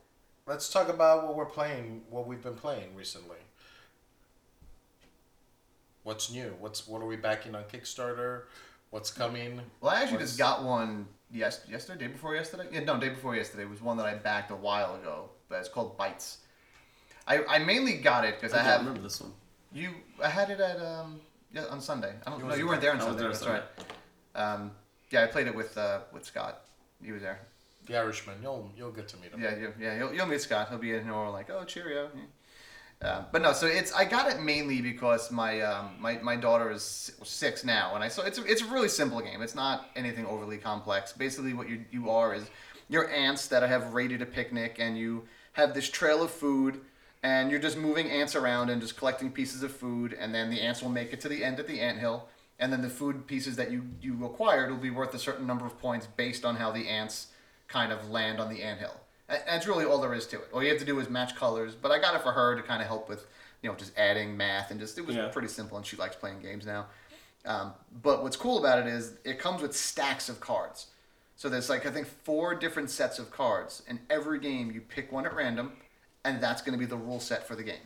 let's 0.46 0.70
talk 0.72 0.88
about 0.90 1.26
what 1.26 1.36
we're 1.36 1.46
playing, 1.46 2.04
what 2.10 2.28
we've 2.28 2.42
been 2.44 2.56
playing 2.56 2.96
recently. 2.96 3.38
What's 6.04 6.32
new? 6.32 6.56
What's 6.60 6.88
what 6.88 7.02
are 7.02 7.06
we 7.06 7.16
backing 7.16 7.56
on 7.56 7.64
Kickstarter? 7.66 8.44
What's 8.92 9.10
coming? 9.10 9.60
Well, 9.82 9.92
I 9.94 10.02
actually 10.02 10.18
What's- 10.18 10.30
just 10.32 10.38
got 10.40 10.64
one 10.64 11.08
yes 11.32 11.62
yesterday, 11.68 12.06
day 12.08 12.12
before 12.12 12.36
yesterday. 12.36 12.68
Yeah, 12.72 12.82
no, 12.82 13.00
day 13.00 13.10
before 13.10 13.36
yesterday 13.36 13.66
was 13.66 13.82
one 13.82 13.98
that 13.98 14.06
I 14.06 14.14
backed 14.16 14.52
a 14.52 14.56
while 14.56 14.96
ago, 14.96 15.30
but 15.50 15.60
it's 15.60 15.70
called 15.70 15.98
Bites. 15.98 16.38
I, 17.26 17.44
I 17.46 17.60
mainly 17.60 17.94
got 17.98 18.26
it 18.26 18.36
because 18.40 18.54
I 18.54 18.60
I, 18.60 18.64
have 18.64 18.80
remember 18.82 19.02
this 19.02 19.20
one. 19.22 19.34
you. 19.72 19.92
I 20.22 20.28
had 20.30 20.50
it 20.52 20.60
at 20.60 20.80
um 20.82 21.22
yeah 21.54 21.66
on 21.70 21.80
Sunday. 21.80 22.14
I 22.26 22.30
don't 22.30 22.48
know. 22.48 22.56
You 22.56 22.68
weren't 22.68 22.82
there 22.82 22.92
on 22.92 22.98
I 23.00 23.06
was 23.06 23.18
Sunday. 23.18 23.22
there 23.22 23.32
That's 23.32 23.48
right. 23.48 23.64
Um, 24.36 24.72
yeah, 25.10 25.24
I 25.24 25.28
played 25.28 25.48
it 25.48 25.56
with 25.56 25.78
uh, 25.78 26.00
with 26.12 26.26
Scott. 26.26 26.66
He 27.02 27.12
was 27.12 27.22
there. 27.22 27.40
The 27.86 27.98
Irishman. 27.98 28.38
You'll 28.42 28.72
you'll 28.78 28.92
get 28.92 29.08
to 29.10 29.18
meet 29.18 29.32
him. 29.32 29.42
Yeah, 29.42 29.56
you, 29.56 29.74
yeah. 29.80 29.98
You'll, 29.98 30.14
you'll 30.14 30.26
meet 30.26 30.42
Scott. 30.42 30.70
He'll 30.70 30.80
be 30.80 30.94
in 30.94 31.04
here 31.04 31.14
like, 31.28 31.50
oh, 31.50 31.64
cheerio. 31.64 32.10
Yeah. 32.16 32.24
Uh, 33.04 33.26
but 33.34 33.42
no, 33.42 33.52
so 33.52 33.68
it's 33.68 33.92
I 33.94 34.06
got 34.06 34.32
it 34.32 34.42
mainly 34.42 34.80
because 34.80 35.30
my 35.30 35.60
um, 35.62 35.92
my, 36.00 36.18
my 36.20 36.38
daughter 36.38 36.72
is 36.72 37.12
six 37.24 37.66
now, 37.66 37.96
and 37.96 38.04
I 38.04 38.08
so 38.08 38.24
it's 38.24 38.38
a, 38.38 38.46
it's 38.46 38.62
a 38.62 38.66
really 38.68 38.88
simple 38.88 39.20
game. 39.20 39.42
It's 39.42 39.56
not 39.56 39.90
anything 39.96 40.26
overly 40.26 40.58
complex. 40.58 41.12
Basically, 41.12 41.54
what 41.54 41.68
you 41.68 41.84
you 41.92 42.10
are 42.10 42.34
is 42.34 42.50
you're 42.88 43.10
ants 43.10 43.48
that 43.48 43.62
have 43.62 43.94
raided 43.94 44.22
a 44.22 44.26
picnic, 44.26 44.78
and 44.80 44.98
you 44.98 45.24
have 45.52 45.74
this 45.74 45.90
trail 45.90 46.24
of 46.24 46.32
food, 46.32 46.80
and 47.24 47.50
you're 47.50 47.60
just 47.60 47.78
moving 47.78 48.10
ants 48.12 48.36
around 48.36 48.70
and 48.70 48.82
just 48.82 48.98
collecting 48.98 49.32
pieces 49.32 49.64
of 49.64 49.72
food, 49.76 50.14
and 50.20 50.34
then 50.36 50.50
the 50.50 50.62
ants 50.62 50.82
will 50.82 50.90
make 50.90 51.14
it 51.14 51.22
to 51.22 51.30
the 51.30 51.44
end 51.44 51.60
at 51.60 51.68
the 51.68 51.80
ant 51.80 51.98
hill, 51.98 52.28
and 52.60 52.72
then 52.72 52.82
the 52.82 52.90
food 52.90 53.26
pieces 53.26 53.56
that 53.56 53.72
you 53.72 53.84
you 54.02 54.24
acquired 54.26 54.70
will 54.70 54.78
be 54.78 54.92
worth 54.92 55.14
a 55.14 55.20
certain 55.20 55.48
number 55.48 55.66
of 55.66 55.80
points 55.80 56.08
based 56.18 56.46
on 56.46 56.56
how 56.58 56.72
the 56.72 56.88
ants 56.88 57.28
kind 57.68 57.92
of 57.92 58.10
land 58.10 58.40
on 58.40 58.54
the 58.54 58.62
anthill. 58.62 59.00
And 59.30 59.42
that's 59.48 59.66
really 59.68 59.86
all 59.86 60.00
there 60.00 60.14
is 60.14 60.28
to 60.28 60.38
it. 60.38 60.50
All 60.54 60.62
you 60.62 60.70
have 60.70 60.78
to 60.80 60.86
do 60.86 61.00
is 61.00 61.10
match 61.10 61.36
colors. 61.36 61.76
But 61.76 61.92
I 61.92 62.00
got 62.00 62.14
it 62.14 62.22
for 62.22 62.34
her 62.34 62.56
to 62.56 62.62
kind 62.62 62.82
of 62.82 62.88
help 62.88 63.08
with, 63.10 63.26
you 63.62 63.70
know, 63.70 63.76
just 63.76 63.98
adding 63.98 64.36
math 64.38 64.70
and 64.70 64.80
just 64.80 64.98
it 64.98 65.06
was 65.06 65.16
Yeah. 65.16 65.30
pretty 65.30 65.48
simple. 65.48 65.78
And 65.78 65.86
she 65.86 65.96
likes 65.96 66.16
playing 66.16 66.42
games 66.42 66.66
now. 66.66 66.88
Um, 67.46 67.74
but 68.04 68.22
what's 68.22 68.36
cool 68.38 68.60
about 68.60 68.80
it 68.80 68.88
is 68.88 69.14
it 69.24 69.40
comes 69.40 69.62
with 69.62 69.76
stacks 69.76 70.30
of 70.30 70.40
cards. 70.40 70.88
So 71.36 71.50
there's 71.50 71.70
like 71.70 71.86
I 71.86 71.90
think 71.90 72.06
four 72.06 72.54
different 72.54 72.90
sets 72.92 73.18
of 73.18 73.32
cards. 73.32 73.82
And 73.88 74.00
every 74.10 74.40
game 74.40 74.70
you 74.72 74.82
pick 74.82 75.12
one 75.12 75.26
at 75.26 75.34
random, 75.34 75.72
and 76.26 76.42
that's 76.42 76.62
going 76.62 76.74
to 76.74 76.80
be 76.80 76.86
the 76.86 76.98
rule 76.98 77.20
set 77.20 77.48
for 77.48 77.56
the 77.56 77.64
game. 77.64 77.86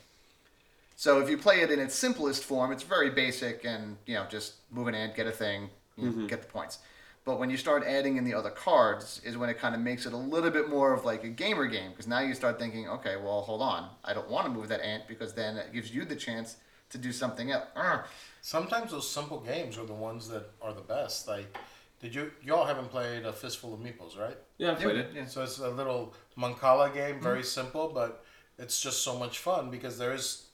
So 0.95 1.19
if 1.19 1.30
you 1.30 1.38
play 1.38 1.62
it 1.62 1.69
in 1.69 1.80
its 1.80 1.93
simplest 1.93 2.43
form, 2.43 2.71
it's 2.71 2.84
very 2.84 3.12
basic 3.12 3.63
and 3.65 3.97
you 4.06 4.15
know 4.15 4.26
just 4.30 4.56
move 4.71 4.88
an 4.88 4.95
ant, 4.95 5.15
get 5.15 5.28
a 5.28 5.32
thing, 5.32 5.69
you 5.95 6.06
know, 6.06 6.12
mm-hmm. 6.12 6.28
get 6.28 6.41
the 6.41 6.47
points. 6.47 6.80
But 7.23 7.39
when 7.39 7.50
you 7.50 7.58
start 7.58 7.84
adding 7.86 8.15
in 8.15 8.23
the 8.23 8.34
other 8.34 8.50
cards, 8.50 9.21
is 9.26 9.38
when 9.38 9.50
it 9.50 9.60
kind 9.60 9.76
of 9.76 9.82
makes 9.82 10.06
it 10.06 10.13
a 10.13 10.17
little 10.17 10.50
bit 10.50 10.69
more 10.69 10.93
of 10.93 11.04
like 11.04 11.26
a 11.26 11.28
gamer 11.28 11.67
game. 11.67 11.91
Because 11.91 12.08
now 12.08 12.19
you 12.19 12.34
start 12.34 12.58
thinking, 12.58 12.88
okay, 12.88 13.17
well, 13.17 13.41
hold 13.41 13.62
on, 13.62 13.89
I 14.06 14.13
don't 14.13 14.30
want 14.30 14.45
to 14.45 14.52
move 14.52 14.69
that 14.69 14.80
ant 14.80 15.10
because 15.10 15.34
then 15.34 15.58
it 15.58 15.73
gives 15.73 15.93
you 15.93 16.06
the 16.06 16.15
chance 16.15 16.56
to 16.89 16.97
do 16.97 17.12
something 17.12 17.52
else. 17.52 17.65
Urgh. 17.76 18.06
Sometimes 18.41 18.91
those 18.91 19.10
simple 19.10 19.41
games 19.41 19.78
are 19.78 19.86
the 19.86 19.93
ones 19.93 20.30
that 20.30 20.50
are 20.62 20.73
the 20.73 20.82
best. 20.82 21.28
Like, 21.28 21.58
did 22.00 22.15
you 22.15 22.32
y'all 22.41 22.65
haven't 22.65 22.89
played 22.89 23.26
a 23.26 23.34
fistful 23.34 23.73
of 23.73 23.82
meeples, 23.82 24.17
right? 24.17 24.38
Yeah, 24.58 24.71
I 24.71 24.76
played 24.76 24.95
it. 24.95 25.12
Yeah. 25.13 25.26
So 25.26 25.43
it's 25.43 25.60
a 25.60 25.69
little 25.69 26.13
Mancala 26.38 26.93
game, 26.93 27.19
very 27.19 27.39
mm-hmm. 27.39 27.45
simple, 27.45 27.91
but 27.93 28.23
it's 28.60 28.82
just 28.82 29.02
so 29.04 29.17
much 29.17 29.39
fun 29.39 29.70
because 29.70 29.98
there 29.98 30.13
is 30.13 30.46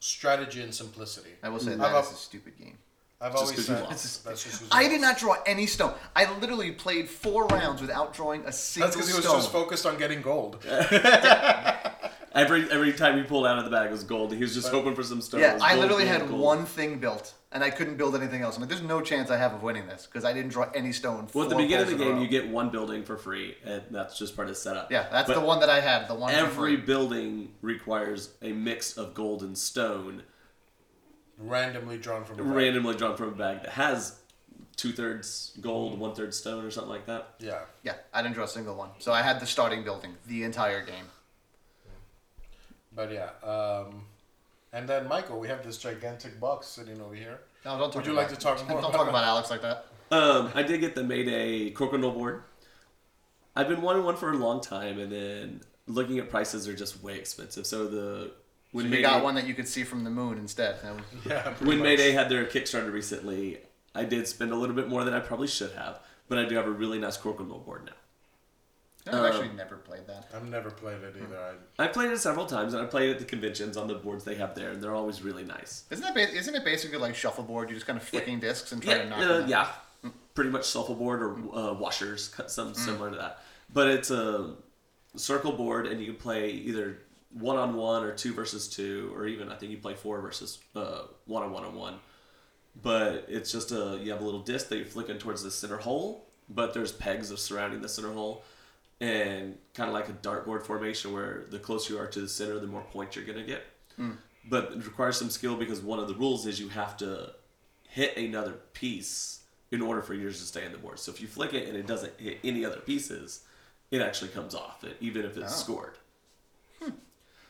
strategy 0.00 0.62
and 0.62 0.74
simplicity. 0.74 1.30
I 1.42 1.48
will 1.48 1.58
say 1.60 1.72
I've 1.72 1.78
that 1.78 1.92
al- 1.92 2.00
is 2.02 2.12
a 2.12 2.14
stupid 2.14 2.58
game. 2.58 2.78
I've 3.20 3.32
Just 3.32 3.42
always 3.42 3.56
'cause 3.56 3.68
you 3.68 3.74
said 3.74 3.82
lost. 3.84 4.24
that's 4.24 4.44
just 4.44 4.62
I 4.70 4.86
did 4.86 5.00
not 5.00 5.18
draw 5.18 5.36
any 5.44 5.66
stone. 5.66 5.92
I 6.14 6.32
literally 6.38 6.70
played 6.70 7.08
four 7.10 7.46
rounds 7.46 7.80
without 7.80 8.14
drawing 8.14 8.42
a 8.46 8.52
single 8.52 8.52
stone. 8.52 8.82
That's 8.82 8.96
because 8.96 9.08
he 9.08 9.14
was 9.34 9.42
just 9.42 9.50
focused 9.52 9.86
on 9.86 9.98
getting 9.98 10.22
gold. 10.22 10.64
Every 12.34 12.70
every 12.70 12.92
time 12.92 13.16
he 13.16 13.24
pulled 13.24 13.46
out 13.46 13.58
of 13.58 13.64
the 13.64 13.70
bag 13.70 13.90
was 13.90 14.04
gold. 14.04 14.32
He 14.32 14.38
was 14.40 14.54
just 14.54 14.68
hoping 14.68 14.94
for 14.94 15.02
some 15.02 15.20
stones. 15.20 15.40
yeah, 15.42 15.58
I 15.60 15.74
literally 15.74 16.04
gold, 16.04 16.20
had 16.20 16.28
gold. 16.28 16.40
one 16.40 16.66
thing 16.66 16.98
built, 16.98 17.32
and 17.50 17.64
I 17.64 17.70
couldn't 17.70 17.96
build 17.96 18.14
anything 18.14 18.42
else. 18.42 18.56
I'm 18.56 18.62
like, 18.62 18.68
there's 18.68 18.82
no 18.82 19.00
chance 19.00 19.30
I 19.30 19.36
have 19.38 19.54
of 19.54 19.62
winning 19.62 19.86
this 19.86 20.06
because 20.06 20.24
I 20.24 20.32
didn't 20.32 20.50
draw 20.50 20.70
any 20.74 20.92
stone. 20.92 21.28
Well, 21.32 21.44
at 21.44 21.50
the 21.50 21.56
beginning 21.56 21.92
of 21.92 21.98
the 21.98 22.04
game, 22.04 22.18
you 22.18 22.28
get 22.28 22.48
one 22.48 22.70
building 22.70 23.04
for 23.04 23.16
free, 23.16 23.56
and 23.64 23.82
that's 23.90 24.18
just 24.18 24.36
part 24.36 24.48
of 24.48 24.54
the 24.54 24.60
setup. 24.60 24.90
Yeah, 24.92 25.08
that's 25.10 25.28
But 25.28 25.34
the 25.34 25.46
one 25.46 25.60
that 25.60 25.70
I 25.70 25.80
had. 25.80 26.08
The 26.08 26.14
one 26.14 26.30
for 26.32 26.38
Every 26.38 26.76
free. 26.76 26.84
building 26.84 27.52
requires 27.62 28.30
a 28.42 28.52
mix 28.52 28.96
of 28.98 29.14
gold 29.14 29.42
and 29.42 29.56
stone, 29.56 30.22
randomly 31.38 31.98
drawn 31.98 32.24
from 32.24 32.36
the 32.36 32.42
bag. 32.42 32.52
randomly 32.52 32.94
drawn 32.96 33.16
from 33.16 33.28
a 33.28 33.32
bag 33.36 33.62
that 33.62 33.70
has 33.70 34.18
two 34.76 34.92
thirds 34.92 35.56
gold, 35.60 35.98
one 35.98 36.14
third 36.14 36.34
stone, 36.34 36.64
or 36.64 36.70
something 36.70 36.90
like 36.90 37.06
that. 37.06 37.34
Yeah. 37.38 37.60
Yeah, 37.82 37.94
I 38.12 38.20
didn't 38.22 38.34
draw 38.34 38.44
a 38.44 38.48
single 38.48 38.74
one. 38.76 38.90
So 38.98 39.12
I 39.12 39.22
had 39.22 39.40
the 39.40 39.46
starting 39.46 39.82
building 39.84 40.14
the 40.26 40.44
entire 40.44 40.84
game. 40.84 41.06
But 42.94 43.10
yeah. 43.12 43.30
Um, 43.48 44.04
and 44.72 44.88
then 44.88 45.08
Michael, 45.08 45.38
we 45.40 45.48
have 45.48 45.64
this 45.64 45.78
gigantic 45.78 46.38
box 46.40 46.66
sitting 46.66 47.00
over 47.00 47.14
here. 47.14 47.40
No, 47.64 47.78
don't 47.78 47.88
talk 47.88 47.96
Would 47.96 48.06
you 48.06 48.12
about 48.12 48.28
like 48.30 48.30
to 48.30 48.36
talk 48.36 48.58
more 48.68 48.80
Don't 48.80 48.90
about 48.90 48.98
talk 48.98 49.08
about 49.08 49.24
Alex 49.24 49.50
like 49.50 49.62
that. 49.62 49.86
Um, 50.10 50.50
I 50.54 50.62
did 50.62 50.80
get 50.80 50.94
the 50.94 51.04
Mayday 51.04 51.70
Crokinole 51.72 52.14
board. 52.14 52.42
I've 53.56 53.68
been 53.68 53.82
wanting 53.82 54.04
one 54.04 54.16
for 54.16 54.30
a 54.32 54.36
long 54.36 54.60
time, 54.60 54.98
and 54.98 55.10
then 55.10 55.60
looking 55.86 56.18
at 56.18 56.30
prices 56.30 56.64
they're 56.66 56.74
just 56.74 57.02
way 57.02 57.16
expensive. 57.18 57.66
So 57.66 57.86
the 57.88 58.32
when 58.72 58.84
So 58.84 58.86
you 58.86 58.90
Mayday, 58.96 59.02
got 59.02 59.24
one 59.24 59.34
that 59.34 59.46
you 59.46 59.54
could 59.54 59.66
see 59.68 59.84
from 59.84 60.04
the 60.04 60.10
moon 60.10 60.38
instead. 60.38 60.76
Was- 60.84 61.02
Yeah. 61.26 61.54
when 61.60 61.78
much. 61.78 61.84
Mayday 61.84 62.12
had 62.12 62.28
their 62.28 62.44
Kickstarter 62.44 62.92
recently, 62.92 63.58
I 63.94 64.04
did 64.04 64.28
spend 64.28 64.52
a 64.52 64.56
little 64.56 64.76
bit 64.76 64.88
more 64.88 65.04
than 65.04 65.14
I 65.14 65.20
probably 65.20 65.48
should 65.48 65.72
have, 65.72 65.98
but 66.28 66.38
I 66.38 66.44
do 66.44 66.54
have 66.56 66.66
a 66.66 66.70
really 66.70 66.98
nice 66.98 67.16
Crokinole 67.18 67.64
board 67.64 67.86
now. 67.86 67.92
I've 69.08 69.14
Um, 69.14 69.24
actually 69.26 69.48
never 69.56 69.76
played 69.76 70.06
that. 70.06 70.28
I've 70.34 70.48
never 70.48 70.70
played 70.70 71.02
it 71.02 71.16
either. 71.22 71.56
I, 71.78 71.84
I 71.84 71.88
played 71.88 72.10
it 72.10 72.18
several 72.18 72.46
times, 72.46 72.74
and 72.74 72.82
I 72.82 72.86
played 72.86 73.10
it 73.10 73.12
at 73.14 73.18
the 73.18 73.24
conventions 73.24 73.76
on 73.76 73.88
the 73.88 73.94
boards 73.94 74.24
they 74.24 74.34
have 74.36 74.54
there, 74.54 74.70
and 74.70 74.82
they're 74.82 74.94
always 74.94 75.22
really 75.22 75.44
nice. 75.44 75.84
Isn't 75.90 76.04
that 76.04 76.14
ba- 76.14 76.32
isn't 76.34 76.54
it 76.54 76.64
basically 76.64 76.98
like 76.98 77.14
shuffleboard? 77.14 77.68
You're 77.68 77.76
just 77.76 77.86
kind 77.86 77.96
of 77.98 78.02
flicking 78.02 78.40
discs 78.40 78.72
and 78.72 78.82
trying 78.82 78.96
Yeah, 78.98 79.02
to 79.04 79.08
knock 79.10 79.18
uh, 79.18 79.26
them 79.28 79.42
out? 79.44 79.48
yeah, 79.48 80.10
pretty 80.34 80.50
much 80.50 80.68
shuffleboard 80.70 81.22
or 81.22 81.34
uh, 81.56 81.72
washers, 81.74 82.28
cut- 82.28 82.50
something 82.50 82.74
similar 82.74 83.10
to 83.10 83.16
that. 83.16 83.38
But 83.72 83.88
it's 83.88 84.10
a 84.10 84.54
circle 85.16 85.52
board, 85.52 85.86
and 85.86 86.00
you 86.00 86.06
can 86.06 86.16
play 86.16 86.50
either 86.50 86.98
one 87.32 87.56
on 87.56 87.74
one 87.76 88.04
or 88.04 88.12
two 88.12 88.32
versus 88.32 88.68
two, 88.68 89.12
or 89.14 89.26
even 89.26 89.50
I 89.50 89.56
think 89.56 89.70
you 89.72 89.78
play 89.78 89.94
four 89.94 90.20
versus 90.20 90.58
uh, 90.74 91.02
one 91.26 91.42
on 91.42 91.52
one 91.52 91.64
on 91.64 91.74
one. 91.74 91.94
But 92.80 93.24
it's 93.28 93.50
just 93.50 93.72
a 93.72 93.98
you 94.00 94.12
have 94.12 94.20
a 94.20 94.24
little 94.24 94.40
disc 94.40 94.68
that 94.68 94.76
you're 94.76 94.86
flicking 94.86 95.18
towards 95.18 95.42
the 95.42 95.50
center 95.50 95.76
hole, 95.78 96.28
but 96.48 96.72
there's 96.74 96.92
pegs 96.92 97.30
of 97.32 97.38
surrounding 97.40 97.82
the 97.82 97.88
center 97.88 98.12
hole, 98.12 98.44
and 99.00 99.56
kind 99.74 99.88
of 99.88 99.94
like 99.94 100.08
a 100.08 100.12
dartboard 100.12 100.64
formation 100.64 101.12
where 101.12 101.44
the 101.50 101.58
closer 101.58 101.94
you 101.94 101.98
are 102.00 102.06
to 102.08 102.20
the 102.20 102.28
center, 102.28 102.58
the 102.58 102.66
more 102.66 102.82
points 102.82 103.14
you're 103.16 103.24
gonna 103.24 103.44
get. 103.46 103.64
Hmm. 103.96 104.12
But 104.48 104.72
it 104.72 104.84
requires 104.84 105.16
some 105.16 105.30
skill 105.30 105.56
because 105.56 105.80
one 105.80 105.98
of 105.98 106.08
the 106.08 106.14
rules 106.14 106.46
is 106.46 106.58
you 106.58 106.68
have 106.70 106.96
to 106.98 107.32
hit 107.88 108.16
another 108.16 108.52
piece 108.72 109.40
in 109.70 109.82
order 109.82 110.00
for 110.02 110.14
yours 110.14 110.38
to 110.40 110.46
stay 110.46 110.64
on 110.64 110.72
the 110.72 110.78
board. 110.78 110.98
So 110.98 111.12
if 111.12 111.20
you 111.20 111.26
flick 111.28 111.52
it 111.54 111.68
and 111.68 111.76
it 111.76 111.86
doesn't 111.86 112.18
hit 112.18 112.38
any 112.42 112.64
other 112.64 112.78
pieces, 112.80 113.44
it 113.90 114.00
actually 114.00 114.28
comes 114.30 114.54
off, 114.54 114.82
it, 114.84 114.96
even 115.00 115.24
if 115.24 115.36
it's 115.36 115.52
Oh. 115.52 115.56
scored. 115.56 115.98
Hmm. 116.82 116.90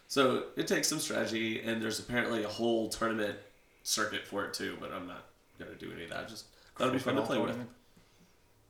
So 0.08 0.46
it 0.56 0.66
takes 0.66 0.88
some 0.88 0.98
strategy, 0.98 1.60
and 1.60 1.80
there's 1.80 1.98
apparently 1.98 2.42
a 2.44 2.48
whole 2.48 2.88
tournament 2.88 3.38
circuit 3.84 4.26
for 4.26 4.44
it 4.44 4.54
too. 4.54 4.76
But 4.80 4.92
I'm 4.92 5.06
not 5.06 5.24
gonna 5.58 5.74
do 5.76 5.92
any 5.92 6.04
of 6.04 6.10
that. 6.10 6.28
Just 6.28 6.46
that'll 6.76 6.92
be 6.92 6.98
fun 6.98 7.14
to 7.16 7.22
play 7.22 7.38
with. 7.38 7.56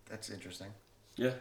That's 0.07 0.31
interesting. 0.31 0.69
Yeah. 1.17 1.33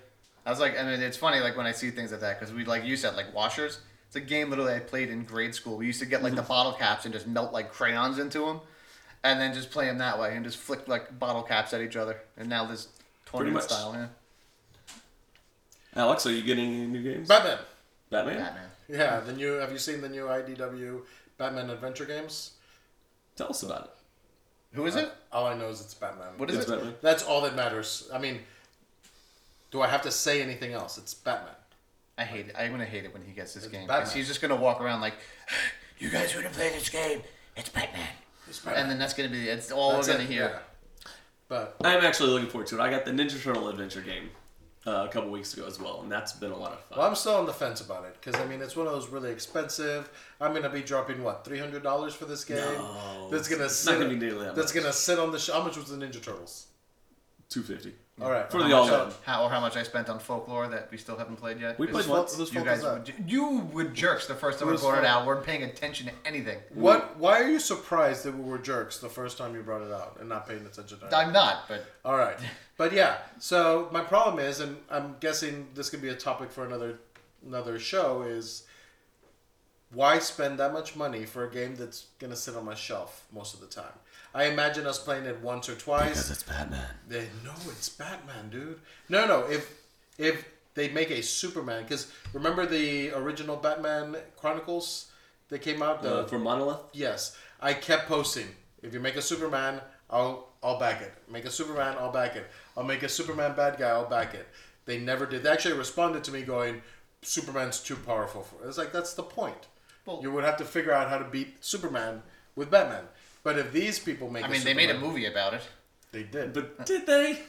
I 0.47 0.49
was 0.49 0.61
like, 0.61 0.79
I 0.79 0.83
mean, 0.83 1.01
it's 1.01 1.17
funny, 1.17 1.41
like 1.41 1.57
when 1.57 1.65
I 1.65 1.73
see 1.73 1.91
things 1.91 2.11
like 2.11 2.21
that, 2.21 2.39
because 2.39 2.53
we, 2.53 2.63
like 2.63 2.85
you 2.85 2.95
said, 2.95 3.17
like 3.17 3.35
washers. 3.35 3.81
It's 4.07 4.15
a 4.15 4.21
game 4.21 4.49
literally 4.49 4.73
I 4.73 4.79
played 4.79 5.09
in 5.09 5.25
grade 5.25 5.53
school. 5.53 5.75
We 5.75 5.85
used 5.85 5.99
to 5.99 6.05
get 6.05 6.23
like 6.23 6.35
the 6.35 6.41
bottle 6.53 6.71
caps 6.71 7.03
and 7.03 7.13
just 7.13 7.27
melt 7.27 7.51
like 7.51 7.73
crayons 7.73 8.17
into 8.17 8.39
them, 8.39 8.61
and 9.25 9.41
then 9.41 9.53
just 9.53 9.71
play 9.71 9.87
them 9.87 9.97
that 9.97 10.17
way 10.17 10.37
and 10.37 10.45
just 10.45 10.57
flick 10.57 10.87
like 10.87 11.19
bottle 11.19 11.43
caps 11.43 11.73
at 11.73 11.81
each 11.81 11.97
other. 11.97 12.21
And 12.37 12.47
now 12.47 12.65
this 12.65 12.87
tournament 13.25 13.55
much. 13.55 13.63
style, 13.65 13.93
yeah. 13.93 14.07
Alex, 16.01 16.25
are 16.25 16.31
you 16.31 16.43
getting 16.43 16.73
any 16.73 16.87
new 16.87 17.03
games? 17.03 17.27
Batman. 17.27 17.57
Batman. 18.09 18.37
Batman. 18.37 18.69
Yeah, 18.87 19.19
the 19.19 19.33
new. 19.33 19.53
Have 19.55 19.73
you 19.73 19.79
seen 19.79 19.99
the 19.99 20.07
new 20.07 20.27
IDW 20.27 21.01
Batman 21.37 21.69
Adventure 21.69 22.05
games? 22.05 22.51
Tell 23.35 23.49
us 23.49 23.63
about 23.63 23.83
it. 23.83 23.89
Who 24.77 24.85
is 24.85 24.95
uh, 24.95 24.99
it? 24.99 25.13
All 25.33 25.47
I 25.47 25.57
know 25.57 25.67
is 25.67 25.81
it's 25.81 25.93
Batman. 25.93 26.37
What 26.37 26.49
is 26.49 26.57
It's 26.57 26.67
it? 26.67 26.71
Batman. 26.71 26.93
That's 27.01 27.23
all 27.23 27.41
that 27.41 27.55
matters. 27.55 28.09
I 28.13 28.19
mean, 28.19 28.39
do 29.77 29.83
I 29.83 29.87
have 29.87 30.01
to 30.03 30.11
say 30.11 30.41
anything 30.41 30.73
else? 30.73 30.97
It's 30.97 31.13
Batman. 31.13 31.53
I 32.17 32.23
hate 32.23 32.47
it. 32.47 32.55
I'm 32.57 32.71
gonna 32.71 32.85
hate 32.85 33.05
it 33.05 33.13
when 33.13 33.23
he 33.23 33.31
gets 33.31 33.53
this 33.53 33.63
It's 33.63 33.71
game 33.71 33.83
because 33.85 33.99
Batman. 34.05 34.17
he's 34.17 34.27
just 34.27 34.41
gonna 34.41 34.55
walk 34.55 34.81
around 34.81 35.01
like, 35.01 35.13
"You 35.99 36.09
guys 36.09 36.33
want 36.33 36.47
to 36.47 36.53
play 36.53 36.69
this 36.69 36.89
game? 36.89 37.21
It's 37.55 37.69
Batman." 37.69 38.07
It's 38.47 38.65
And 38.65 38.89
then 38.89 38.97
that's 38.97 39.13
gonna 39.13 39.29
be 39.29 39.47
it's 39.49 39.71
all 39.71 39.93
That's 39.93 40.07
we're 40.07 40.13
gonna 40.15 40.23
it, 40.25 40.29
hear. 40.31 40.43
yeah. 40.53 41.11
But 41.47 41.75
I'm 41.83 42.03
actually 42.03 42.31
looking 42.31 42.49
forward 42.49 42.67
to 42.67 42.75
it. 42.79 42.81
I 42.81 42.89
got 42.89 43.05
the 43.05 43.11
Ninja 43.11 43.41
Turtle 43.41 43.67
adventure 43.69 44.01
game 44.01 44.31
uh, 44.87 45.05
a 45.07 45.09
couple 45.09 45.29
weeks 45.29 45.53
ago 45.53 45.65
as 45.67 45.79
well, 45.79 46.01
and 46.01 46.11
that's 46.11 46.33
been 46.33 46.51
a 46.51 46.57
lot 46.57 46.71
of 46.73 46.79
fun. 46.85 46.97
well, 46.97 47.07
I'm 47.07 47.15
still 47.15 47.35
on 47.35 47.45
the 47.45 47.53
fence 47.53 47.81
about 47.81 48.05
it 48.05 48.15
because 48.19 48.39
I 48.41 48.45
mean 48.47 48.61
it's 48.61 48.75
one 48.75 48.87
of 48.87 48.93
those 48.93 49.09
really 49.09 49.31
expensive. 49.31 50.09
I'm 50.41 50.53
gonna 50.53 50.69
be 50.69 50.81
dropping 50.81 51.23
what 51.23 51.45
three 51.45 51.59
hundred 51.59 51.83
dollars 51.83 52.15
for 52.15 52.25
this 52.25 52.43
game. 52.43 52.57
No, 52.57 53.29
that's 53.31 53.47
gonna 53.47 53.65
it's 53.65 53.75
sit. 53.75 53.91
not 53.91 53.99
gonna 53.99 54.09
be 54.09 54.15
nearly 54.25 54.45
that 54.45 54.55
that's 54.55 54.73
much. 54.73 54.81
gonna 54.83 54.93
sit 54.93 55.19
on 55.19 55.31
the. 55.31 55.37
Sh- 55.39 55.51
how 55.51 55.61
much 55.63 55.77
was 55.77 55.89
the 55.89 55.97
Ninja 55.97 56.21
Turtles? 56.23 56.65
Two 57.49 57.61
fifty. 57.61 57.93
All 58.19 58.31
right, 58.31 58.49
For 58.51 58.57
how 58.57 58.63
the 58.63 58.69
much- 58.69 58.91
all-in. 58.99 59.13
How 59.25 59.43
or 59.43 59.49
how 59.51 59.59
much 59.59 59.77
I 59.77 59.83
spent 59.83 60.09
on 60.09 60.17
folklore 60.17 60.67
that 60.69 60.89
we 60.89 60.97
still 60.97 61.17
haven't 61.17 61.35
played 61.35 61.59
yet? 61.59 61.77
We 61.77 61.85
played 61.85 62.05
Whose 62.05 62.07
once. 62.07 62.51
You 62.51 62.63
guys, 62.63 62.79
is 62.79 62.83
that? 62.83 62.93
would, 63.05 63.13
you 63.27 63.59
were 63.71 63.83
jerks 63.83 64.25
the 64.25 64.33
first 64.33 64.57
time 64.57 64.69
Whose 64.69 64.81
we 64.81 64.87
brought 64.87 65.03
it 65.03 65.07
fault? 65.07 65.21
out. 65.21 65.27
weren't 65.27 65.45
paying 65.45 65.61
attention 65.63 66.07
to 66.07 66.13
anything. 66.25 66.57
What? 66.73 67.17
Why 67.17 67.39
are 67.41 67.47
you 67.47 67.59
surprised 67.59 68.23
that 68.25 68.35
we 68.35 68.43
were 68.43 68.57
jerks 68.57 68.97
the 68.97 69.09
first 69.09 69.37
time 69.37 69.53
you 69.53 69.61
brought 69.61 69.83
it 69.83 69.91
out 69.91 70.17
and 70.19 70.27
not 70.27 70.47
paying 70.47 70.65
attention 70.65 70.97
to 70.99 71.05
it? 71.05 71.13
I'm 71.13 71.31
not, 71.31 71.67
but 71.67 71.85
All 72.03 72.17
right, 72.17 72.37
but 72.75 72.91
yeah. 72.91 73.17
So 73.39 73.87
my 73.91 74.01
problem 74.01 74.43
is, 74.43 74.61
and 74.61 74.77
I'm 74.89 75.15
guessing 75.19 75.67
this 75.75 75.91
could 75.91 76.01
be 76.01 76.09
a 76.09 76.15
topic 76.15 76.49
for 76.51 76.65
another 76.65 76.97
another 77.45 77.77
show, 77.77 78.23
is 78.23 78.63
why 79.93 80.19
spend 80.19 80.59
that 80.59 80.73
much 80.73 80.95
money 80.95 81.25
for 81.25 81.45
a 81.45 81.51
game 81.51 81.75
that's 81.75 82.07
gonna 82.19 82.35
sit 82.35 82.55
on 82.55 82.65
my 82.65 82.75
shelf 82.75 83.25
most 83.31 83.53
of 83.53 83.59
the 83.61 83.67
time? 83.67 83.93
I 84.33 84.45
imagine 84.45 84.85
us 84.85 84.99
playing 84.99 85.25
it 85.25 85.41
once 85.41 85.69
or 85.69 85.75
twice. 85.75 86.29
it's 86.29 86.43
Batman. 86.43 86.85
They, 87.07 87.27
no, 87.43 87.53
it's 87.67 87.89
Batman, 87.89 88.49
dude. 88.49 88.79
No, 89.09 89.25
no. 89.25 89.45
If 89.49 89.73
if 90.17 90.45
they 90.73 90.89
make 90.89 91.09
a 91.09 91.21
Superman, 91.23 91.83
because 91.83 92.11
remember 92.33 92.65
the 92.65 93.11
original 93.11 93.55
Batman 93.55 94.17
Chronicles 94.35 95.07
that 95.49 95.59
came 95.59 95.81
out. 95.81 96.01
The, 96.03 96.17
Uh, 96.17 96.27
for 96.27 96.37
Monolith. 96.37 96.81
yes, 96.93 97.35
I 97.61 97.73
kept 97.73 98.07
posting. 98.07 98.47
If 98.83 98.93
you 98.93 98.99
make 98.99 99.15
a 99.15 99.21
Superman, 99.21 99.81
I'll 100.09 100.49
I'll 100.61 100.77
back 100.79 101.01
it. 101.01 101.13
Make 101.31 101.45
a 101.45 101.49
Superman, 101.51 101.95
I'll 101.97 102.11
back 102.11 102.35
it. 102.35 102.45
I'll 102.75 102.83
make 102.83 103.03
a 103.03 103.09
Superman 103.09 103.55
bad 103.55 103.77
guy, 103.79 103.89
I'll 103.89 104.09
back 104.09 104.33
it. 104.33 104.47
They 104.85 104.99
never 104.99 105.25
did. 105.25 105.43
They 105.43 105.49
actually 105.49 105.77
responded 105.77 106.23
to 106.25 106.31
me 106.31 106.41
going, 106.43 106.81
"Superman's 107.21 107.79
too 107.79 107.95
powerful 107.95 108.43
for." 108.43 108.63
It. 108.63 108.67
It's 108.67 108.77
like 108.77 108.91
that's 108.91 109.13
the 109.13 109.23
point. 109.23 109.67
Well- 110.07 110.19
you 110.23 110.31
would 110.31 110.43
have 110.43 110.57
to 110.57 110.65
figure 110.65 110.93
out 110.93 111.09
how 111.09 111.19
to 111.19 111.25
beat 111.25 111.63
Superman 111.63 112.23
with 112.55 112.71
Batman. 112.71 113.03
But 113.43 113.59
if 113.59 113.71
these 113.71 113.99
people 113.99 114.29
make, 114.29 114.43
I 114.43 114.47
a 114.47 114.49
mean, 114.49 114.63
they 114.63 114.73
made 114.73 114.89
a 114.89 114.97
movie 114.97 115.25
about 115.25 115.53
it. 115.53 115.61
They 116.11 116.23
did. 116.23 116.53
But 116.53 116.85
did 116.85 117.05
they? 117.05 117.39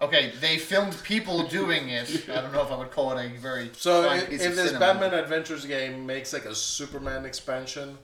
Okay, 0.00 0.32
they 0.40 0.58
filmed 0.58 0.96
people 1.04 1.46
doing 1.46 1.88
it. 1.88 2.28
I 2.28 2.40
don't 2.42 2.52
know 2.52 2.62
if 2.62 2.70
I 2.70 2.76
would 2.76 2.90
call 2.90 3.16
it 3.16 3.24
a 3.24 3.38
very 3.38 3.70
So 3.74 4.04
fine 4.04 4.20
if, 4.20 4.32
if 4.32 4.54
this 4.54 4.66
cinema. 4.66 4.78
Batman 4.80 5.14
Adventures 5.14 5.64
game 5.64 6.04
makes 6.04 6.32
like 6.32 6.44
a 6.44 6.54
Superman 6.54 7.24
expansion, 7.24 7.96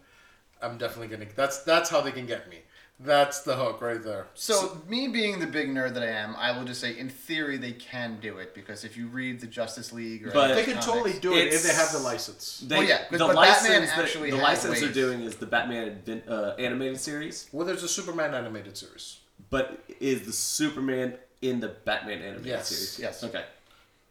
I'm 0.63 0.79
definitely 0.79 1.09
gonna. 1.09 1.31
That's 1.35 1.59
that's 1.65 1.91
how 1.91 2.01
they 2.01 2.13
can 2.13 2.27
get 2.27 2.49
me. 2.49 2.59
That's 3.05 3.41
the 3.41 3.57
hook 3.57 3.81
right 3.81 4.03
there. 4.03 4.27
So, 4.35 4.81
me 4.89 5.09
being 5.09 5.41
the 5.41 5.47
big 5.47 5.69
nerd 5.69 5.95
that 5.95 6.03
I 6.05 6.11
am, 6.11 6.37
I 6.37 6.57
will 6.57 6.65
just 6.65 6.81
say, 6.81 6.97
in 6.97 7.09
theory, 7.09 7.57
they 7.57 7.73
can 7.73 8.19
do 8.21 8.39
it 8.39 8.55
because 8.55 8.85
if 8.85 8.97
you 8.97 9.09
read 9.09 9.41
the 9.41 9.47
Justice 9.49 9.93
League 9.93 10.27
or 10.27 10.31
But- 10.31 10.55
They 10.55 10.65
can 10.65 10.77
the 10.77 10.83
totally 10.83 11.19
do 11.19 11.35
it 11.37 11.53
if 11.53 11.63
they 11.65 11.73
have 11.75 11.91
the 11.93 11.99
license. 11.99 12.63
They, 12.65 12.77
Well, 12.79 12.87
yeah, 12.87 13.05
the 13.11 13.19
but 13.19 13.35
license 13.35 13.69
Batman 13.69 13.89
actually 14.05 14.31
the 14.31 14.37
has 14.37 14.45
license 14.45 14.81
they're 14.81 14.93
doing 14.93 15.23
is 15.23 15.37
the 15.37 15.47
Batman 15.47 16.23
uh, 16.29 16.55
animated 16.59 17.01
series, 17.01 17.49
Well, 17.53 17.67
there's 17.67 17.83
a 17.83 17.89
Superman 17.89 18.35
animated 18.35 18.77
series. 18.77 19.19
but 19.51 19.83
is 19.99 20.23
the 20.25 20.33
Superman 20.33 21.15
in 21.41 21.59
the 21.61 21.69
Batman 21.69 22.19
animated 22.23 22.47
Yes. 22.47 22.69
series? 22.69 22.99
Yes. 23.01 23.25
Okay. 23.25 23.45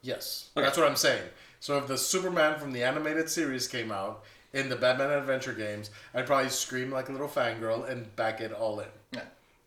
Yes, 0.02 0.50
Okay. 0.58 0.66
that's 0.66 0.78
what 0.78 0.88
I'm 0.88 0.96
saying. 0.98 1.24
So 1.60 1.78
if 1.78 1.88
the 1.88 1.98
Superman 1.98 2.60
from 2.60 2.72
the 2.74 2.84
animated 2.84 3.30
series 3.30 3.68
came 3.68 3.92
out 3.92 4.24
in 4.54 4.70
the 4.70 4.76
Batman 4.76 5.12
Adventure 5.12 5.54
games, 5.54 5.90
I'd 6.14 6.26
probably 6.28 6.50
scream 6.50 6.92
like 6.92 7.10
a 7.10 7.12
little 7.12 7.28
fangirl 7.28 7.90
and 7.90 8.14
back 8.16 8.42
it 8.42 8.52
all 8.52 8.80
in. 8.80 8.88
Yeah. 9.12 9.22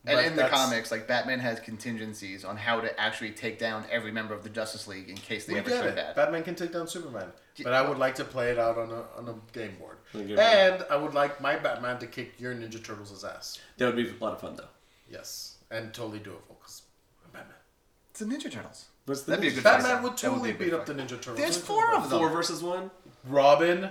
And 0.06 0.16
But 0.16 0.24
in 0.26 0.36
the 0.36 0.48
comics, 0.48 0.90
like 0.90 1.08
Batman 1.08 1.40
has 1.40 1.58
contingencies 1.60 2.44
on 2.44 2.58
how 2.58 2.78
to 2.80 3.00
actually 3.00 3.30
take 3.30 3.58
down 3.58 3.84
every 3.90 4.12
member 4.12 4.34
of 4.34 4.42
the 4.42 4.50
Justice 4.50 4.86
League 4.86 5.08
in 5.08 5.16
case 5.16 5.46
they 5.46 5.54
We 5.54 5.60
ever 5.60 5.70
get 5.70 5.80
turn 5.82 5.92
it. 5.92 5.96
bad. 5.96 6.14
Batman 6.16 6.42
can 6.42 6.54
take 6.54 6.72
down 6.74 6.86
Superman, 6.86 7.32
but 7.62 7.72
I 7.72 7.80
would 7.88 7.96
like 7.96 8.14
to 8.16 8.24
play 8.24 8.50
it 8.50 8.58
out 8.58 8.76
on 8.76 8.90
a 8.90 9.04
on 9.16 9.28
a 9.30 9.34
game 9.56 9.76
board, 9.78 9.96
On 10.14 10.20
a 10.20 10.38
and 10.38 10.84
I 10.90 10.96
would 10.96 11.14
like 11.14 11.40
my 11.40 11.56
Batman 11.56 11.98
to 12.00 12.06
kick 12.06 12.34
your 12.38 12.54
Ninja 12.54 12.84
Turtles' 12.84 13.24
ass. 13.24 13.58
That 13.78 13.86
would 13.86 13.96
be 13.96 14.06
a 14.06 14.22
lot 14.22 14.34
of 14.34 14.40
fun 14.42 14.56
though. 14.56 14.68
Yes, 15.10 15.56
and 15.70 15.94
totally 15.94 16.18
doable 16.20 16.58
because 16.60 16.82
I'm 17.24 17.30
Batman. 17.32 17.56
It's 18.10 18.20
the 18.20 18.26
Ninja 18.26 18.52
Turtles. 18.52 18.84
What's 19.06 19.22
the 19.22 19.30
That'd 19.30 19.40
be 19.42 19.48
a 19.48 19.52
Ninja 19.52 19.54
good 19.54 19.64
Batman 19.64 19.82
fight. 19.90 20.02
would 20.02 20.12
That 20.18 20.30
would 20.30 20.34
totally 20.34 20.52
be 20.52 20.58
beat 20.64 20.70
good 20.72 20.80
up 20.80 20.86
the. 20.86 20.92
Ninja 20.94 21.08
Turtles. 21.18 21.38
There's 21.38 21.66
What 21.66 21.78
are 21.78 21.80
you 21.80 21.86
four 21.88 21.96
of 21.96 22.10
them. 22.10 22.18
Four 22.18 22.28
versus 22.28 22.62
one. 22.62 22.90
Robin, 23.26 23.88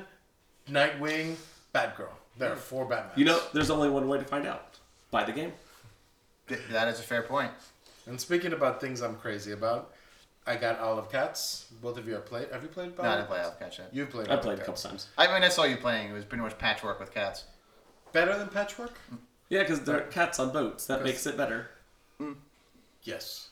Nightwing, 0.69 1.35
Batgirl. 1.73 2.09
There 2.37 2.51
are 2.51 2.55
four 2.55 2.87
Batmans. 2.87 3.17
You 3.17 3.25
know, 3.25 3.39
there's 3.53 3.69
only 3.69 3.89
one 3.89 4.07
way 4.07 4.17
to 4.17 4.23
find 4.25 4.47
out. 4.47 4.77
Buy 5.11 5.23
the 5.23 5.31
game. 5.31 5.53
Th- 6.47 6.59
That 6.71 6.87
is 6.87 6.99
a 6.99 7.03
fair 7.03 7.21
point. 7.21 7.51
And 8.07 8.19
speaking 8.19 8.53
about 8.53 8.81
things 8.81 9.01
I'm 9.01 9.15
crazy 9.15 9.51
about, 9.51 9.93
I 10.45 10.55
got 10.55 10.79
Isle 10.79 10.99
of 10.99 11.11
Cats. 11.11 11.67
Both 11.81 11.97
of 11.97 12.07
you 12.07 12.13
have 12.15 12.25
played. 12.25 12.49
Have 12.51 12.63
you 12.63 12.69
played? 12.69 12.97
No, 12.97 13.03
I 13.03 13.07
Olive 13.07 13.17
didn't 13.19 13.27
play 13.29 13.37
Cats? 13.37 13.47
Isle 13.47 13.53
of 13.53 13.59
Cats 13.59 13.77
yet. 13.79 13.89
You've 13.93 14.09
played. 14.09 14.27
I 14.27 14.31
Olive 14.31 14.43
played 14.43 14.55
a 14.55 14.61
couple 14.61 14.73
Cats. 14.73 14.83
times. 14.83 15.07
I 15.17 15.31
mean, 15.31 15.43
I 15.43 15.49
saw 15.49 15.63
you 15.63 15.77
playing. 15.77 16.09
It 16.09 16.13
was 16.13 16.25
pretty 16.25 16.41
much 16.43 16.57
patchwork 16.57 16.99
with 16.99 17.13
cats. 17.13 17.45
Better 18.11 18.37
than 18.37 18.47
Patchwork? 18.49 18.93
Yeah, 19.49 19.59
because 19.61 19.81
they're 19.81 20.01
cats 20.01 20.39
on 20.39 20.51
boats. 20.51 20.85
That 20.87 21.03
makes 21.03 21.25
it 21.25 21.35
better. 21.37 21.69
Mm. 22.19 22.35
Yes. 23.03 23.49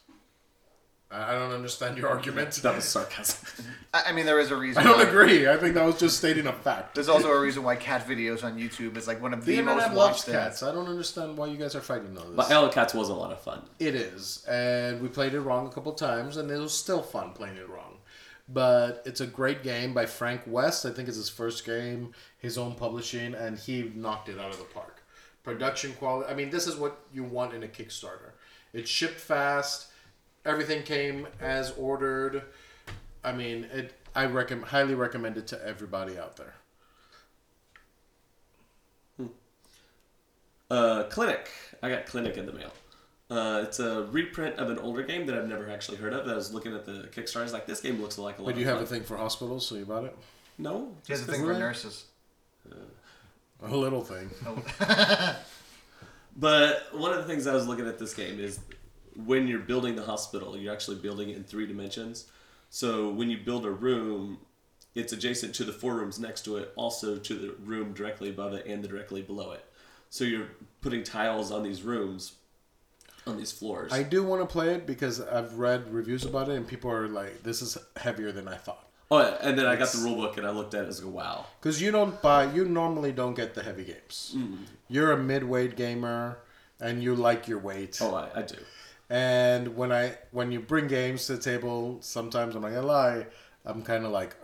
I 1.12 1.32
I 1.32 1.34
don't 1.34 1.52
understand 1.52 1.98
your 1.98 2.08
argument. 2.10 2.52
That 2.64 2.76
was 2.76 2.86
sarcasm. 2.86 3.66
I, 3.94 4.04
I 4.08 4.12
mean, 4.14 4.26
there 4.26 4.40
is 4.40 4.50
a 4.52 4.56
reason. 4.56 4.82
I 4.82 4.86
don't 4.86 4.98
why- 4.98 5.04
agree. 5.04 5.48
I 5.50 5.58
think 5.58 5.74
that 5.76 5.86
was 5.86 6.00
just 6.00 6.18
stating 6.18 6.48
a 6.48 6.54
fact. 6.54 6.96
There's 6.96 7.10
also 7.10 7.30
a 7.30 7.40
reason 7.40 7.64
why 7.64 7.76
cat 7.76 8.08
videos 8.08 8.44
on 8.44 8.58
YouTube 8.58 8.96
is 8.98 9.08
like 9.08 9.22
one 9.22 9.34
of 9.34 9.44
The 9.46 9.58
the, 9.58 9.62
most 9.64 9.74
internet 9.74 9.98
loves 9.98 10.14
watched 10.14 10.24
things. 10.26 10.38
cats. 10.38 10.64
I 10.64 10.72
don't 10.72 10.88
understand 10.88 11.38
why 11.38 11.48
you 11.48 11.58
guys 11.58 11.76
are 11.76 11.82
fighting 11.82 12.18
on 12.18 12.28
this. 12.28 12.36
but 12.36 12.52
Isle 12.52 12.66
of 12.66 12.74
Cats 12.74 12.94
was 12.94 13.10
a 13.10 13.14
lot 13.14 13.32
of 13.32 13.42
fun. 13.42 13.62
It 13.80 13.96
is, 13.96 14.46
and 14.48 15.02
we 15.02 15.08
played 15.10 15.34
it 15.34 15.42
wrong 15.42 15.68
a 15.68 15.70
couple 15.72 15.92
times, 15.94 16.38
and 16.38 16.50
it 16.50 16.58
was 16.58 16.74
still 16.74 17.02
fun 17.02 17.32
playing 17.34 17.58
it 17.58 17.68
wrong. 17.70 17.98
But 18.48 19.04
it's 19.06 19.22
a 19.22 19.28
great 19.28 19.64
game 19.64 19.94
by 19.94 20.06
Frank 20.06 20.42
West. 20.46 20.86
I 20.86 20.92
think 20.92 21.08
it's 21.08 21.18
his 21.18 21.30
first 21.30 21.66
game, 21.66 22.12
his 22.38 22.58
own 22.58 22.76
publishing, 22.76 23.34
and 23.34 23.58
he 23.58 23.92
knocked 23.96 24.28
it 24.30 24.40
out 24.40 24.50
of 24.52 24.58
the 24.58 24.66
park. 24.66 25.04
Production 25.44 25.94
quality. 25.94 26.30
I 26.30 26.36
mean, 26.36 26.50
this 26.50 26.68
is 26.68 26.76
what 26.76 27.00
you 27.14 27.24
want 27.24 27.54
in 27.54 27.64
a 27.64 27.68
Kickstarter. 27.68 28.32
It 28.74 28.88
shipped 28.88 29.20
fast. 29.20 29.88
Everything 30.46 30.84
came 30.84 31.28
as 31.40 31.72
ordered. 31.72 32.44
I 33.24 33.32
mean, 33.32 33.66
it. 33.72 33.94
I 34.16 34.26
recommend, 34.26 34.68
highly 34.70 34.96
recommend 34.96 35.38
it 35.38 35.48
to 35.48 35.66
everybody 35.66 36.18
out 36.18 36.36
there. 36.38 36.54
Uh, 40.70 41.04
Clinic. 41.04 41.50
I 41.84 41.90
got 41.90 42.06
Clinic 42.06 42.38
in 42.38 42.46
the 42.46 42.54
mail. 42.54 42.72
Uh, 43.30 43.62
it's 43.66 43.80
a 43.80 44.04
reprint 44.12 44.58
of 44.58 44.70
an 44.70 44.78
older 44.80 45.04
game 45.04 45.26
that 45.26 45.38
I've 45.38 45.48
never 45.48 45.70
actually 45.70 45.98
heard 45.98 46.14
of. 46.14 46.28
I 46.28 46.34
was 46.36 46.54
looking 46.54 46.74
at 46.76 46.86
the 46.86 47.10
Kickstarter. 47.14 47.40
I 47.40 47.44
was 47.44 47.54
like, 47.54 47.66
this 47.66 47.80
game 47.82 48.02
looks 48.02 48.18
like 48.18 48.40
a 48.40 48.42
lot 48.42 48.48
But 48.48 48.54
of 48.56 48.60
you 48.60 48.66
have 48.68 48.78
fun. 48.78 48.84
a 48.84 48.88
thing 48.88 49.04
for 49.04 49.16
hospitals, 49.18 49.66
so 49.68 49.76
you 49.76 49.86
bought 49.86 50.04
it. 50.06 50.18
No, 50.58 50.94
He 51.08 51.14
has 51.14 51.22
a 51.22 51.26
just 51.26 51.30
thing 51.38 51.46
'cause- 51.46 51.56
for 51.56 51.60
nurses. 51.60 52.06
A 53.64 53.76
little 53.76 54.04
thing. 54.04 54.30
But 56.38 56.88
one 56.98 57.12
of 57.12 57.18
the 57.18 57.26
things 57.26 57.46
I 57.46 57.54
was 57.54 57.68
looking 57.68 57.86
at 57.88 58.00
this 58.00 58.14
game 58.14 58.40
is 58.40 58.62
when 59.16 59.48
you're 59.48 59.60
building 59.60 59.96
the 59.96 60.04
hospital, 60.04 60.58
you're 60.58 60.74
actually 60.74 60.98
building 60.98 61.30
it 61.30 61.38
in 61.38 61.44
three 61.44 61.68
dimensions. 61.68 62.28
So 62.70 63.10
when 63.10 63.30
you 63.30 63.38
build 63.38 63.66
a 63.66 63.72
room, 63.72 64.40
it's 64.96 65.14
adjacent 65.14 65.56
to 65.56 65.64
the 65.64 65.74
four 65.74 65.96
rooms 65.96 66.20
next 66.20 66.44
to 66.46 66.58
it, 66.58 66.72
also 66.76 67.18
to 67.18 67.34
the 67.34 67.54
room 67.64 67.94
directly 67.94 68.30
above 68.30 68.54
it 68.54 68.66
and 68.66 68.84
the 68.84 68.88
directly 68.88 69.22
below 69.22 69.52
it. 69.52 69.66
So 70.10 70.24
you're 70.24 70.50
putting 70.82 71.04
tiles 71.04 71.52
on 71.52 71.64
these 71.64 71.82
rooms, 71.84 72.34
on 73.26 73.38
these 73.38 73.52
floors. 73.52 73.92
I 73.92 74.04
do 74.04 74.24
want 74.24 74.42
to 74.42 74.46
play 74.46 74.74
it 74.74 74.86
because 74.86 75.22
I've 75.22 75.58
read 75.58 75.94
reviews 75.94 76.26
about 76.26 76.50
it 76.50 76.56
and 76.56 76.68
people 76.68 76.92
are 76.92 77.08
like, 77.08 77.44
"This 77.44 77.62
is 77.62 77.78
heavier 77.98 78.32
than 78.32 78.48
I 78.48 78.56
thought." 78.56 78.92
oh, 79.12 79.38
and 79.42 79.60
then 79.60 79.66
I 79.66 79.76
got 79.76 79.92
the 79.92 80.00
rule 80.00 80.16
book 80.16 80.38
and 80.38 80.48
I 80.48 80.52
looked 80.52 80.74
at 80.74 80.80
it 80.80 80.82
and 80.82 80.88
was 80.88 81.04
like, 81.04 81.14
wow. 81.14 81.46
Because 81.60 81.82
you 81.82 81.92
don't 81.92 82.20
buy, 82.22 82.52
you 82.52 82.66
normally 82.66 83.12
don't 83.12 83.36
get 83.36 83.54
the 83.54 83.62
heavy 83.62 83.84
games. 83.84 84.34
Mm-hmm. 84.36 84.64
You're 84.88 85.12
a 85.12 85.18
mid-weight 85.18 85.76
gamer 85.76 86.40
and 86.80 87.04
you 87.04 87.14
like 87.14 87.48
your 87.48 87.60
weight. 87.60 88.00
Oh, 88.02 88.16
I, 88.16 88.40
I 88.40 88.42
do. 88.42 88.56
And 89.12 89.76
when 89.76 89.92
I 89.92 90.18
when 90.32 90.54
you 90.54 90.62
bring 90.62 90.88
games 90.88 91.28
to 91.28 91.36
the 91.36 91.42
table, 91.42 91.98
sometimes 92.00 92.56
I'm 92.56 92.62
not 92.62 92.70
gonna 92.70 92.88
lie, 92.88 93.28
I'm 93.66 93.82
kind 93.82 94.06
of 94.06 94.12
like, 94.12 94.38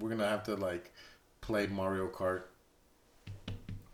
we're 0.00 0.08
gonna 0.08 0.26
have 0.26 0.44
to 0.44 0.54
like 0.56 0.90
play 1.42 1.66
Mario 1.66 2.08
Kart. 2.08 2.44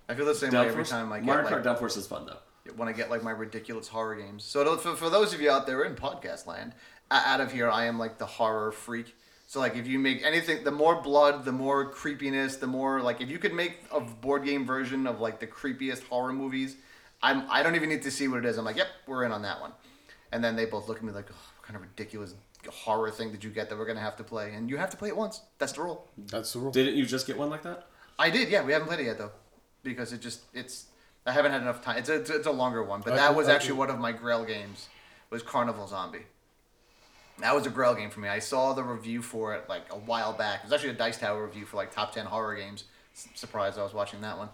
I 0.09 0.15
feel 0.15 0.25
the 0.25 0.35
same 0.35 0.53
way 0.53 0.69
every 0.69 0.85
Downforce? 0.85 0.89
time 0.91 1.13
I 1.13 1.17
get 1.19 1.27
Mario 1.27 1.45
like, 1.51 1.55
Kart 1.55 1.65
Downforce 1.65 1.97
is 1.99 2.07
fun 2.07 2.27
though. 2.27 2.73
when 2.77 2.87
I 2.89 2.93
get 2.93 3.11
like 3.11 3.25
my 3.25 3.33
ridiculous 3.33 3.89
horror 3.89 4.15
games. 4.15 4.45
So 4.45 4.63
to- 4.63 4.81
for, 4.81 4.95
for 4.95 5.11
those 5.11 5.35
of 5.35 5.41
you 5.41 5.51
out 5.51 5.67
there 5.67 5.83
in 5.83 5.97
podcast 5.97 6.47
land, 6.47 6.75
o- 7.11 7.17
out 7.17 7.41
of 7.41 7.51
here, 7.51 7.69
I 7.69 7.87
am 7.87 7.99
like 7.99 8.19
the 8.19 8.27
horror 8.27 8.71
freak. 8.71 9.17
So 9.49 9.59
like 9.59 9.75
if 9.75 9.89
you 9.89 9.99
make 9.99 10.23
anything, 10.25 10.63
the 10.63 10.71
more 10.71 11.03
blood, 11.03 11.45
the 11.45 11.51
more 11.53 11.91
creepiness, 11.91 12.55
the 12.57 12.69
more 12.69 13.01
like 13.03 13.21
if 13.21 13.29
you 13.29 13.39
could 13.39 13.53
make 13.53 13.79
a 13.93 13.99
board 13.99 14.45
game 14.45 14.65
version 14.65 15.09
of 15.09 15.21
like 15.21 15.41
the 15.41 15.49
creepiest 15.49 16.05
horror 16.07 16.33
movies, 16.33 16.77
I'm 17.21 17.51
I 17.51 17.65
don't 17.65 17.75
even 17.75 17.89
need 17.89 18.03
to 18.03 18.13
see 18.13 18.29
what 18.29 18.39
it 18.39 18.45
is. 18.45 18.59
I'm 18.59 18.65
like, 18.65 18.77
yep, 18.77 18.87
we're 19.09 19.25
in 19.25 19.33
on 19.33 19.43
that 19.43 19.61
one. 19.61 19.73
And 20.35 20.43
then 20.43 20.57
they 20.57 20.65
both 20.67 20.89
look 20.89 20.99
at 20.99 21.05
me 21.05 21.13
like, 21.13 21.29
oh, 21.31 21.37
what 21.57 21.63
kind 21.67 21.77
of 21.77 21.83
ridiculous 21.83 22.35
horror 22.69 23.11
thing 23.11 23.31
did 23.31 23.45
you 23.45 23.51
get 23.51 23.69
that 23.71 23.79
we're 23.79 23.87
gonna 23.87 24.01
have 24.01 24.17
to 24.17 24.25
play? 24.25 24.53
And 24.55 24.69
you 24.69 24.77
have 24.77 24.91
to 24.91 24.97
play 24.97 25.09
it 25.09 25.17
once. 25.17 25.41
That's 25.59 25.73
the 25.73 25.83
rule. 25.83 26.09
That's 26.27 26.53
the 26.53 26.59
rule. 26.59 26.73
Didn't 26.73 26.97
you 26.97 27.07
just 27.07 27.27
get 27.27 27.39
one 27.39 27.49
like 27.51 27.63
that? 27.63 27.87
I 28.19 28.31
did, 28.31 28.49
yeah. 28.49 28.63
We 28.65 28.73
haven't 28.73 28.89
played 28.89 29.01
it 29.01 29.07
yet 29.07 29.17
though, 29.19 29.31
because 29.85 30.13
it 30.13 30.21
just 30.21 30.41
it's 30.53 30.87
I 31.25 31.33
haven't 31.33 31.53
had 31.53 31.63
enough 31.63 31.83
time. 31.83 31.99
It's 31.99 32.09
a 32.09 32.15
it's 32.17 32.31
a, 32.31 32.37
it's 32.37 32.47
a 32.47 32.51
longer 32.53 32.83
one, 32.83 33.01
but 33.05 33.13
I 33.13 33.17
that 33.17 33.31
do- 33.31 33.37
was 33.37 33.49
I 33.49 33.55
actually 33.55 33.69
do. 33.75 33.77
one 33.77 33.91
of 33.91 33.99
my 34.01 34.13
Grail 34.13 34.45
games. 34.45 34.89
Was 35.31 35.43
Carnival 35.43 35.87
Zombie. 35.87 36.27
That 37.41 37.55
was 37.55 37.67
a 37.67 37.71
Grail 37.71 37.95
game 37.95 38.11
for 38.11 38.21
me. 38.21 38.29
I 38.29 38.39
saw 38.39 38.73
the 38.75 38.85
review 38.85 39.21
for 39.21 39.55
it 39.55 39.69
like 39.69 39.83
a 39.93 39.97
while 39.99 40.33
back. 40.33 40.61
It 40.61 40.65
was 40.67 40.73
actually 40.73 40.91
a 40.91 40.95
Dice 40.95 41.19
Tower 41.19 41.45
review 41.45 41.67
for 41.67 41.77
like 41.77 41.93
top 41.93 42.13
ten 42.13 42.27
horror 42.27 42.55
games. 42.57 42.85
S- 43.15 43.29
Surprised 43.35 43.79
I 43.79 43.83
was 43.83 43.93
watching 43.95 44.21
that 44.21 44.39
one, 44.39 44.49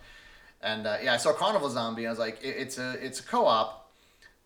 and 0.62 0.86
uh, 0.86 0.96
yeah, 1.02 1.14
I 1.14 1.16
saw 1.18 1.32
Carnival 1.32 1.68
Zombie. 1.70 2.06
I 2.06 2.10
was 2.10 2.18
like, 2.18 2.42
it, 2.42 2.56
it's 2.56 2.78
a 2.78 2.92
it's 3.04 3.20
a 3.20 3.22
co-op, 3.22 3.79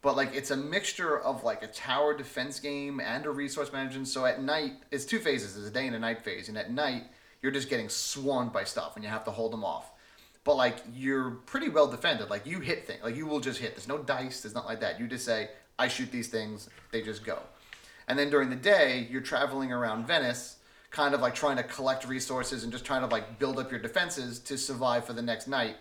but 0.05 0.17
like 0.17 0.35
it's 0.35 0.51
a 0.51 0.57
mixture 0.57 1.19
of 1.19 1.43
like 1.45 1.63
a 1.63 1.67
tower 1.67 2.15
defense 2.15 2.61
game 2.61 3.01
and 3.01 3.25
a 3.25 3.31
resource 3.31 3.73
management. 3.73 4.07
So 4.07 4.27
at 4.27 4.43
night, 4.43 4.75
it's 4.91 5.07
two 5.07 5.19
phases. 5.19 5.55
There's 5.55 5.67
a 5.67 5.71
day 5.71 5.87
and 5.87 5.97
a 5.97 5.99
night 5.99 6.23
phase, 6.23 6.51
and 6.51 6.59
at 6.59 6.71
night 6.71 7.05
you're 7.41 7.51
just 7.51 7.71
getting 7.71 7.89
swarmed 7.89 8.53
by 8.53 8.65
stuff, 8.65 8.97
and 8.97 9.03
you 9.03 9.09
have 9.09 9.25
to 9.25 9.31
hold 9.31 9.51
them 9.51 9.65
off. 9.65 9.91
But 10.45 10.57
like 10.57 10.77
you're 10.95 11.31
pretty 11.31 11.71
well 11.71 11.87
defended. 11.87 12.29
Like 12.29 12.47
you 12.47 12.61
hit 12.61 12.87
things. 12.87 13.03
Like 13.03 13.17
you 13.17 13.25
will 13.25 13.41
just 13.41 13.59
hit. 13.59 13.75
There's 13.75 13.89
no 13.89 13.97
dice. 13.97 14.43
There's 14.43 14.55
not 14.55 14.67
like 14.67 14.81
that. 14.81 15.01
You 15.01 15.09
just 15.09 15.25
say, 15.25 15.49
I 15.79 15.89
shoot 15.89 16.13
these 16.13 16.29
things. 16.29 16.69
They 16.93 17.01
just 17.01 17.25
go. 17.25 17.39
And 18.07 18.19
then 18.19 18.29
during 18.29 18.51
the 18.51 18.57
day, 18.57 19.09
you're 19.11 19.23
traveling 19.23 19.73
around 19.73 20.07
Venice, 20.07 20.57
kind 20.91 21.15
of 21.15 21.23
like 21.23 21.35
trying 21.35 21.57
to 21.57 21.63
collect 21.63 22.07
resources 22.07 22.63
and 22.63 22.71
just 22.71 22.85
trying 22.85 23.01
to 23.01 23.07
like 23.07 23.39
build 23.39 23.59
up 23.59 23.71
your 23.71 23.81
defenses 23.81 24.39
to 24.41 24.59
survive 24.59 25.07
for 25.07 25.15
the 25.15 25.23
next 25.23 25.49
night. 25.49 25.77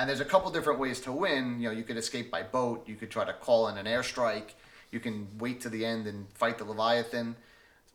And 0.00 0.08
there's 0.08 0.20
a 0.20 0.24
couple 0.24 0.50
different 0.50 0.78
ways 0.80 0.98
to 1.02 1.12
win. 1.12 1.60
You 1.60 1.68
know, 1.68 1.74
you 1.74 1.82
could 1.84 1.98
escape 1.98 2.30
by 2.30 2.42
boat. 2.42 2.88
You 2.88 2.96
could 2.96 3.10
try 3.10 3.26
to 3.26 3.34
call 3.34 3.68
in 3.68 3.76
an 3.76 3.84
airstrike. 3.84 4.52
You 4.90 4.98
can 4.98 5.28
wait 5.38 5.60
to 5.60 5.68
the 5.68 5.84
end 5.84 6.06
and 6.06 6.26
fight 6.32 6.56
the 6.56 6.64
Leviathan. 6.64 7.36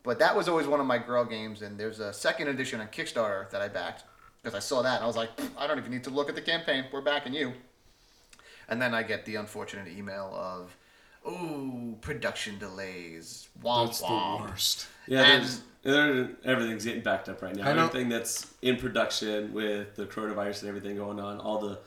But 0.04 0.20
that 0.20 0.36
was 0.36 0.48
always 0.48 0.68
one 0.68 0.78
of 0.78 0.86
my 0.86 0.98
Grail 0.98 1.24
games. 1.24 1.62
And 1.62 1.76
there's 1.76 1.98
a 1.98 2.12
second 2.12 2.46
edition 2.46 2.80
on 2.80 2.86
Kickstarter 2.86 3.50
that 3.50 3.60
I 3.60 3.66
backed 3.66 4.04
because 4.40 4.54
I 4.54 4.60
saw 4.60 4.82
that 4.82 4.94
and 4.94 5.02
I 5.02 5.06
was 5.08 5.16
like, 5.16 5.30
I 5.58 5.66
don't 5.66 5.78
even 5.78 5.90
need 5.90 6.04
to 6.04 6.10
look 6.10 6.28
at 6.28 6.36
the 6.36 6.42
campaign. 6.42 6.84
We're 6.92 7.00
backing 7.00 7.34
you. 7.34 7.54
And 8.68 8.80
then 8.80 8.94
I 8.94 9.02
get 9.02 9.24
the 9.24 9.34
unfortunate 9.34 9.88
email 9.88 10.32
of, 10.32 10.76
ooh, 11.28 11.96
production 12.02 12.56
delays. 12.60 13.48
Womp 13.64 13.86
That's 13.86 14.00
the 14.00 14.38
worst. 14.48 14.86
Yeah, 15.08 15.22
And- 15.22 15.42
there's, 15.42 15.62
there, 15.82 16.30
everything's 16.44 16.84
getting 16.84 17.02
backed 17.02 17.28
up 17.28 17.42
right 17.42 17.54
now. 17.54 17.64
I 17.64 17.70
Everything 17.70 18.08
that's 18.08 18.46
in 18.62 18.76
production 18.76 19.52
with 19.52 19.96
the 19.96 20.06
coronavirus 20.06 20.60
and 20.60 20.68
everything 20.68 20.96
going 20.96 21.20
on, 21.20 21.38
all 21.38 21.58
the 21.58 21.76
sh- 21.76 21.78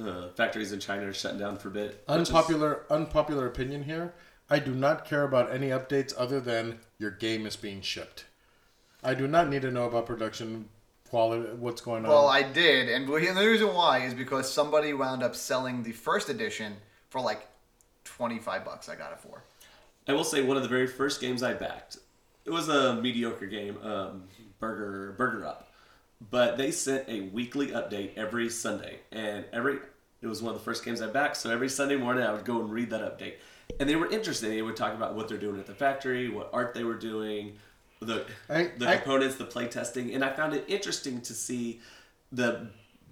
uh, 0.00 0.28
factories 0.30 0.72
in 0.72 0.80
China 0.80 1.06
are 1.06 1.12
shutting 1.12 1.38
down 1.38 1.56
for 1.58 1.68
a 1.68 1.72
bit. 1.72 2.02
which 2.06 2.20
is- 2.20 2.28
Unpopular 2.28 2.84
unpopular 2.90 3.46
opinion 3.46 3.84
here. 3.84 4.14
I 4.48 4.58
do 4.58 4.74
not 4.74 5.04
care 5.04 5.22
about 5.22 5.52
any 5.52 5.68
updates 5.68 6.12
other 6.18 6.40
than 6.40 6.80
your 6.98 7.12
game 7.12 7.46
is 7.46 7.54
being 7.56 7.80
shipped. 7.82 8.24
I 9.02 9.14
do 9.14 9.28
not 9.28 9.48
need 9.48 9.62
to 9.62 9.70
know 9.70 9.84
about 9.86 10.06
production 10.06 10.68
quality, 11.08 11.50
what's 11.54 11.80
going 11.80 12.04
on. 12.04 12.10
Well, 12.10 12.26
I 12.28 12.42
did, 12.42 12.88
and 12.88 13.06
the 13.08 13.12
reason 13.12 13.72
why 13.74 13.98
is 14.00 14.12
because 14.14 14.52
somebody 14.52 14.92
wound 14.92 15.22
up 15.22 15.34
selling 15.36 15.82
the 15.84 15.92
first 15.92 16.28
edition 16.28 16.76
for 17.10 17.20
like 17.20 17.46
twenty 18.04 18.38
five 18.38 18.64
bucks. 18.64 18.88
I 18.88 18.96
got 18.96 19.12
it 19.12 19.20
for. 19.20 19.42
I 20.08 20.12
will 20.14 20.24
say 20.24 20.42
one 20.42 20.56
of 20.56 20.62
the 20.64 20.68
very 20.68 20.86
first 20.88 21.20
games 21.20 21.42
I 21.42 21.54
backed. 21.54 21.98
It 22.44 22.50
was 22.50 22.68
a 22.68 22.96
mediocre 23.00 23.46
game, 23.46 23.78
um, 23.82 24.24
Burger 24.58 25.14
Burger 25.16 25.46
Up, 25.46 25.69
but 26.30 26.58
they 26.58 26.70
sent 26.70 27.08
a 27.08 27.20
weekly 27.22 27.68
update 27.68 28.16
every 28.16 28.48
Sunday, 28.50 28.98
and 29.12 29.44
every 29.52 29.78
it 30.22 30.26
was 30.26 30.42
one 30.42 30.52
of 30.54 30.60
the 30.60 30.64
first 30.64 30.84
games 30.84 31.00
I 31.00 31.06
backed. 31.06 31.36
So 31.38 31.50
every 31.50 31.68
Sunday 31.70 31.96
morning 31.96 32.24
I 32.24 32.32
would 32.32 32.44
go 32.44 32.60
and 32.60 32.70
read 32.70 32.90
that 32.90 33.00
update, 33.00 33.34
and 33.78 33.88
they 33.88 33.96
were 33.96 34.10
interesting. 34.10 34.50
They 34.50 34.62
would 34.62 34.76
talk 34.76 34.94
about 34.94 35.14
what 35.14 35.28
they're 35.28 35.38
doing 35.38 35.58
at 35.58 35.66
the 35.66 35.74
factory, 35.74 36.28
what 36.28 36.50
art 36.52 36.74
they 36.74 36.84
were 36.84 36.94
doing, 36.98 37.56
the 38.00 38.26
I- 38.48 38.70
the 38.76 38.88
I- 38.88 38.96
components, 38.96 39.36
the 39.36 39.44
play 39.46 39.66
testing, 39.68 40.12
and 40.14 40.24
I 40.24 40.30
found 40.32 40.52
it 40.54 40.64
interesting 40.68 41.20
to 41.22 41.32
see 41.34 41.80
the 42.32 42.66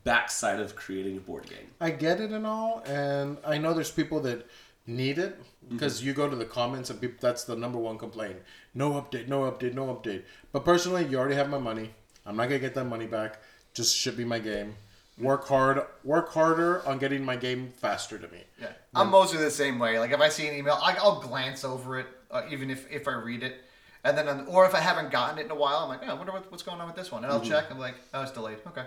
backside 0.04 0.60
of 0.60 0.76
creating 0.76 1.16
a 1.16 1.20
board 1.20 1.48
game. 1.48 1.68
I 1.80 1.90
get 1.90 2.20
it 2.20 2.30
and 2.30 2.46
all, 2.46 2.82
and 2.86 3.38
I 3.44 3.58
know 3.58 3.72
there's 3.74 3.90
people 3.90 4.20
that 4.20 4.46
need 4.86 5.18
it 5.18 5.38
Mm-hmm. 5.38 5.74
because 5.76 6.02
you 6.02 6.14
go 6.14 6.30
to 6.30 6.36
the 6.36 6.46
comments 6.46 6.88
and 6.88 6.98
people 6.98 7.18
that's 7.20 7.44
the 7.44 7.54
number 7.56 7.78
one 7.78 7.98
complaint. 7.98 8.36
No 8.74 8.92
update, 8.92 9.28
no 9.28 9.40
update, 9.50 9.74
no 9.74 9.86
update. 9.94 10.22
But 10.52 10.64
personally, 10.64 11.04
you 11.04 11.18
already 11.18 11.34
have 11.34 11.50
my 11.50 11.58
money. 11.58 11.90
I'm 12.28 12.36
not 12.36 12.44
gonna 12.44 12.58
get 12.58 12.74
that 12.74 12.84
money 12.84 13.06
back. 13.06 13.40
Just 13.74 13.96
ship 13.96 14.18
me 14.18 14.24
my 14.24 14.38
game. 14.38 14.74
Work 15.18 15.48
hard. 15.48 15.80
Work 16.04 16.32
harder 16.32 16.86
on 16.86 16.98
getting 16.98 17.24
my 17.24 17.34
game 17.36 17.72
faster 17.76 18.18
to 18.18 18.28
me. 18.28 18.44
Yeah, 18.60 18.68
I'm 18.94 19.10
mostly 19.10 19.38
the 19.38 19.50
same 19.50 19.78
way. 19.78 19.98
Like 19.98 20.12
if 20.12 20.20
I 20.20 20.28
see 20.28 20.46
an 20.46 20.54
email, 20.54 20.78
I, 20.80 20.94
I'll 20.94 21.20
glance 21.20 21.64
over 21.64 21.98
it, 21.98 22.06
uh, 22.30 22.42
even 22.50 22.70
if 22.70 22.88
if 22.90 23.08
I 23.08 23.14
read 23.14 23.42
it, 23.42 23.56
and 24.04 24.16
then 24.16 24.28
um, 24.28 24.44
or 24.48 24.64
if 24.66 24.74
I 24.74 24.80
haven't 24.80 25.10
gotten 25.10 25.38
it 25.38 25.46
in 25.46 25.50
a 25.50 25.56
while, 25.56 25.78
I'm 25.78 25.88
like, 25.88 26.00
oh, 26.04 26.10
I 26.10 26.14
wonder 26.14 26.32
what, 26.32 26.48
what's 26.52 26.62
going 26.62 26.80
on 26.80 26.86
with 26.86 26.94
this 26.96 27.10
one, 27.10 27.24
and 27.24 27.32
I'll 27.32 27.40
check. 27.40 27.64
I'm 27.70 27.78
like, 27.80 27.94
oh, 28.14 28.22
it's 28.22 28.30
delayed. 28.30 28.58
Okay, 28.68 28.82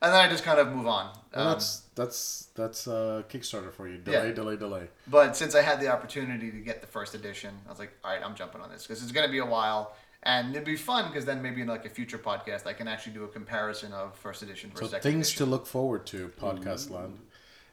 and 0.00 0.12
then 0.12 0.18
I 0.20 0.28
just 0.28 0.42
kind 0.44 0.58
of 0.58 0.72
move 0.72 0.86
on. 0.86 1.10
Well, 1.34 1.48
Um, 1.48 1.52
that's 1.52 1.82
that's 1.94 2.48
that's 2.54 2.88
uh, 2.88 3.22
Kickstarter 3.28 3.70
for 3.72 3.86
you. 3.86 3.96
Yeah. 4.06 4.20
Delay, 4.22 4.32
delay, 4.32 4.56
delay. 4.56 4.88
But 5.06 5.36
since 5.36 5.54
I 5.54 5.60
had 5.60 5.80
the 5.80 5.88
opportunity 5.88 6.50
to 6.50 6.58
get 6.60 6.80
the 6.80 6.86
first 6.86 7.14
edition, 7.14 7.54
I 7.66 7.70
was 7.70 7.78
like, 7.78 7.92
all 8.02 8.10
right, 8.12 8.22
I'm 8.24 8.34
jumping 8.34 8.62
on 8.62 8.70
this 8.70 8.86
because 8.86 9.02
it's 9.02 9.12
going 9.12 9.26
to 9.26 9.32
be 9.32 9.38
a 9.38 9.46
while. 9.46 9.94
And 10.26 10.50
it'd 10.54 10.64
be 10.64 10.76
fun 10.76 11.08
because 11.08 11.24
then 11.26 11.42
maybe 11.42 11.60
in 11.60 11.68
like 11.68 11.84
a 11.84 11.90
future 11.90 12.18
podcast, 12.18 12.66
I 12.66 12.72
can 12.72 12.88
actually 12.88 13.12
do 13.12 13.24
a 13.24 13.28
comparison 13.28 13.92
of 13.92 14.16
first 14.16 14.42
edition 14.42 14.70
So 14.70 14.76
versus 14.80 14.90
second 14.92 15.10
things 15.12 15.28
edition. 15.28 15.44
to 15.46 15.50
look 15.50 15.66
forward 15.66 16.06
to, 16.06 16.28
podcast 16.40 16.90
land. 16.90 17.18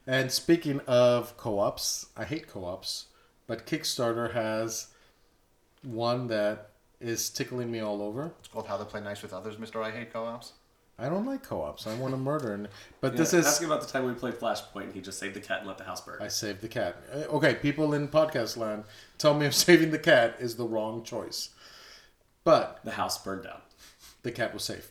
And 0.06 0.32
speaking 0.32 0.80
of 0.82 1.38
co-ops, 1.38 2.08
I 2.18 2.26
hate 2.26 2.48
co-ops, 2.48 3.06
but 3.48 3.66
Kickstarter 3.66 4.34
has 4.34 4.88
one 5.84 6.28
that 6.28 6.72
is 7.00 7.30
tickling 7.30 7.72
me 7.72 7.80
all 7.80 8.02
over. 8.02 8.32
It's 8.40 8.48
called 8.48 8.68
How 8.68 8.78
to 8.78 8.86
Play 8.86 9.02
Nice 9.02 9.22
with 9.22 9.34
Others, 9.34 9.56
Mr. 9.56 9.82
I 9.84 9.92
Hate 9.92 10.12
Co-ops. 10.12 10.54
I 11.00 11.10
don't 11.10 11.26
like 11.26 11.42
co-ops. 11.42 11.88
I 11.88 11.96
want 11.96 12.14
to 12.14 12.18
murder, 12.18 12.54
and, 12.54 12.68
but 13.00 13.18
this 13.18 13.34
is 13.34 13.48
asking 13.48 13.68
about 13.68 13.82
the 13.82 13.88
time 13.88 14.06
we 14.06 14.14
played 14.14 14.36
Flashpoint. 14.36 14.84
and 14.84 14.94
He 14.94 15.02
just 15.02 15.18
saved 15.18 15.36
the 15.36 15.40
cat 15.40 15.60
and 15.60 15.68
let 15.68 15.80
the 15.80 15.84
house 15.84 16.02
burn. 16.02 16.22
I 16.22 16.28
saved 16.28 16.62
the 16.62 16.68
cat. 16.68 16.98
Uh, 17.12 17.18
Okay, 17.38 17.56
people 17.56 17.94
in 17.96 18.08
podcast 18.08 18.56
land 18.58 18.84
tell 19.18 19.34
me 19.34 19.48
if 19.48 19.54
saving 19.68 19.90
the 19.92 19.98
cat 20.00 20.36
is 20.40 20.58
the 20.58 20.66
wrong 20.66 21.04
choice, 21.04 21.50
but 22.44 22.80
the 22.84 22.92
house 22.92 23.22
burned 23.24 23.44
down. 23.44 23.62
the 24.24 24.32
cat 24.32 24.54
was 24.54 24.64
safe. 24.64 24.90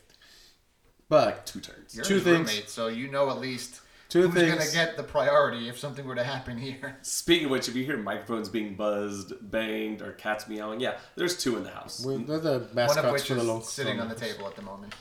But 1.09 1.47
Two 1.47 1.61
turns. 1.61 1.95
You're 1.95 2.05
Two 2.05 2.15
his 2.15 2.23
things. 2.25 2.51
roommate, 2.51 2.69
so 2.71 2.87
you 2.89 3.09
know 3.11 3.31
at 3.31 3.39
least 3.41 3.81
Two 4.09 4.29
who's 4.29 4.49
gonna 4.49 4.71
get 4.73 4.97
the 4.97 5.03
priority 5.03 5.69
if 5.69 5.79
something 5.79 6.05
were 6.05 6.15
to 6.15 6.23
happen 6.25 6.57
here. 6.59 6.97
Speaking 7.03 7.47
of 7.47 7.51
which, 7.53 7.69
if 7.69 7.75
you 7.77 7.85
hear 7.85 7.97
microphones 7.97 8.49
being 8.49 8.75
buzzed, 8.75 9.33
banged, 9.51 10.03
or 10.03 10.13
cats 10.13 10.49
meowing, 10.49 10.81
yeah, 10.81 10.99
there's 11.17 11.37
two 11.37 11.57
in 11.57 11.65
the 11.65 11.71
house. 11.71 12.05
we- 12.05 12.15
mm. 12.15 12.27
they're 12.27 12.39
the 12.39 12.51
One 12.53 12.63
of 12.63 12.75
mascots 12.75 13.13
which 13.13 13.23
for 13.29 13.35
the 13.35 13.41
is 13.41 13.47
local 13.47 13.63
sitting 13.63 14.01
on 14.01 14.09
the 14.09 14.15
table 14.15 14.47
at 14.47 14.55
the 14.57 14.63
moment. 14.63 14.95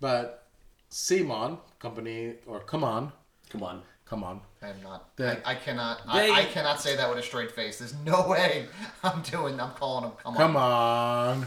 But 0.00 0.46
Simon 0.88 1.58
company 1.78 2.34
or 2.46 2.60
come 2.60 2.82
on, 2.84 3.12
Come 3.50 3.62
on. 3.62 3.82
come 4.04 4.24
on. 4.24 4.40
I 4.62 4.68
am 4.70 4.82
not. 4.82 5.16
That- 5.16 5.42
I, 5.46 5.52
I 5.52 5.54
cannot. 5.54 6.04
They- 6.12 6.30
I, 6.30 6.40
I 6.40 6.44
cannot 6.46 6.80
say 6.80 6.96
that 6.96 7.08
with 7.08 7.18
a 7.18 7.22
straight 7.22 7.52
face. 7.52 7.78
There's 7.78 7.94
no 8.04 8.26
way 8.28 8.66
I'm 9.04 9.22
doing. 9.22 9.60
I'm 9.60 9.72
calling 9.74 10.04
them. 10.04 10.12
Come, 10.22 10.34
Come 10.34 10.56
on. 10.56 11.34
Come 11.34 11.42
on. 11.42 11.46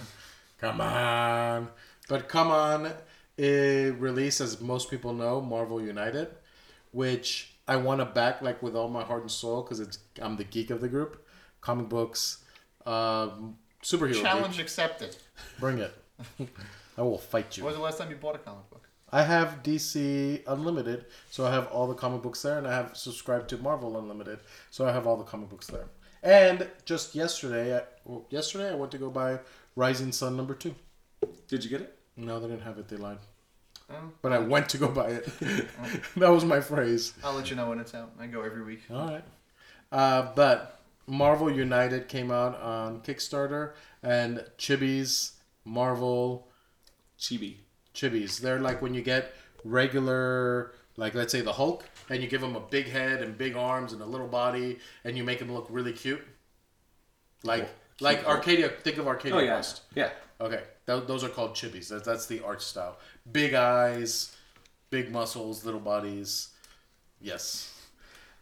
Come 0.58 0.82
on. 0.82 1.70
But 2.08 2.30
come 2.30 2.50
on, 2.50 2.92
it 3.38 3.96
released, 4.00 4.42
as 4.42 4.62
most 4.62 4.90
people 4.90 5.14
know, 5.14 5.42
Marvel 5.42 5.82
United, 5.82 6.30
which 6.92 7.56
I 7.68 7.76
want 7.78 8.00
to 8.00 8.06
back 8.06 8.42
like 8.42 8.62
with 8.62 8.76
all 8.76 8.88
my 8.88 9.04
heart 9.04 9.22
and 9.22 9.32
soul 9.32 9.64
because 9.64 9.80
it's 9.80 10.00
I'm 10.22 10.38
the 10.38 10.44
geek 10.44 10.70
of 10.70 10.82
the 10.82 10.88
group. 10.88 11.26
Comic 11.62 11.90
books, 11.90 12.44
um, 12.86 13.58
superhero. 13.84 14.22
Challenge 14.22 14.56
Geek. 14.56 14.62
accepted. 14.62 15.18
Bring 15.60 15.80
it. 15.80 15.94
I 16.98 17.02
will 17.02 17.18
fight 17.18 17.58
you. 17.58 17.64
When 17.64 17.72
was 17.72 17.78
the 17.78 17.84
last 17.84 17.98
time 17.98 18.10
you 18.10 18.16
bought 18.16 18.36
a 18.36 18.40
comic 18.40 18.70
book? 18.70 18.88
I 19.12 19.24
have 19.24 19.64
DC 19.64 20.44
Unlimited, 20.48 21.06
so 21.30 21.46
I 21.46 21.52
have 21.52 21.68
all 21.68 21.88
the 21.88 21.94
comic 21.94 22.22
books 22.22 22.42
there, 22.42 22.58
and 22.58 22.68
I 22.68 22.74
have 22.74 22.96
subscribed 22.98 23.50
to 23.50 23.58
Marvel 23.58 23.98
Unlimited, 23.98 24.40
so 24.72 24.88
I 24.88 24.92
have 24.92 25.08
all 25.08 25.18
the 25.18 25.24
comic 25.24 25.50
books 25.50 25.68
there. 25.68 25.86
And 26.24 26.68
just 26.86 27.16
yesterday, 27.16 27.78
I, 27.78 27.82
well, 28.04 28.26
yesterday 28.30 28.72
I 28.72 28.76
went 28.76 28.92
to 28.92 28.98
go 28.98 29.10
buy 29.10 29.40
Rising 29.76 30.12
Sun 30.12 30.38
number 30.38 30.54
two. 30.54 30.74
Did 31.48 31.64
you 31.64 31.70
get 31.70 31.82
it? 31.82 31.98
No, 32.16 32.40
they 32.40 32.48
didn't 32.48 32.64
have 32.64 32.78
it. 32.78 32.88
They 32.88 32.96
lied. 32.96 33.18
Um, 33.90 34.14
But 34.22 34.32
I 34.32 34.40
went 34.40 34.70
to 34.70 34.78
go 34.78 34.88
buy 34.88 35.08
it. 35.08 35.26
that 36.18 36.30
was 36.30 36.46
my 36.46 36.62
phrase. 36.62 37.14
I'll 37.24 37.34
let 37.34 37.50
you 37.50 37.56
know 37.56 37.70
when 37.70 37.80
it's 37.80 37.94
out. 37.94 38.12
I 38.20 38.28
go 38.28 38.42
every 38.42 38.64
week. 38.64 38.82
All 38.90 39.10
right. 39.10 39.24
Uh, 39.92 40.32
but 40.36 40.80
Marvel 41.08 41.52
United 41.52 42.08
came 42.08 42.32
out 42.32 42.60
on 42.62 43.02
Kickstarter, 43.02 43.74
and 44.02 44.44
Chibi's 44.58 45.34
Marvel 45.66 46.48
Chibi. 47.20 47.58
Chibis. 47.94 48.40
They're 48.40 48.60
like 48.60 48.82
when 48.82 48.94
you 48.94 49.02
get 49.02 49.34
regular, 49.64 50.74
like 50.98 51.16
let's 51.16 51.32
say 51.32 51.42
the 51.42 51.54
Hulk, 51.54 51.84
and 52.10 52.24
you 52.24 52.30
give 52.30 52.42
him 52.42 52.56
a 52.56 52.60
big 52.62 52.88
head 52.88 53.22
and 53.22 53.38
big 53.38 53.56
arms 53.56 53.94
and 53.94 54.02
a 54.02 54.06
little 54.06 54.28
body, 54.28 54.80
and 55.04 55.18
you 55.18 55.24
make 55.24 55.40
him 55.40 55.52
look 55.54 55.68
really 55.70 55.92
cute. 55.94 56.22
Like. 57.44 57.70
Like 58.00 58.26
Arcadia. 58.26 58.70
Think 58.70 58.98
of 58.98 59.08
Arcadia 59.08 59.38
Oh 59.38 59.42
yeah. 59.42 59.54
Quest. 59.54 59.82
Yeah. 59.96 60.10
Okay, 60.42 60.64
Th- 60.86 61.04
those 61.08 61.24
are 61.24 61.30
called 61.30 61.54
chibis. 61.54 61.88
That, 61.90 62.04
that's 62.04 62.26
the 62.26 62.42
art 62.42 62.62
style. 62.62 62.98
Big 63.32 63.54
eyes, 63.54 64.36
big 64.90 65.12
muscles, 65.12 65.64
little 65.64 65.80
bodies. 65.80 66.50
Yes. 67.22 67.74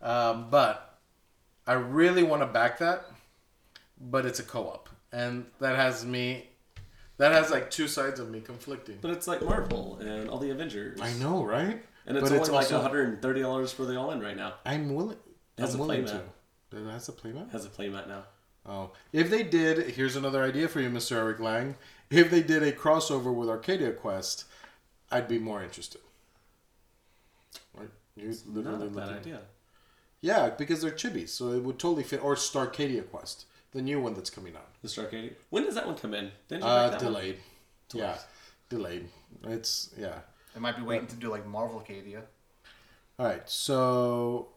Um, 0.02 0.48
but 0.50 1.00
I 1.68 1.74
really 1.74 2.24
want 2.24 2.42
to 2.42 2.48
back 2.48 2.80
that, 2.80 3.06
but 4.00 4.26
it's 4.26 4.40
a 4.40 4.44
co 4.44 4.68
op. 4.68 4.90
And 5.12 5.46
that 5.60 5.76
has 5.76 6.04
me, 6.04 6.50
that 7.18 7.32
has 7.32 7.52
like 7.52 7.70
two 7.70 7.88
sides 7.88 8.20
of 8.20 8.30
me 8.32 8.42
conflicting. 8.42 8.98
But 9.00 9.12
it's 9.12 9.28
like 9.28 9.44
Marvel 9.44 9.98
and 10.02 10.28
all 10.30 10.40
the 10.40 10.50
Avengers. 10.50 11.00
I 11.00 11.14
know, 11.14 11.44
right? 11.44 11.84
And 12.06 12.18
it's 12.18 12.30
but 12.30 12.40
only 12.40 12.52
like 12.52 12.68
$130 12.68 13.74
for 13.74 13.86
the 13.86 13.98
all 13.98 14.12
in 14.12 14.20
right 14.20 14.36
now. 14.36 14.56
I'm 14.66 14.94
willing. 14.94 15.18
Has 15.58 15.76
I'm 15.76 15.80
a 15.80 15.84
willing 15.84 16.04
playmat. 16.06 16.22
It 16.72 16.92
has 16.92 17.08
a 17.08 17.12
playmat? 17.12 17.52
Has 17.52 17.66
a 17.66 17.70
playmat 17.70 18.08
now. 18.08 18.24
Oh, 18.66 18.92
if 19.12 19.30
they 19.30 19.44
did, 19.44 19.92
here's 19.92 20.16
another 20.16 20.42
idea 20.44 20.68
for 20.70 20.80
you, 20.80 20.90
Mr. 20.90 21.18
Eric 21.18 21.40
Lang. 21.40 21.76
If 22.10 22.32
they 22.32 22.42
did 22.42 22.64
a 22.64 22.72
crossover 22.72 23.34
with 23.34 23.50
Arcadia 23.50 23.92
Quest, 23.92 24.46
I'd 25.12 25.28
be 25.28 25.38
more 25.40 25.62
interested. 25.64 26.00
Right? 27.76 27.90
You 28.16 28.28
Not 28.30 28.46
literally 28.48 28.88
a 28.88 28.90
bad 28.90 28.96
looking- 29.08 29.18
idea. 29.18 29.42
Yeah, 30.22 30.50
because 30.52 30.82
they're 30.82 30.92
chibis, 30.92 31.30
so 31.30 31.52
it 31.52 31.64
would 31.64 31.78
totally 31.78 32.04
fit. 32.04 32.24
Or 32.24 32.36
Starcadia 32.36 33.10
Quest, 33.10 33.46
the 33.72 33.82
new 33.82 34.00
one 34.00 34.14
that's 34.14 34.30
coming 34.30 34.56
out. 34.56 34.70
The 34.82 34.88
Starcadia. 34.88 35.34
When 35.50 35.66
does 35.66 35.76
that 35.76 35.86
one 35.86 35.98
come 35.98 36.14
in? 36.14 36.32
Didn't 36.48 36.64
you 36.64 36.70
Uh, 36.70 36.88
break 36.90 37.00
that 37.00 37.06
one? 37.06 37.14
delayed. 37.14 37.40
Yeah, 37.94 38.18
delayed. 38.70 39.10
It's 39.44 39.90
yeah. 39.98 40.20
They 40.54 40.62
might 40.62 40.78
be 40.78 40.82
waiting 40.84 41.08
to 41.08 41.16
do 41.18 41.30
like 41.30 41.46
Marvel 41.46 41.82
Cadia. 41.82 42.24
All 43.20 43.26
right, 43.26 43.48
so 43.50 44.48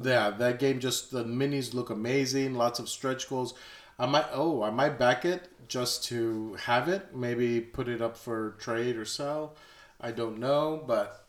yeah, 0.00 0.30
that 0.30 0.58
game 0.58 0.80
just 0.80 1.10
the 1.10 1.24
minis 1.24 1.74
look 1.74 1.90
amazing. 1.90 2.54
Lots 2.54 2.78
of 2.78 2.88
stretch 2.88 3.28
goals. 3.28 3.54
I 3.98 4.06
might 4.06 4.26
oh 4.32 4.62
I 4.62 4.70
might 4.70 4.98
back 4.98 5.24
it 5.24 5.48
just 5.68 6.04
to 6.04 6.54
have 6.54 6.88
it. 6.88 7.14
Maybe 7.14 7.60
put 7.60 7.88
it 7.88 8.00
up 8.02 8.16
for 8.16 8.56
trade 8.58 8.96
or 8.96 9.04
sell. 9.04 9.54
I 10.00 10.10
don't 10.10 10.38
know, 10.38 10.82
but 10.86 11.24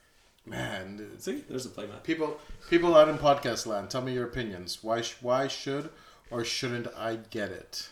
man, 0.46 1.12
See, 1.20 1.44
there's 1.48 1.66
a 1.66 1.70
playmat. 1.70 2.04
people 2.04 2.40
people 2.70 2.96
out 2.96 3.10
in 3.10 3.18
podcast 3.18 3.66
land, 3.66 3.90
tell 3.90 4.02
me 4.02 4.14
your 4.14 4.26
opinions. 4.26 4.80
Why 4.84 5.02
sh- 5.02 5.18
why 5.22 5.48
should 5.48 5.90
or 6.32 6.44
shouldn't 6.44 6.88
I 6.98 7.18
get 7.30 7.52
it? 7.52 7.90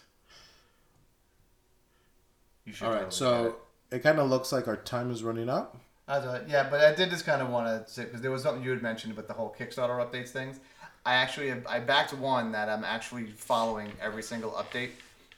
You 2.66 2.74
should 2.74 2.88
All 2.88 2.94
right, 2.94 3.14
so 3.14 3.58
it 3.92 4.00
kind 4.00 4.20
of 4.20 4.30
looks 4.30 4.52
like 4.52 4.68
our 4.68 4.78
time 4.78 5.12
is 5.12 5.24
running 5.24 5.50
out. 5.50 5.78
I 6.12 6.20
thought, 6.20 6.50
yeah, 6.50 6.68
but 6.70 6.82
I 6.82 6.94
did 6.94 7.10
just 7.10 7.26
kind 7.26 7.42
of 7.42 7.50
want 7.50 7.88
to 7.88 7.92
say 7.92 8.04
because 8.04 8.20
there 8.22 8.32
was 8.32 8.44
something 8.44 8.62
you 8.64 8.72
had 8.72 8.82
mentioned 8.82 9.14
about 9.14 9.28
the 9.28 9.34
whole 9.34 9.56
Kickstarter 9.58 9.98
updates 10.06 10.30
things. 10.30 10.60
I 11.06 11.14
actually 11.16 11.52
I 11.68 11.80
backed 11.80 12.14
one 12.14 12.52
that 12.52 12.68
I'm 12.68 12.84
actually 12.84 13.28
following 13.28 13.92
every 14.02 14.22
single 14.22 14.52
update 14.52 14.90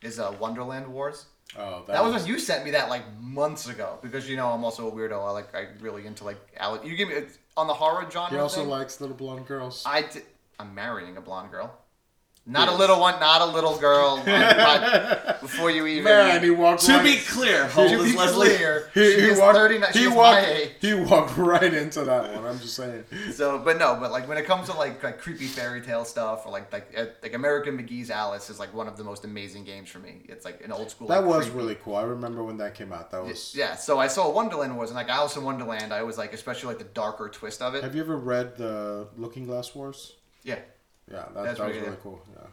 is 0.02 0.20
uh, 0.20 0.36
Wonderland 0.40 0.88
Wars. 0.88 1.26
Oh, 1.56 1.84
That 1.86 2.04
was 2.04 2.14
when 2.16 2.26
you 2.26 2.40
sent 2.40 2.66
me 2.66 2.72
that 2.72 2.90
like 2.90 3.04
months 3.22 3.70
ago 3.70 4.00
because 4.02 4.28
you 4.28 4.36
know 4.36 4.48
I'm 4.50 4.64
also 4.64 4.90
a 4.90 4.92
weirdo. 4.92 5.24
I 5.24 5.30
like 5.30 5.54
I 5.56 5.68
really 5.80 6.08
into 6.08 6.24
like 6.24 6.38
Ale- 6.60 6.82
you 6.84 6.96
give 6.96 7.08
me 7.10 7.16
on 7.56 7.68
the 7.68 7.74
horror 7.76 8.10
genre. 8.10 8.32
He 8.32 8.38
also 8.38 8.62
thing, 8.62 8.70
likes 8.70 9.00
little 9.00 9.16
blonde 9.16 9.46
girls. 9.46 9.84
I 9.86 10.02
di- 10.02 10.22
I'm 10.60 10.74
marrying 10.74 11.18
a 11.18 11.22
blonde 11.22 11.52
girl. 11.52 11.72
Not 12.46 12.68
a 12.68 12.76
little 12.76 13.00
one, 13.00 13.20
not 13.22 13.40
a 13.42 13.46
little 13.46 13.78
girl. 13.78 14.18
Before 15.42 15.72
you 15.72 15.86
even 15.88 16.04
Man, 16.04 16.44
he 16.44 16.50
walked 16.50 16.82
To 16.86 16.94
right. 16.94 17.04
be 17.04 17.18
clear, 17.18 17.64
to 17.64 17.68
Holmes 17.70 18.12
be 18.12 18.18
Leslie. 18.18 18.48
clear, 18.56 18.90
he, 18.94 19.12
she 19.14 19.22
he 19.22 19.28
is 19.30 19.40
walked, 19.40 19.56
39. 19.58 19.92
he 19.94 20.00
She's 20.00 20.10
walked, 20.10 20.42
my 20.42 20.46
age. 20.54 20.72
he 20.82 20.94
walked 20.94 21.38
right 21.38 21.74
into 21.74 22.04
that 22.04 22.34
one. 22.36 22.46
I'm 22.46 22.60
just 22.60 22.76
saying. 22.76 23.06
So, 23.32 23.60
but 23.60 23.78
no, 23.78 23.96
but 24.00 24.12
like 24.12 24.28
when 24.28 24.38
it 24.38 24.46
comes 24.46 24.68
to 24.70 24.76
like 24.76 25.02
like 25.04 25.20
creepy 25.20 25.46
fairy 25.46 25.82
tale 25.82 26.04
stuff 26.06 26.46
or 26.46 26.52
like 26.52 26.72
like 26.74 26.94
uh, 26.98 27.06
like 27.22 27.34
American 27.34 27.78
McGee's 27.78 28.10
Alice 28.10 28.50
is 28.50 28.60
like 28.60 28.74
one 28.74 28.88
of 28.88 28.98
the 28.98 29.04
most 29.06 29.24
amazing 29.24 29.64
games 29.64 29.90
for 29.90 30.00
me. 30.00 30.24
It's 30.28 30.44
like 30.44 30.62
an 30.66 30.72
old 30.74 30.92
school. 30.92 31.08
That 31.08 31.20
like, 31.26 31.30
was 31.30 31.46
creepy- 31.46 31.58
really 31.58 31.76
cool. 31.76 31.96
I 31.96 32.04
remember 32.04 32.44
when 32.44 32.58
that 32.58 32.76
came 32.76 32.92
out. 32.92 33.12
That 33.12 33.24
was. 33.24 33.54
Yeah, 33.56 33.76
so 33.76 34.00
I 34.00 34.08
saw 34.08 34.30
Wonderland 34.30 34.76
Wars 34.76 34.90
and 34.90 34.98
like 34.98 35.10
Alice 35.10 35.36
in 35.38 35.44
Wonderland. 35.44 35.94
I 35.94 36.04
was 36.04 36.18
like 36.18 36.34
especially 36.34 36.68
like 36.70 36.80
the 36.80 36.94
darker 36.94 37.30
twist 37.30 37.62
of 37.62 37.74
it. 37.76 37.84
Have 37.84 37.96
you 37.96 38.02
ever 38.02 38.18
read 38.18 38.58
the 38.58 39.08
Looking 39.18 39.46
Glass 39.46 39.74
Wars? 39.74 40.14
Yeah, 40.44 40.60
Yeah, 41.12 41.18
that, 41.18 41.34
That's 41.34 41.60
that 41.60 41.68
was 41.68 41.76
really 41.76 41.88
really 41.88 42.02
cool. 42.02 42.22
Yeah. 42.34 42.48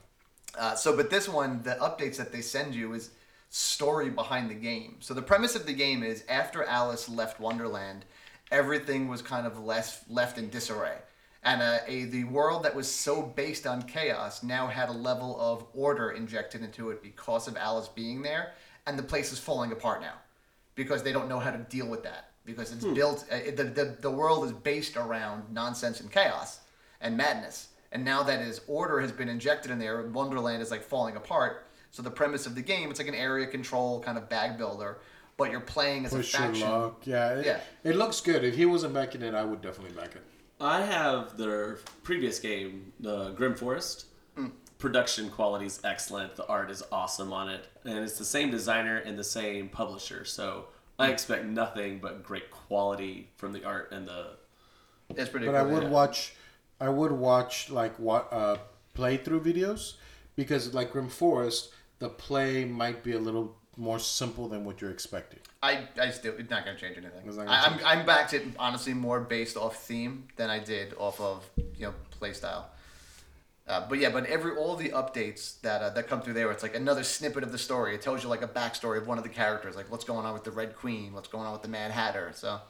Uh, 0.59 0.75
so, 0.75 0.97
but 0.97 1.11
this 1.11 1.29
one, 1.29 1.63
the 1.63 1.77
updates 1.77 2.17
that 2.17 2.33
they 2.33 2.41
send 2.41 2.75
you 2.75 2.93
is 2.93 3.11
story 3.51 4.11
behind 4.11 4.51
the 4.51 4.55
game. 4.55 4.97
So 5.01 5.15
the 5.15 5.23
premise 5.23 5.55
of 5.55 5.67
the 5.67 5.73
game 5.73 6.03
is 6.03 6.25
after 6.29 6.65
Alice 6.65 7.09
left 7.09 7.41
Wonderland, 7.41 8.05
everything 8.51 9.09
was 9.09 9.23
kind 9.23 9.47
of 9.47 9.59
less 9.65 10.05
left 10.09 10.39
in 10.39 10.51
disarray, 10.51 10.99
and 11.43 11.63
uh, 11.63 11.79
a 11.87 12.05
the 12.05 12.25
world 12.25 12.65
that 12.65 12.75
was 12.75 12.91
so 12.91 13.23
based 13.23 13.67
on 13.67 13.83
chaos 13.83 14.43
now 14.43 14.67
had 14.67 14.89
a 14.89 14.93
level 14.93 15.37
of 15.41 15.65
order 15.75 16.11
injected 16.11 16.63
into 16.63 16.91
it 16.91 17.03
because 17.03 17.49
of 17.49 17.57
Alice 17.57 17.89
being 17.89 18.23
there, 18.23 18.53
and 18.87 18.99
the 18.99 19.03
place 19.03 19.33
is 19.33 19.39
falling 19.39 19.73
apart 19.73 20.01
now 20.01 20.15
because 20.75 21.03
they 21.03 21.13
don't 21.13 21.29
know 21.29 21.39
how 21.39 21.51
to 21.51 21.59
deal 21.59 21.87
with 21.87 22.03
that 22.03 22.31
because 22.45 22.73
it's 22.73 22.85
built 22.85 23.25
uh, 23.31 23.39
the, 23.57 23.65
the 23.65 23.97
the 24.01 24.11
world 24.11 24.45
is 24.45 24.53
based 24.53 24.97
around 24.97 25.43
nonsense 25.53 26.01
and 26.01 26.11
chaos 26.11 26.61
and 27.01 27.17
madness 27.17 27.69
and 27.93 28.05
now 28.05 28.23
that 28.23 28.41
his 28.41 28.61
order 28.67 29.01
has 29.01 29.13
been 29.13 29.29
injected 29.29 29.71
in 29.71 29.79
there 29.79 30.03
wonderland 30.09 30.63
is 30.63 30.71
like 30.71 30.83
falling 30.83 31.17
apart 31.17 31.67
so 31.91 32.03
the 32.03 32.11
premise 32.11 32.47
of 32.47 32.55
the 32.55 32.63
game 32.63 32.91
it's 32.91 33.01
like 33.01 33.09
an 33.09 33.15
area 33.15 33.47
control 33.47 34.01
kind 34.01 34.17
of 34.17 34.29
bag 34.29 34.57
builder 34.59 34.99
but 35.41 35.51
you're 35.51 35.61
playing 35.61 36.05
as 36.05 36.13
Push 36.13 36.35
a 36.35 36.39
your 36.39 36.47
faction 36.49 36.71
luck. 36.71 37.01
Yeah, 37.05 37.39
it, 37.39 37.47
Yeah. 37.47 37.61
it 37.83 37.97
looks 37.97 38.21
good. 38.21 38.45
If 38.45 38.57
he 38.57 38.67
wasn't 38.67 38.93
backing 38.93 39.23
it, 39.23 39.35
I 39.35 39.43
would 39.43 39.63
definitely 39.63 39.97
back 39.97 40.15
it. 40.15 40.23
I 40.61 40.83
have 40.83 41.39
their 41.39 41.77
previous 42.03 42.39
game, 42.39 42.93
the 43.01 43.31
Grim 43.31 43.55
Forest. 43.55 44.05
Hmm. 44.37 44.49
Production 44.77 45.31
quality 45.31 45.65
is 45.65 45.81
excellent. 45.83 46.37
The 46.37 46.47
art 46.47 46.71
is 46.71 46.83
awesome 46.93 47.33
on 47.33 47.49
it, 47.49 47.67
and 47.87 48.01
it's 48.01 48.19
the 48.19 48.25
same 48.27 48.51
designer 48.51 48.99
and 48.99 49.19
the 49.19 49.25
same 49.25 49.71
publisher. 49.71 50.27
So 50.27 50.67
I 50.99 51.07
hmm. 51.07 51.13
expect 51.13 51.47
nothing 51.47 52.01
but 52.01 52.23
great 52.23 52.51
quality 52.51 53.31
from 53.39 53.53
the 53.55 53.65
art 53.65 53.93
and 53.93 54.07
the. 54.07 54.37
it's 55.09 55.31
pretty 55.31 55.47
But 55.47 55.53
cool 55.53 55.61
I 55.61 55.73
would 55.73 55.85
yeah. 55.85 55.89
watch, 55.89 56.35
I 56.81 56.89
would 56.89 57.13
watch 57.13 57.71
like 57.71 57.99
what 57.99 58.33
uh, 58.33 58.57
playthrough 58.97 59.41
videos 59.41 59.95
because 60.37 60.73
like 60.75 60.93
Grim 60.93 61.09
Forest, 61.09 61.73
the 61.99 62.09
play 62.09 62.65
might 62.65 63.03
be 63.03 63.13
a 63.13 63.19
little 63.19 63.57
more 63.77 63.99
simple 63.99 64.49
than 64.49 64.65
what 64.65 64.81
you're 64.81 64.91
expecting. 64.91 65.41
I, 65.63 65.89
I 66.01 66.11
still 66.11 66.35
it's 66.39 66.51
not 66.51 66.65
gonna 66.65 66.79
change 66.79 66.97
anything. 66.97 67.27
Gonna 67.27 67.51
I, 67.51 67.65
I'm 67.65 67.73
change. 67.73 67.83
I'm 67.85 68.07
back 68.07 68.29
to 68.31 68.43
honestly 68.59 68.95
more 68.95 69.21
based 69.21 69.57
off 69.57 69.85
theme 69.85 70.29
than 70.37 70.51
I 70.51 70.59
did 70.59 70.95
off 70.99 71.21
of 71.21 71.49
you 71.77 71.87
know 71.87 71.95
play 72.11 72.33
style. 72.33 72.71
Uh, 73.71 73.87
but 73.89 73.99
yeah, 73.99 74.11
but 74.11 74.27
every 74.27 74.57
all 74.57 74.75
the 74.75 74.89
updates 74.89 75.61
that 75.61 75.81
uh, 75.81 75.91
that 75.91 76.09
come 76.09 76.21
through 76.21 76.33
there, 76.33 76.51
it's 76.51 76.63
like 76.63 76.75
another 76.75 77.05
snippet 77.05 77.45
of 77.45 77.53
the 77.53 77.59
story. 77.59 77.95
It 77.95 78.03
tells 78.03 78.23
you 78.23 78.29
like 78.29 78.43
a 78.43 78.49
backstory 78.49 78.99
of 78.99 79.07
one 79.07 79.17
of 79.17 79.23
the 79.23 79.31
characters, 79.31 79.77
like 79.77 79.91
what's 79.91 80.05
going 80.05 80.27
on 80.27 80.33
with 80.33 80.45
the 80.45 80.51
Red 80.51 80.75
Queen, 80.77 81.13
what's 81.13 81.29
going 81.29 81.47
on 81.47 81.53
with 81.53 81.63
the 81.63 81.69
Mad 81.69 81.93
Hatter. 81.93 82.33
So, 82.35 82.61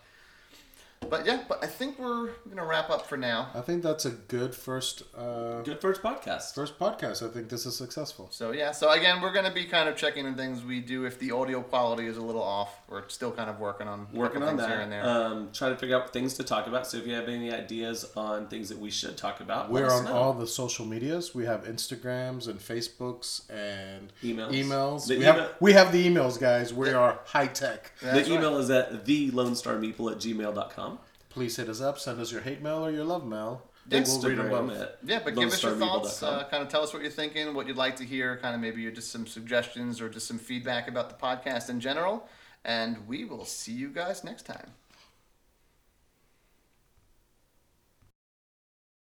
but 1.08 1.24
yeah, 1.26 1.42
but 1.48 1.64
I 1.64 1.66
think 1.66 1.98
we're 1.98 2.28
gonna 2.48 2.64
wrap 2.64 2.90
up 2.90 3.06
for 3.06 3.16
now. 3.16 3.48
I 3.54 3.62
think 3.62 3.82
that's 3.82 4.04
a 4.04 4.10
good 4.10 4.54
first 4.54 5.02
uh, 5.16 5.62
Good 5.62 5.80
first 5.80 6.02
podcast. 6.02 6.54
first 6.54 6.78
podcast. 6.78 7.26
I 7.26 7.32
think 7.32 7.48
this 7.48 7.64
is 7.66 7.74
successful. 7.74 8.28
So 8.30 8.52
yeah, 8.52 8.70
so 8.70 8.90
again, 8.90 9.20
we're 9.22 9.32
gonna 9.32 9.52
be 9.52 9.64
kind 9.64 9.88
of 9.88 9.96
checking 9.96 10.26
in 10.26 10.34
things 10.34 10.62
we 10.62 10.80
do 10.80 11.06
if 11.06 11.18
the 11.18 11.32
audio 11.32 11.62
quality 11.62 12.06
is 12.06 12.16
a 12.18 12.20
little 12.22 12.42
off. 12.42 12.78
We're 12.88 13.08
still 13.08 13.32
kind 13.32 13.48
of 13.50 13.58
working 13.58 13.88
on 13.88 14.06
Working 14.12 14.42
on 14.42 14.48
things 14.50 14.60
that. 14.60 14.68
here 14.70 14.80
and 14.80 14.92
there. 14.92 15.04
Um, 15.08 15.48
trying 15.52 15.72
to 15.72 15.78
figure 15.78 15.96
out 15.96 16.12
things 16.12 16.34
to 16.34 16.44
talk 16.44 16.66
about. 16.66 16.86
So 16.86 16.98
if 16.98 17.06
you 17.06 17.14
have 17.14 17.28
any 17.28 17.52
ideas 17.52 18.04
on 18.14 18.46
things 18.48 18.68
that 18.68 18.78
we 18.78 18.90
should 18.90 19.16
talk 19.16 19.40
about, 19.40 19.70
We're 19.70 19.82
let 19.82 19.90
us 19.92 19.98
on 20.00 20.04
know. 20.04 20.12
all 20.12 20.32
the 20.34 20.46
social 20.46 20.84
medias. 20.84 21.34
We 21.34 21.46
have 21.46 21.64
Instagrams 21.64 22.46
and 22.46 22.60
Facebooks 22.60 23.50
and 23.50 24.12
Emails. 24.22 24.52
Emails. 24.52 25.06
The 25.08 25.14
we, 25.16 25.22
email- 25.22 25.32
have, 25.34 25.54
we 25.60 25.72
have 25.72 25.92
the 25.92 26.06
emails, 26.06 26.38
guys. 26.38 26.74
We 26.74 26.90
are 26.90 27.18
high 27.24 27.46
tech. 27.46 27.92
That's 28.02 28.28
the 28.28 28.34
right. 28.34 28.40
email 28.44 28.58
is 28.58 28.70
at 28.70 29.06
the 29.06 29.30
lone 29.30 29.56
star 29.56 29.74
meeple 29.76 30.12
at 30.12 30.18
gmail.com. 30.18 30.89
Please 31.30 31.56
hit 31.56 31.68
us 31.68 31.80
up. 31.80 31.98
Send 31.98 32.20
us 32.20 32.30
your 32.30 32.42
hate 32.42 32.60
mail 32.60 32.84
or 32.84 32.90
your 32.90 33.04
love 33.04 33.26
mail. 33.26 33.62
And 33.90 34.06
we'll 34.06 34.20
read 34.20 34.38
them 34.38 34.46
Instagram 34.50 34.68
both. 34.68 34.88
Yeah, 35.04 35.20
but 35.24 35.34
give 35.34 35.52
us 35.52 35.62
your 35.62 35.76
thoughts. 35.76 36.22
Uh, 36.22 36.44
kind 36.50 36.62
of 36.62 36.68
tell 36.68 36.82
us 36.82 36.92
what 36.92 37.02
you're 37.02 37.10
thinking, 37.10 37.54
what 37.54 37.66
you'd 37.66 37.76
like 37.76 37.96
to 37.96 38.04
hear. 38.04 38.36
Kind 38.36 38.54
of 38.54 38.60
maybe 38.60 38.88
just 38.90 39.10
some 39.10 39.26
suggestions 39.26 40.00
or 40.00 40.08
just 40.08 40.26
some 40.26 40.38
feedback 40.38 40.86
about 40.88 41.08
the 41.08 41.16
podcast 41.16 41.70
in 41.70 41.80
general. 41.80 42.28
And 42.64 43.08
we 43.08 43.24
will 43.24 43.44
see 43.44 43.72
you 43.72 43.88
guys 43.88 44.22
next 44.22 44.44
time. 44.44 44.72